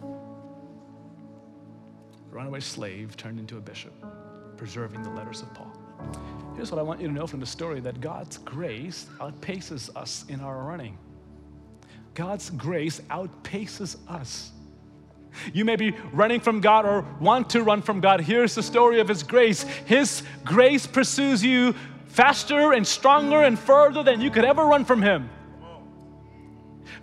The 2.30 2.36
runaway 2.36 2.60
slave 2.60 3.18
turned 3.18 3.40
into 3.40 3.58
a 3.58 3.62
bishop, 3.62 3.94
preserving 4.58 5.04
the 5.04 5.10
letters 5.10 5.42
of 5.42 5.54
Paul. 5.54 5.72
Here's 6.56 6.72
what 6.72 6.80
I 6.80 6.84
want 6.84 7.02
you 7.02 7.08
to 7.08 7.14
know 7.14 7.28
from 7.28 7.40
the 7.40 7.46
story 7.46 7.80
that 7.82 8.02
God's 8.02 8.38
grace 8.38 9.08
outpaces 9.20 9.96
us 9.96 10.26
in 10.30 10.40
our 10.40 10.64
running. 10.64 10.98
God's 12.14 12.50
grace 12.50 13.00
outpaces 13.10 13.98
us. 14.08 14.52
You 15.54 15.64
may 15.64 15.78
be 15.78 15.96
running 16.12 16.42
from 16.42 16.60
God 16.60 16.86
or 16.86 17.06
want 17.20 17.50
to 17.52 17.64
run 17.64 17.82
from 17.82 18.02
God. 18.02 18.20
Here's 18.20 18.54
the 18.54 18.64
story 18.64 19.00
of 19.00 19.08
His 19.08 19.24
grace. 19.24 19.64
His 19.64 20.24
grace 20.44 20.86
pursues 20.86 21.44
you 21.44 21.74
faster 22.08 22.74
and 22.74 22.86
stronger 22.86 23.44
and 23.44 23.58
further 23.58 24.04
than 24.04 24.20
you 24.20 24.30
could 24.30 24.44
ever 24.44 24.66
run 24.66 24.84
from 24.84 25.02
Him. 25.02 25.30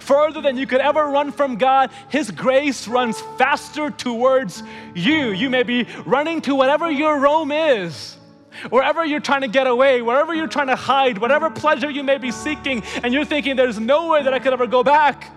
Further 0.00 0.40
than 0.40 0.56
you 0.56 0.66
could 0.66 0.80
ever 0.80 1.06
run 1.06 1.32
from 1.32 1.56
God, 1.56 1.90
His 2.08 2.30
grace 2.30 2.88
runs 2.88 3.20
faster 3.36 3.90
towards 3.90 4.62
you. 4.94 5.32
You 5.32 5.50
may 5.50 5.62
be 5.62 5.86
running 6.06 6.40
to 6.42 6.54
whatever 6.54 6.90
your 6.90 7.18
Rome 7.18 7.52
is. 7.52 8.16
Wherever 8.70 9.04
you're 9.04 9.20
trying 9.20 9.42
to 9.42 9.48
get 9.48 9.66
away, 9.66 10.02
wherever 10.02 10.34
you're 10.34 10.48
trying 10.48 10.66
to 10.68 10.76
hide, 10.76 11.18
whatever 11.18 11.50
pleasure 11.50 11.90
you 11.90 12.02
may 12.02 12.18
be 12.18 12.32
seeking, 12.32 12.82
and 13.02 13.14
you're 13.14 13.24
thinking, 13.24 13.54
there's 13.54 13.78
no 13.78 14.08
way 14.08 14.22
that 14.22 14.34
I 14.34 14.38
could 14.38 14.52
ever 14.52 14.66
go 14.66 14.82
back. 14.82 15.32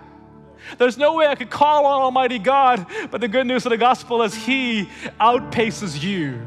There's 0.78 0.98
no 0.98 1.14
way 1.14 1.26
I 1.26 1.34
could 1.34 1.50
call 1.50 1.86
on 1.86 2.02
Almighty 2.02 2.38
God. 2.38 2.86
But 3.10 3.20
the 3.20 3.28
good 3.28 3.46
news 3.46 3.66
of 3.66 3.70
the 3.70 3.76
gospel 3.76 4.22
is 4.22 4.34
He 4.34 4.88
outpaces 5.20 6.02
you. 6.02 6.46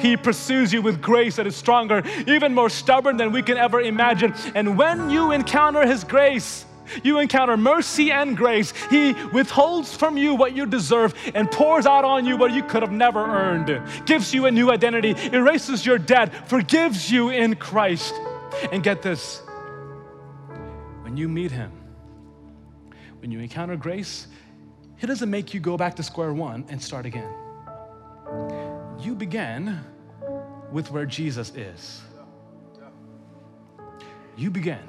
He 0.00 0.16
pursues 0.16 0.72
you 0.72 0.82
with 0.82 1.00
grace 1.00 1.36
that 1.36 1.46
is 1.46 1.56
stronger, 1.56 2.02
even 2.26 2.54
more 2.54 2.68
stubborn 2.68 3.16
than 3.16 3.32
we 3.32 3.42
can 3.42 3.56
ever 3.56 3.80
imagine. 3.80 4.34
And 4.54 4.76
when 4.76 5.10
you 5.10 5.30
encounter 5.30 5.86
His 5.86 6.04
grace, 6.04 6.64
you 7.02 7.18
encounter 7.18 7.56
mercy 7.56 8.10
and 8.10 8.36
grace. 8.36 8.72
He 8.90 9.12
withholds 9.32 9.94
from 9.94 10.16
you 10.16 10.34
what 10.34 10.54
you 10.54 10.66
deserve 10.66 11.14
and 11.34 11.50
pours 11.50 11.86
out 11.86 12.04
on 12.04 12.24
you 12.24 12.36
what 12.36 12.52
you 12.52 12.62
could 12.62 12.82
have 12.82 12.92
never 12.92 13.20
earned. 13.20 13.82
Gives 14.06 14.34
you 14.34 14.46
a 14.46 14.50
new 14.50 14.70
identity, 14.70 15.14
erases 15.32 15.84
your 15.84 15.98
debt, 15.98 16.48
forgives 16.48 17.10
you 17.10 17.30
in 17.30 17.56
Christ. 17.56 18.14
And 18.70 18.82
get 18.82 19.02
this 19.02 19.42
when 21.02 21.16
you 21.16 21.28
meet 21.28 21.50
Him, 21.50 21.72
when 23.20 23.30
you 23.30 23.40
encounter 23.40 23.76
grace, 23.76 24.28
He 24.96 25.06
doesn't 25.06 25.30
make 25.30 25.54
you 25.54 25.60
go 25.60 25.76
back 25.76 25.96
to 25.96 26.02
square 26.02 26.32
one 26.32 26.64
and 26.68 26.80
start 26.80 27.06
again. 27.06 27.32
You 29.00 29.14
begin 29.14 29.80
with 30.72 30.90
where 30.90 31.06
Jesus 31.06 31.52
is. 31.54 32.02
You 34.36 34.50
begin 34.50 34.80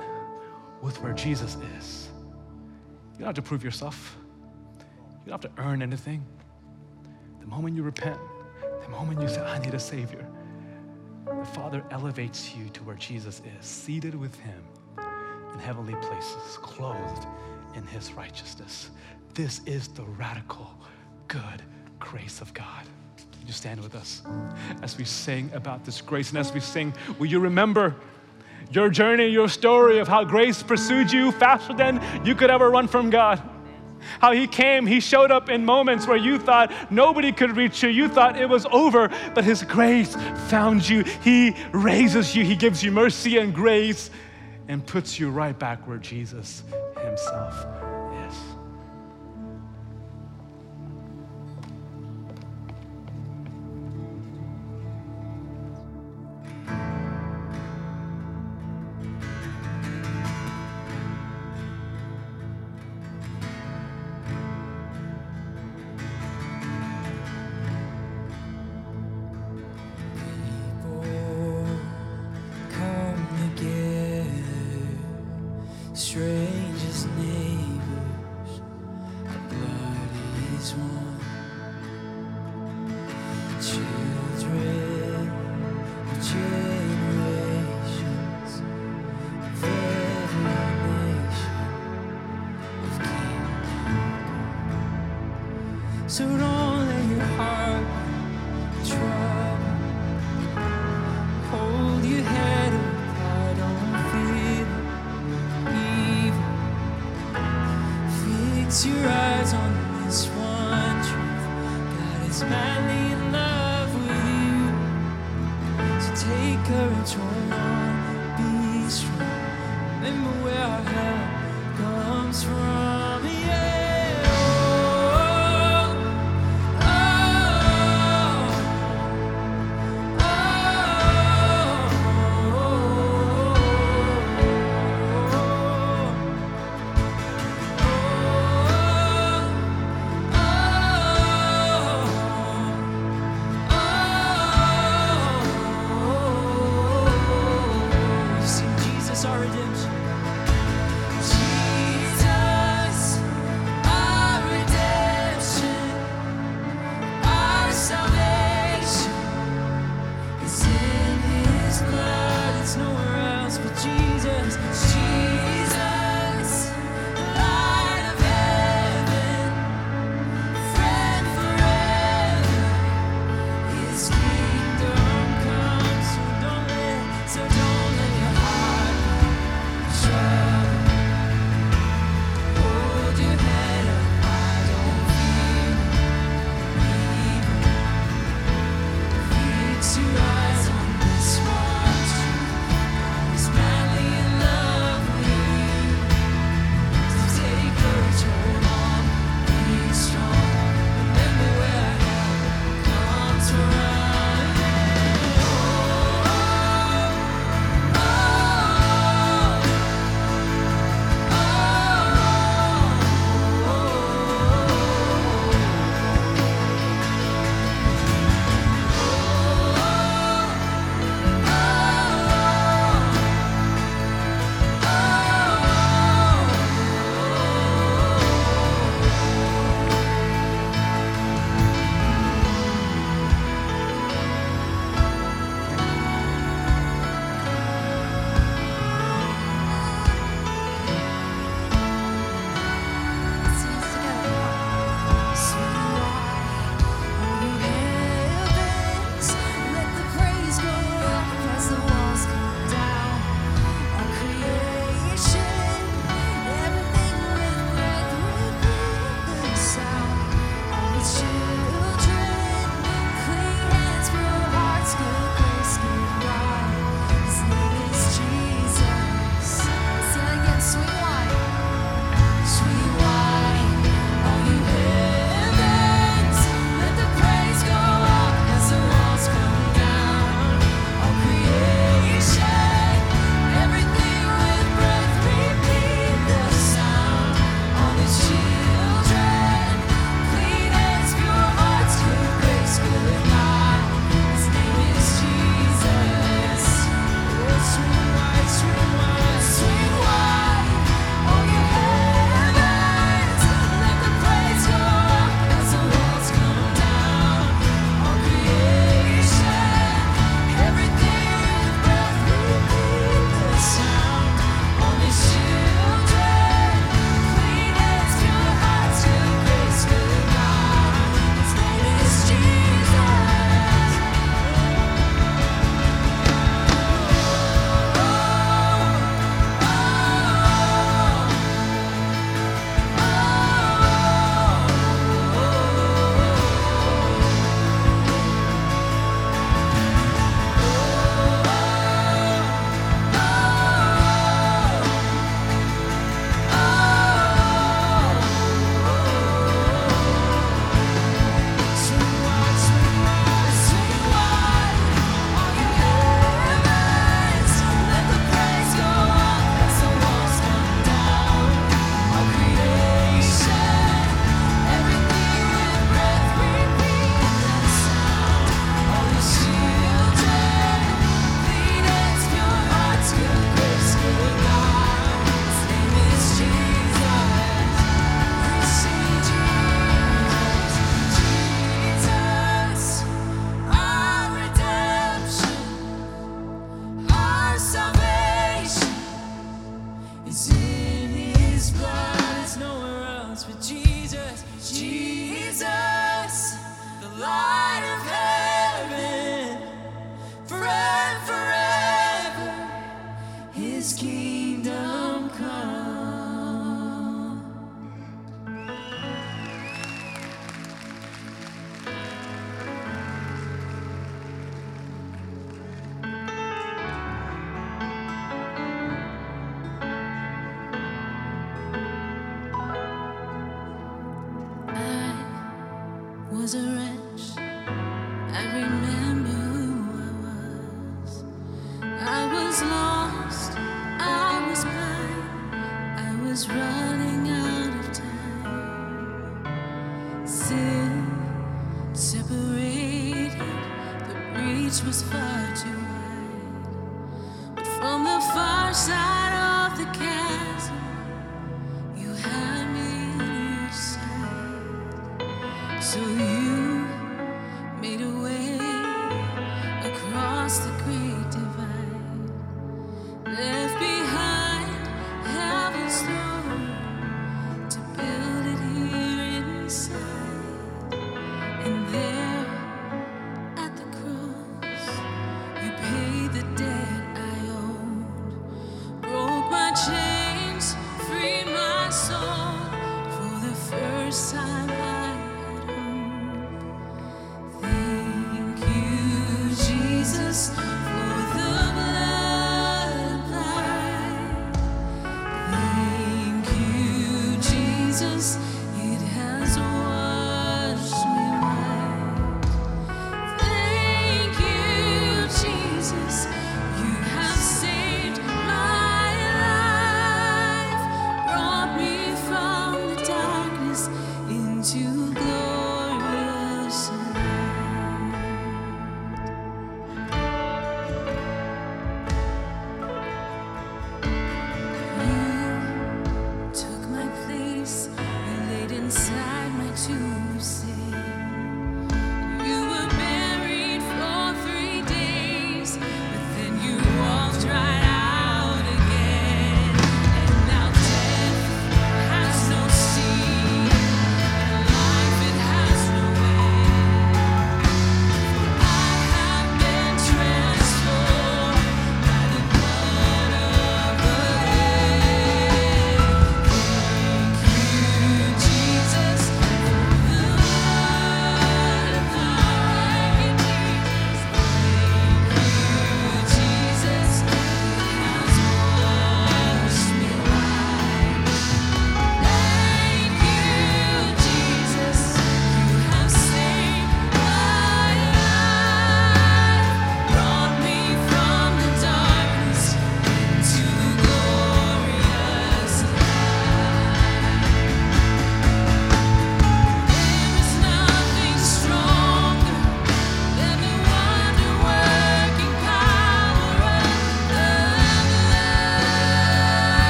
with 0.86 1.02
where 1.02 1.14
Jesus 1.14 1.58
is. 1.78 2.10
You 3.14 3.20
don't 3.20 3.28
have 3.28 3.36
to 3.36 3.42
prove 3.42 3.64
yourself, 3.64 4.16
you 5.26 5.32
don't 5.32 5.44
have 5.44 5.56
to 5.56 5.62
earn 5.62 5.82
anything. 5.82 6.24
The 7.40 7.48
moment 7.48 7.76
you 7.76 7.82
repent, 7.82 8.20
the 8.84 8.90
moment 8.90 9.20
you 9.20 9.28
say, 9.28 9.42
I 9.42 9.58
need 9.60 9.74
a 9.74 9.80
Savior, 9.80 10.28
the 11.26 11.46
Father 11.46 11.84
elevates 11.90 12.56
you 12.56 12.70
to 12.70 12.84
where 12.84 12.96
Jesus 12.96 13.42
is, 13.60 13.66
seated 13.66 14.14
with 14.14 14.36
Him 14.40 14.62
in 15.54 15.60
heavenly 15.60 15.96
places, 15.96 16.58
clothed 16.62 17.26
in 17.76 17.84
His 17.88 18.14
righteousness. 18.14 18.92
This 19.34 19.62
is 19.66 19.88
the 19.88 20.04
radical, 20.04 20.70
good 21.28 21.64
grace 22.00 22.42
of 22.42 22.54
God. 22.54 22.84
You 23.46 23.54
stand 23.54 23.82
with 23.82 23.96
us 23.96 24.22
as 24.84 24.98
we 24.98 25.06
sing 25.06 25.50
about 25.54 25.84
this 25.84 26.02
grace? 26.02 26.30
And 26.30 26.38
as 26.38 26.54
we 26.54 26.60
sing, 26.60 26.94
will 27.18 27.28
you 27.28 27.40
remember? 27.40 27.96
Your 28.72 28.90
journey, 28.90 29.28
your 29.28 29.50
story 29.50 30.00
of 30.00 30.08
how 30.08 30.24
grace 30.24 30.64
pursued 30.64 31.12
you 31.12 31.32
faster 31.32 31.74
than 31.74 32.02
you 32.26 32.36
could 32.36 32.50
ever 32.50 32.70
run 32.70 32.88
from 32.88 33.10
God. 33.10 33.42
How 34.20 34.32
He 34.32 34.48
came, 34.48 34.86
He 34.86 35.00
showed 35.00 35.32
up 35.32 35.50
in 35.50 35.66
moments 35.66 36.08
where 36.08 36.18
you 36.18 36.38
thought 36.38 36.72
nobody 36.92 37.32
could 37.32 37.56
reach 37.58 37.84
you. 37.84 37.90
You 37.90 38.08
thought 38.08 38.40
it 38.40 38.48
was 38.48 38.66
over, 38.72 39.10
but 39.34 39.44
His 39.44 39.64
grace 39.64 40.16
found 40.48 40.88
you. 40.88 41.04
He 41.24 41.56
raises 41.72 42.36
you, 42.36 42.44
He 42.44 42.56
gives 42.56 42.84
you 42.84 42.92
mercy 42.92 43.38
and 43.38 43.54
grace 43.54 44.10
and 44.68 44.86
puts 44.86 45.20
you 45.20 45.30
right 45.30 45.58
back 45.58 45.88
where 45.88 45.98
Jesus 45.98 46.64
Himself 47.04 47.85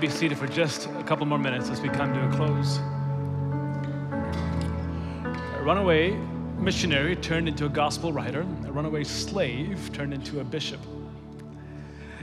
Maybe 0.00 0.12
seated 0.14 0.38
for 0.38 0.46
just 0.46 0.86
a 0.86 1.02
couple 1.02 1.26
more 1.26 1.36
minutes 1.36 1.68
as 1.68 1.82
we 1.82 1.90
come 1.90 2.14
to 2.14 2.26
a 2.26 2.32
close. 2.34 2.78
A 5.58 5.62
runaway 5.62 6.12
missionary 6.56 7.14
turned 7.16 7.48
into 7.48 7.66
a 7.66 7.68
gospel 7.68 8.10
writer, 8.10 8.40
a 8.40 8.72
runaway 8.72 9.04
slave 9.04 9.90
turned 9.92 10.14
into 10.14 10.40
a 10.40 10.44
bishop. 10.44 10.80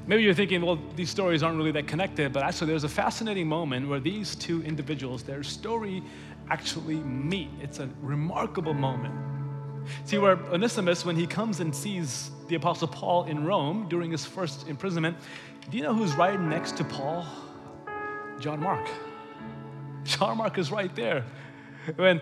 Maybe 0.08 0.24
you're 0.24 0.34
thinking, 0.34 0.66
well, 0.66 0.80
these 0.96 1.12
stories 1.12 1.44
aren't 1.44 1.56
really 1.56 1.70
that 1.74 1.86
connected, 1.86 2.34
but 2.34 2.42
actually, 2.42 2.66
there's 2.66 2.84
a 2.84 2.90
fascinating 2.90 3.46
moment 3.46 3.88
where 3.88 4.00
these 4.00 4.34
two 4.34 4.64
individuals, 4.64 5.22
their 5.22 5.44
story 5.44 6.02
actually 6.50 6.96
meet. 7.02 7.52
It's 7.62 7.78
a 7.78 7.88
remarkable 8.02 8.74
moment. 8.74 9.14
See, 10.06 10.18
where 10.18 10.38
Onesimus, 10.52 11.06
when 11.06 11.16
he 11.16 11.28
comes 11.28 11.60
and 11.60 11.76
sees 11.76 12.32
the 12.48 12.56
Apostle 12.56 12.88
Paul 12.88 13.26
in 13.26 13.46
Rome 13.46 13.86
during 13.88 14.10
his 14.10 14.26
first 14.26 14.68
imprisonment, 14.68 15.16
do 15.70 15.78
you 15.78 15.84
know 15.84 15.94
who's 15.94 16.16
right 16.16 16.42
next 16.42 16.76
to 16.78 16.84
Paul? 16.84 17.24
John 18.40 18.60
Mark. 18.60 18.88
John 20.04 20.38
Mark 20.38 20.58
is 20.58 20.72
right 20.72 20.96
there. 20.96 21.24
When 21.96 22.22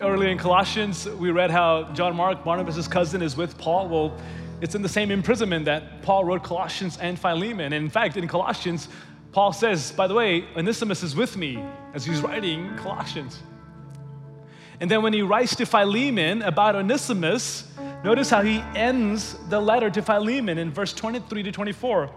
early 0.00 0.30
in 0.30 0.38
Colossians, 0.38 1.08
we 1.08 1.30
read 1.30 1.50
how 1.50 1.90
John 1.92 2.14
Mark, 2.14 2.44
Barnabas' 2.44 2.86
cousin, 2.86 3.22
is 3.22 3.36
with 3.36 3.58
Paul. 3.58 3.88
Well, 3.88 4.20
it's 4.60 4.74
in 4.74 4.82
the 4.82 4.88
same 4.88 5.10
imprisonment 5.10 5.64
that 5.64 6.02
Paul 6.02 6.24
wrote 6.24 6.42
Colossians 6.42 6.98
and 6.98 7.18
Philemon. 7.18 7.72
And 7.72 7.84
in 7.84 7.90
fact, 7.90 8.16
in 8.16 8.28
Colossians, 8.28 8.88
Paul 9.32 9.52
says, 9.52 9.92
by 9.92 10.06
the 10.06 10.14
way, 10.14 10.44
Onesimus 10.56 11.02
is 11.02 11.16
with 11.16 11.36
me 11.36 11.62
as 11.94 12.04
he's 12.04 12.20
writing 12.20 12.74
Colossians. 12.76 13.42
And 14.80 14.90
then 14.90 15.02
when 15.02 15.12
he 15.12 15.22
writes 15.22 15.56
to 15.56 15.66
Philemon 15.66 16.42
about 16.42 16.76
Onesimus, 16.76 17.72
notice 18.04 18.30
how 18.30 18.42
he 18.42 18.58
ends 18.74 19.36
the 19.48 19.60
letter 19.60 19.90
to 19.90 20.02
Philemon 20.02 20.58
in 20.58 20.70
verse 20.70 20.92
23 20.92 21.42
to 21.42 21.52
24. 21.52 22.10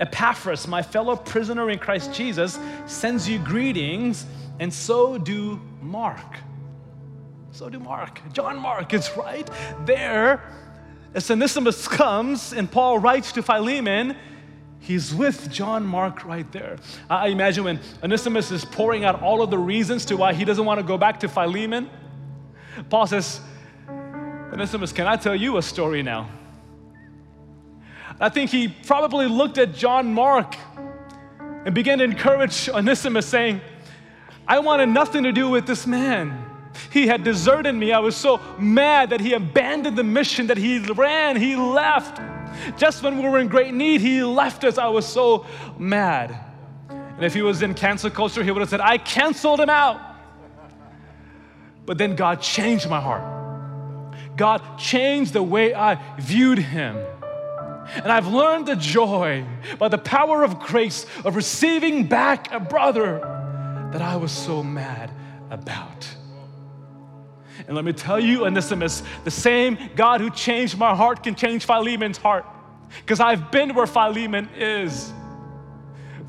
Epaphras, 0.00 0.66
my 0.66 0.82
fellow 0.82 1.16
prisoner 1.16 1.70
in 1.70 1.78
Christ 1.78 2.12
Jesus, 2.12 2.58
sends 2.86 3.28
you 3.28 3.38
greetings, 3.38 4.26
and 4.60 4.72
so 4.72 5.18
do 5.18 5.60
Mark. 5.80 6.38
So 7.52 7.68
do 7.68 7.78
Mark. 7.78 8.20
John 8.32 8.58
Mark 8.58 8.92
is 8.92 9.10
right 9.16 9.48
there 9.84 10.42
as 11.14 11.30
Onesimus 11.30 11.86
comes 11.86 12.52
and 12.52 12.70
Paul 12.70 12.98
writes 12.98 13.32
to 13.32 13.42
Philemon, 13.42 14.16
he's 14.80 15.14
with 15.14 15.50
John 15.50 15.86
Mark 15.86 16.24
right 16.24 16.50
there. 16.50 16.76
I 17.08 17.28
imagine 17.28 17.64
when 17.64 17.80
Onesimus 18.02 18.50
is 18.50 18.64
pouring 18.64 19.04
out 19.04 19.22
all 19.22 19.40
of 19.40 19.50
the 19.50 19.58
reasons 19.58 20.04
to 20.06 20.16
why 20.16 20.34
he 20.34 20.44
doesn't 20.44 20.64
want 20.64 20.80
to 20.80 20.86
go 20.86 20.98
back 20.98 21.20
to 21.20 21.28
Philemon, 21.28 21.88
Paul 22.90 23.06
says, 23.06 23.40
Onesimus, 23.88 24.92
can 24.92 25.06
I 25.06 25.16
tell 25.16 25.36
you 25.36 25.56
a 25.56 25.62
story 25.62 26.02
now? 26.02 26.28
I 28.20 28.28
think 28.28 28.50
he 28.50 28.68
probably 28.68 29.26
looked 29.26 29.58
at 29.58 29.74
John 29.74 30.14
Mark 30.14 30.54
and 31.64 31.74
began 31.74 31.98
to 31.98 32.04
encourage 32.04 32.68
Onesimus, 32.68 33.26
saying, 33.26 33.60
I 34.46 34.58
wanted 34.58 34.90
nothing 34.90 35.24
to 35.24 35.32
do 35.32 35.48
with 35.48 35.66
this 35.66 35.86
man. 35.86 36.44
He 36.90 37.06
had 37.06 37.24
deserted 37.24 37.74
me. 37.74 37.92
I 37.92 37.98
was 37.98 38.16
so 38.16 38.40
mad 38.58 39.10
that 39.10 39.20
he 39.20 39.32
abandoned 39.32 39.96
the 39.96 40.04
mission, 40.04 40.48
that 40.48 40.58
he 40.58 40.78
ran, 40.78 41.36
he 41.36 41.56
left. 41.56 42.20
Just 42.76 43.02
when 43.02 43.18
we 43.18 43.28
were 43.28 43.38
in 43.38 43.48
great 43.48 43.74
need, 43.74 44.00
he 44.00 44.22
left 44.22 44.64
us. 44.64 44.78
I 44.78 44.88
was 44.88 45.06
so 45.06 45.46
mad. 45.78 46.36
And 46.88 47.24
if 47.24 47.34
he 47.34 47.42
was 47.42 47.62
in 47.62 47.74
cancel 47.74 48.10
culture, 48.10 48.42
he 48.42 48.50
would 48.50 48.60
have 48.60 48.68
said, 48.68 48.80
I 48.80 48.98
canceled 48.98 49.60
him 49.60 49.70
out. 49.70 50.00
But 51.86 51.98
then 51.98 52.16
God 52.16 52.40
changed 52.40 52.88
my 52.88 53.00
heart. 53.00 53.22
God 54.36 54.78
changed 54.78 55.32
the 55.32 55.42
way 55.42 55.74
I 55.74 56.00
viewed 56.18 56.58
him. 56.58 56.96
And 57.94 58.10
I've 58.10 58.26
learned 58.26 58.66
the 58.66 58.76
joy 58.76 59.44
by 59.78 59.88
the 59.88 59.98
power 59.98 60.42
of 60.42 60.58
grace 60.58 61.06
of 61.24 61.36
receiving 61.36 62.06
back 62.06 62.52
a 62.52 62.60
brother 62.60 63.18
that 63.92 64.02
I 64.02 64.16
was 64.16 64.32
so 64.32 64.62
mad 64.62 65.10
about. 65.50 66.08
And 67.66 67.76
let 67.76 67.84
me 67.84 67.92
tell 67.92 68.18
you, 68.18 68.44
Onesimus, 68.46 69.02
the 69.22 69.30
same 69.30 69.78
God 69.94 70.20
who 70.20 70.30
changed 70.30 70.76
my 70.76 70.94
heart 70.94 71.22
can 71.22 71.34
change 71.34 71.64
Philemon's 71.64 72.18
heart. 72.18 72.44
Because 73.00 73.20
I've 73.20 73.50
been 73.50 73.74
where 73.74 73.86
Philemon 73.86 74.48
is, 74.56 75.12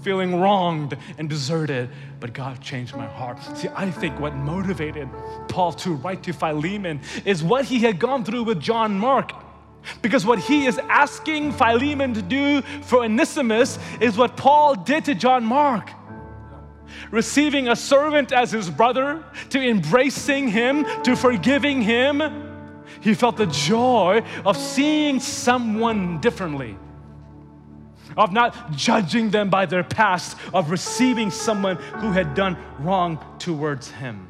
feeling 0.02 0.40
wronged 0.40 0.96
and 1.18 1.28
deserted, 1.28 1.90
but 2.20 2.32
God 2.32 2.62
changed 2.62 2.96
my 2.96 3.08
heart. 3.08 3.40
See, 3.58 3.68
I 3.76 3.90
think 3.90 4.20
what 4.20 4.36
motivated 4.36 5.10
Paul 5.48 5.74
to 5.74 5.94
write 5.96 6.24
to 6.24 6.34
Philemon 6.34 7.02
is 7.26 7.44
what 7.44 7.66
he 7.66 7.80
had 7.80 8.00
gone 8.00 8.24
through 8.24 8.44
with 8.44 8.60
John 8.60 8.98
Mark. 8.98 9.32
Because 10.02 10.26
what 10.26 10.40
he 10.40 10.66
is 10.66 10.78
asking 10.90 11.54
Philemon 11.54 12.14
to 12.14 12.22
do 12.22 12.62
for 12.82 13.04
Onesimus 13.04 13.80
is 14.00 14.18
what 14.18 14.38
Paul 14.38 14.76
did 14.76 15.06
to 15.06 15.16
John 15.16 15.46
Mark 15.46 15.90
receiving 17.12 17.68
a 17.68 17.76
servant 17.76 18.32
as 18.32 18.52
his 18.52 18.70
brother, 18.70 19.24
to 19.50 19.60
embracing 19.60 20.48
him, 20.48 20.86
to 21.04 21.16
forgiving 21.16 21.82
him. 21.82 22.22
He 23.02 23.14
felt 23.14 23.38
the 23.38 23.48
joy 23.48 24.24
of 24.46 24.58
seeing 24.58 25.20
someone 25.20 26.20
differently, 26.22 26.78
of 28.18 28.32
not 28.32 28.72
judging 28.72 29.30
them 29.30 29.50
by 29.50 29.66
their 29.66 29.84
past, 29.84 30.38
of 30.54 30.72
receiving 30.72 31.32
someone 31.32 31.78
who 31.78 32.12
had 32.12 32.34
done 32.34 32.58
wrong 32.80 33.24
towards 33.40 33.92
him. 33.92 34.28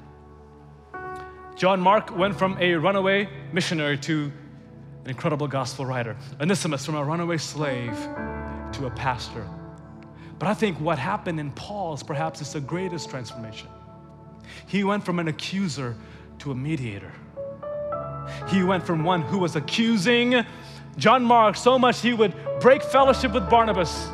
John 1.55 1.79
Mark 1.79 2.15
went 2.17 2.37
from 2.37 2.57
a 2.59 2.75
runaway 2.75 3.29
missionary 3.53 3.97
to 3.99 4.31
an 5.05 5.11
incredible 5.11 5.47
gospel 5.47 5.85
writer. 5.85 6.17
Onesimus 6.41 6.83
from 6.83 6.95
a 6.95 7.03
runaway 7.03 7.37
slave 7.37 7.95
to 8.73 8.87
a 8.87 8.91
pastor. 8.95 9.47
But 10.39 10.49
I 10.49 10.55
think 10.55 10.79
what 10.79 10.97
happened 10.97 11.39
in 11.39 11.51
Paul's 11.51 12.01
perhaps 12.01 12.41
is 12.41 12.53
the 12.53 12.59
greatest 12.59 13.11
transformation. 13.11 13.69
He 14.65 14.83
went 14.83 15.05
from 15.05 15.19
an 15.19 15.27
accuser 15.27 15.95
to 16.39 16.51
a 16.51 16.55
mediator. 16.55 17.11
He 18.47 18.63
went 18.63 18.83
from 18.83 19.03
one 19.03 19.21
who 19.21 19.37
was 19.37 19.55
accusing 19.55 20.43
John 20.97 21.23
Mark 21.23 21.55
so 21.55 21.77
much 21.77 22.01
he 22.01 22.13
would 22.13 22.33
break 22.59 22.81
fellowship 22.81 23.31
with 23.31 23.47
Barnabas, 23.47 24.09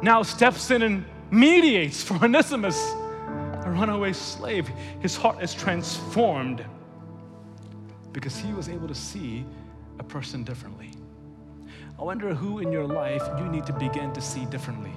now 0.00 0.22
steps 0.22 0.70
in 0.70 0.82
and 0.82 1.04
mediates 1.32 2.04
for 2.04 2.14
Onesimus, 2.24 2.92
a 2.92 3.64
runaway 3.66 4.12
slave. 4.12 4.68
His 5.00 5.16
heart 5.16 5.42
is 5.42 5.54
transformed 5.54 6.64
because 8.12 8.36
he 8.36 8.52
was 8.52 8.68
able 8.68 8.86
to 8.86 8.94
see 8.94 9.44
a 10.00 10.02
person 10.02 10.42
differently. 10.42 10.90
I 11.98 12.02
wonder 12.02 12.34
who 12.34 12.60
in 12.60 12.72
your 12.72 12.86
life 12.86 13.22
you 13.38 13.44
need 13.44 13.66
to 13.66 13.72
begin 13.74 14.12
to 14.14 14.20
see 14.20 14.46
differently. 14.46 14.92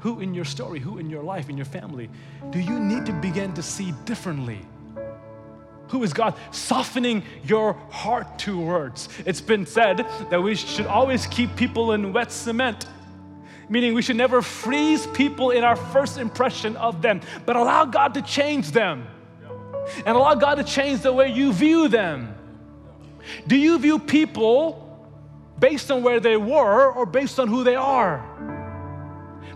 Who 0.00 0.20
in 0.20 0.34
your 0.34 0.44
story, 0.44 0.78
who 0.78 0.98
in 0.98 1.08
your 1.08 1.22
life, 1.22 1.48
in 1.48 1.56
your 1.56 1.64
family, 1.64 2.10
do 2.50 2.60
you 2.60 2.78
need 2.78 3.06
to 3.06 3.12
begin 3.14 3.54
to 3.54 3.62
see 3.62 3.92
differently? 4.04 4.60
Who 5.88 6.02
is 6.02 6.12
God 6.12 6.34
softening 6.50 7.22
your 7.44 7.72
heart 7.90 8.38
towards? 8.38 9.08
It's 9.24 9.40
been 9.40 9.64
said 9.64 10.06
that 10.28 10.42
we 10.42 10.54
should 10.54 10.86
always 10.86 11.26
keep 11.26 11.56
people 11.56 11.92
in 11.92 12.12
wet 12.12 12.30
cement, 12.30 12.84
meaning 13.70 13.94
we 13.94 14.02
should 14.02 14.16
never 14.16 14.42
freeze 14.42 15.06
people 15.06 15.50
in 15.50 15.64
our 15.64 15.76
first 15.76 16.18
impression 16.18 16.76
of 16.76 17.00
them, 17.00 17.22
but 17.46 17.56
allow 17.56 17.86
God 17.86 18.12
to 18.14 18.22
change 18.22 18.70
them 18.70 19.06
and 20.04 20.14
allow 20.14 20.34
God 20.34 20.56
to 20.56 20.64
change 20.64 21.00
the 21.00 21.12
way 21.12 21.32
you 21.32 21.54
view 21.54 21.88
them. 21.88 22.34
Do 23.46 23.56
you 23.56 23.78
view 23.78 23.98
people 23.98 24.84
based 25.58 25.90
on 25.90 26.02
where 26.02 26.20
they 26.20 26.36
were 26.36 26.92
or 26.92 27.06
based 27.06 27.38
on 27.40 27.48
who 27.48 27.64
they 27.64 27.76
are? 27.76 28.24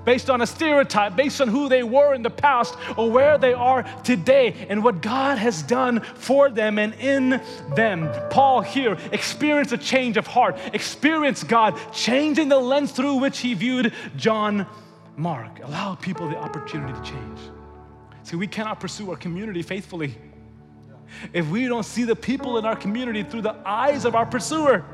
based 0.05 0.31
on 0.31 0.41
a 0.41 0.47
stereotype, 0.47 1.17
based 1.17 1.41
on 1.41 1.49
who 1.49 1.69
they 1.69 1.83
were 1.83 2.15
in 2.15 2.23
the 2.23 2.31
past 2.31 2.77
or 2.97 3.11
where 3.11 3.39
they 3.39 3.53
are 3.53 3.83
today 4.03 4.67
and 4.69 4.83
what 4.83 5.01
God 5.01 5.39
has 5.39 5.63
done 5.63 6.01
for 6.01 6.51
them 6.51 6.79
and 6.79 6.95
in 6.95 7.41
them. 7.75 8.11
Paul 8.31 8.61
here 8.63 8.97
experienced 9.13 9.73
a 9.73 9.79
change 9.79 10.17
of 10.17 10.27
heart, 10.27 10.59
experienced 10.73 11.49
God 11.49 11.79
changing 11.93 12.49
the 12.49 12.59
lens 12.59 12.93
through 12.93 13.17
which 13.17 13.39
he 13.39 13.55
viewed 13.55 13.93
John 14.17 14.67
Mark. 15.17 15.61
Allow 15.63 15.95
people 15.97 16.29
the 16.29 16.37
opportunity 16.37 16.93
to 16.93 17.03
change. 17.03 17.39
See, 18.25 18.37
we 18.37 18.47
cannot 18.47 18.81
pursue 18.81 19.11
our 19.11 19.17
community 19.17 19.63
faithfully 19.63 20.15
if 21.33 21.49
we 21.49 21.67
don't 21.67 21.85
see 21.85 22.05
the 22.05 22.17
people 22.17 22.59
in 22.59 22.65
our 22.65 22.77
community 22.77 23.23
through 23.23 23.43
the 23.43 23.57
eyes 23.65 24.05
of 24.05 24.15
our 24.15 24.27
pursuer. 24.27 24.85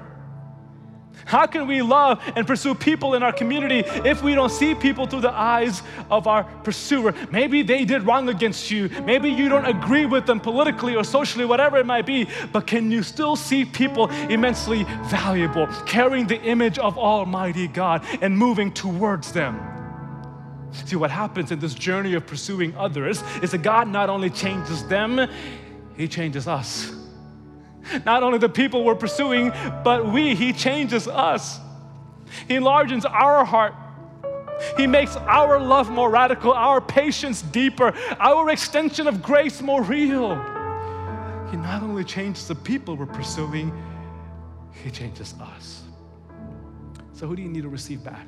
How 1.25 1.47
can 1.47 1.67
we 1.67 1.83
love 1.83 2.23
and 2.37 2.47
pursue 2.47 2.75
people 2.75 3.15
in 3.15 3.23
our 3.23 3.33
community 3.33 3.81
if 4.09 4.23
we 4.23 4.35
don't 4.35 4.51
see 4.51 4.75
people 4.75 5.07
through 5.07 5.21
the 5.23 5.33
eyes 5.33 5.83
of 6.11 6.27
our 6.27 6.45
pursuer? 6.45 7.15
Maybe 7.31 7.63
they 7.63 7.85
did 7.85 8.05
wrong 8.05 8.29
against 8.29 8.71
you. 8.71 8.89
Maybe 9.05 9.29
you 9.29 9.49
don't 9.49 9.67
agree 9.67 10.07
with 10.07 10.27
them 10.27 10.41
politically 10.41 10.95
or 10.95 11.05
socially, 11.05 11.45
whatever 11.45 11.77
it 11.77 11.87
might 11.87 12.07
be, 12.07 12.29
but 12.53 12.67
can 12.67 12.91
you 12.91 13.03
still 13.03 13.37
see 13.37 13.65
people 13.65 14.09
immensely 14.31 14.85
valuable, 15.05 15.67
carrying 15.85 16.27
the 16.27 16.41
image 16.43 16.79
of 16.79 16.97
Almighty 16.97 17.69
God 17.69 18.05
and 18.23 18.37
moving 18.37 18.73
towards 18.73 19.33
them? 19.33 19.61
See, 20.85 20.97
what 20.97 21.11
happens 21.11 21.51
in 21.51 21.59
this 21.59 21.75
journey 21.75 22.15
of 22.15 22.27
pursuing 22.27 22.77
others 22.77 23.23
is 23.43 23.51
that 23.51 23.63
God 23.63 23.89
not 23.89 24.09
only 24.09 24.31
changes 24.31 24.87
them, 24.87 25.29
He 25.99 26.07
changes 26.09 26.47
us. 26.49 26.93
Not 28.07 28.23
only 28.23 28.39
the 28.39 28.49
people 28.49 28.85
we're 28.85 28.95
pursuing, 28.95 29.51
but 29.83 30.07
we, 30.07 30.35
He 30.35 30.53
changes 30.53 31.09
us. 31.09 31.59
He 32.47 32.55
enlarges 32.55 33.05
our 33.05 33.45
heart. 33.45 33.75
He 34.77 34.87
makes 34.87 35.17
our 35.17 35.59
love 35.61 35.91
more 35.91 36.09
radical, 36.09 36.53
our 36.53 36.81
patience 36.81 37.43
deeper, 37.43 37.95
our 38.19 38.51
extension 38.51 39.07
of 39.07 39.23
grace 39.23 39.61
more 39.61 39.83
real. 39.83 40.35
He 41.51 41.57
not 41.57 41.83
only 41.83 42.05
changes 42.05 42.47
the 42.47 42.55
people 42.55 42.97
we're 42.97 43.07
pursuing, 43.07 43.73
He 44.85 44.91
changes 44.91 45.35
us. 45.41 45.83
So, 47.13 47.27
who 47.27 47.35
do 47.35 47.43
you 47.43 47.49
need 47.49 47.63
to 47.63 47.69
receive 47.69 48.05
back? 48.05 48.27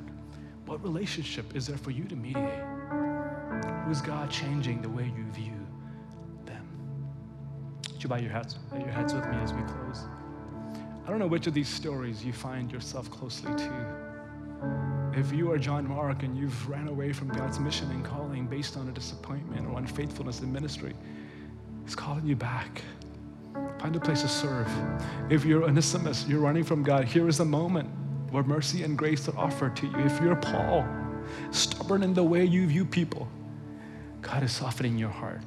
What 0.67 0.83
relationship 0.83 1.55
is 1.55 1.67
there 1.67 1.79
for 1.79 1.91
you 1.91 2.05
to 2.05 2.17
mediate? 2.17 2.65
Who 3.85 3.91
is 3.91 4.01
God 4.01 4.31
changing 4.31 4.83
the 4.83 4.89
way 4.89 5.13
you 5.17 5.25
view? 5.33 5.60
Would 8.01 8.05
you 8.05 8.09
bow 8.09 8.17
your 8.17 8.33
heads, 8.33 8.55
bow 8.55 8.79
your 8.79 8.89
heads 8.89 9.13
with 9.13 9.27
me 9.27 9.37
as 9.43 9.53
we 9.53 9.61
close? 9.61 10.07
I 11.05 11.11
don't 11.11 11.19
know 11.19 11.27
which 11.27 11.47
of 11.47 11.53
these 11.53 11.69
stories 11.69 12.25
you 12.25 12.33
find 12.33 12.73
yourself 12.73 13.11
closely 13.11 13.55
to. 13.55 15.13
If 15.13 15.35
you 15.35 15.53
are 15.53 15.59
John 15.59 15.87
Mark 15.87 16.23
and 16.23 16.35
you've 16.35 16.67
ran 16.67 16.89
away 16.89 17.13
from 17.13 17.29
God's 17.29 17.61
mission 17.61 17.91
and 17.91 18.03
calling 18.03 18.47
based 18.47 18.79
on 18.79 18.89
a 18.89 18.91
disappointment 18.91 19.67
or 19.67 19.77
unfaithfulness 19.77 20.41
in 20.41 20.51
ministry, 20.51 20.95
He's 21.85 21.95
calling 21.95 22.25
you 22.25 22.37
back. 22.37 22.81
Find 23.79 23.95
a 23.95 24.01
place 24.01 24.23
to 24.23 24.29
serve. 24.29 24.67
If 25.29 25.45
you're 25.45 25.65
Onesimus, 25.65 26.27
you're 26.27 26.41
running 26.41 26.65
from 26.65 26.83
God, 26.83 27.05
here 27.05 27.29
is 27.29 27.41
a 27.41 27.45
moment 27.45 27.91
where 28.31 28.45
mercy 28.45 28.83
and 28.83 28.97
grace 28.97 29.29
are 29.29 29.37
offered 29.37 29.77
to 29.77 29.87
you. 29.87 29.99
If 29.99 30.19
you're 30.23 30.37
Paul, 30.37 30.89
stubborn 31.51 32.03
in 32.03 32.15
the 32.15 32.25
way 32.25 32.47
you 32.47 32.67
view 32.67 32.87
people, 32.87 33.29
God 34.23 34.43
is 34.43 34.53
softening 34.53 34.97
your 34.97 35.11
heart. 35.11 35.43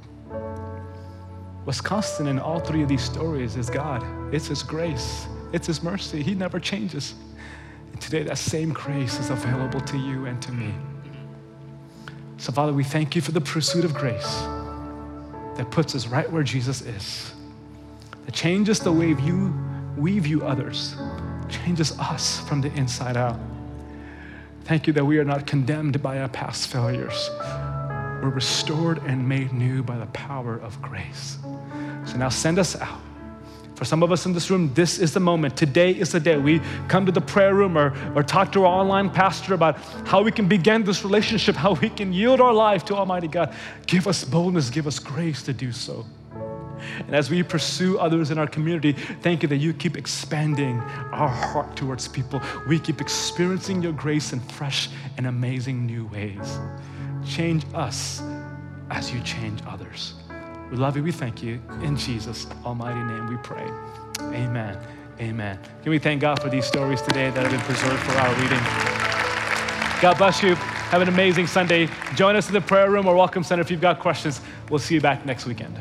What's 1.64 1.80
constant 1.80 2.28
in 2.28 2.40
all 2.40 2.60
three 2.60 2.84
of 2.84 2.90
these 2.90 3.04
stories 3.04 3.56
is 3.56 3.70
God. 3.70 4.04
It's 4.34 4.48
His 4.48 4.64
grace, 4.64 5.28
it's 5.54 5.68
His 5.68 5.82
mercy. 5.82 6.22
He 6.22 6.36
never 6.36 6.60
changes. 6.60 7.16
And 7.92 8.02
today, 8.02 8.24
that 8.24 8.38
same 8.38 8.74
grace 8.74 9.20
is 9.20 9.30
available 9.30 9.80
to 9.82 9.98
you 9.98 10.26
and 10.26 10.42
to 10.42 10.52
me. 10.52 10.74
So, 12.38 12.52
Father, 12.52 12.74
we 12.74 12.84
thank 12.84 13.16
you 13.16 13.22
for 13.22 13.32
the 13.32 13.40
pursuit 13.40 13.86
of 13.86 13.94
grace 13.94 14.42
that 15.56 15.68
puts 15.72 15.96
us 15.96 16.08
right 16.08 16.30
where 16.30 16.44
Jesus 16.44 16.82
is, 16.82 17.32
that 18.26 18.34
changes 18.34 18.80
the 18.80 18.92
way 18.92 19.10
you, 19.10 19.54
we 19.96 20.20
view 20.20 20.44
others, 20.44 20.96
changes 21.48 21.98
us 22.00 22.40
from 22.42 22.60
the 22.60 22.74
inside 22.74 23.16
out. 23.16 23.40
Thank 24.66 24.88
you 24.88 24.94
that 24.94 25.06
we 25.06 25.20
are 25.20 25.26
not 25.26 25.46
condemned 25.46 26.02
by 26.02 26.20
our 26.20 26.30
past 26.30 26.68
failures. 26.68 27.30
We're 28.24 28.30
restored 28.30 29.00
and 29.06 29.28
made 29.28 29.52
new 29.52 29.84
by 29.84 29.98
the 29.98 30.06
power 30.06 30.56
of 30.56 30.82
grace. 30.82 31.38
So 32.06 32.16
now 32.16 32.30
send 32.30 32.58
us 32.58 32.74
out. 32.80 33.02
For 33.76 33.84
some 33.84 34.02
of 34.02 34.14
us 34.14 34.26
in 34.26 34.32
this 34.32 34.50
room, 34.50 34.74
this 34.74 34.98
is 34.98 35.14
the 35.14 35.20
moment. 35.20 35.58
Today 35.58 35.92
is 35.92 36.14
the 36.14 36.22
day. 36.22 36.38
We 36.38 36.62
come 36.88 37.06
to 37.06 37.12
the 37.12 37.20
prayer 37.20 37.54
room 37.54 37.78
or, 37.78 37.94
or 38.16 38.24
talk 38.24 38.54
to 38.54 38.62
our 38.62 38.80
online 38.80 39.10
pastor 39.10 39.54
about 39.54 39.78
how 40.08 40.24
we 40.24 40.32
can 40.32 40.48
begin 40.48 40.86
this 40.86 41.04
relationship, 41.04 41.58
how 41.58 41.74
we 41.74 41.90
can 41.90 42.14
yield 42.14 42.40
our 42.40 42.54
life 42.54 42.86
to 42.86 42.96
Almighty 42.96 43.28
God. 43.28 43.54
Give 43.88 44.08
us 44.08 44.24
boldness, 44.24 44.70
give 44.70 44.88
us 44.88 45.00
grace 45.00 45.44
to 45.44 45.52
do 45.52 45.74
so. 45.74 46.06
And 47.00 47.14
as 47.14 47.30
we 47.30 47.44
pursue 47.44 48.00
others 48.00 48.32
in 48.32 48.38
our 48.38 48.48
community, 48.48 48.94
thank 48.94 49.44
you 49.44 49.50
that 49.50 49.58
you 49.58 49.74
keep 49.74 49.98
expanding 49.98 50.80
our 51.12 51.28
heart 51.28 51.76
towards 51.76 52.08
people. 52.08 52.42
We 52.70 52.80
keep 52.80 53.02
experiencing 53.02 53.84
your 53.84 53.92
grace 53.92 54.32
in 54.32 54.40
fresh 54.40 54.88
and 55.18 55.28
amazing 55.28 55.86
new 55.86 56.06
ways. 56.06 56.58
Change 57.28 57.66
us 57.74 58.22
as 58.90 59.12
you 59.14 59.22
change 59.22 59.62
others. 59.68 60.16
We 60.72 60.78
love 60.78 60.98
you. 60.98 61.04
We 61.04 61.12
thank 61.12 61.44
you. 61.44 61.62
In 61.82 61.98
Jesus' 61.98 62.48
almighty 62.66 63.04
name 63.04 63.28
we 63.28 63.38
pray. 63.38 63.68
Amen. 64.22 64.78
Amen. 65.20 65.60
Can 65.84 65.92
we 65.92 66.00
thank 66.00 66.22
God 66.22 66.42
for 66.42 66.50
these 66.50 66.66
stories 66.66 67.02
today 67.02 67.30
that 67.30 67.44
have 67.44 67.52
been 67.52 67.62
preserved 67.62 68.02
for 68.04 68.14
our 68.14 68.34
reading? 68.42 68.60
God 70.02 70.18
bless 70.18 70.42
you. 70.44 70.56
Have 70.56 71.02
an 71.02 71.08
amazing 71.08 71.48
Sunday. 71.48 71.90
Join 72.16 72.36
us 72.36 72.48
in 72.48 72.54
the 72.54 72.62
prayer 72.62 72.90
room 72.90 73.08
or 73.08 73.16
Welcome 73.16 73.44
Center 73.44 73.62
if 73.62 73.72
you've 73.72 73.82
got 73.82 74.00
questions. 74.00 74.42
We'll 74.70 74.80
see 74.80 74.96
you 74.96 75.02
back 75.02 75.26
next 75.26 75.46
weekend. 75.46 75.80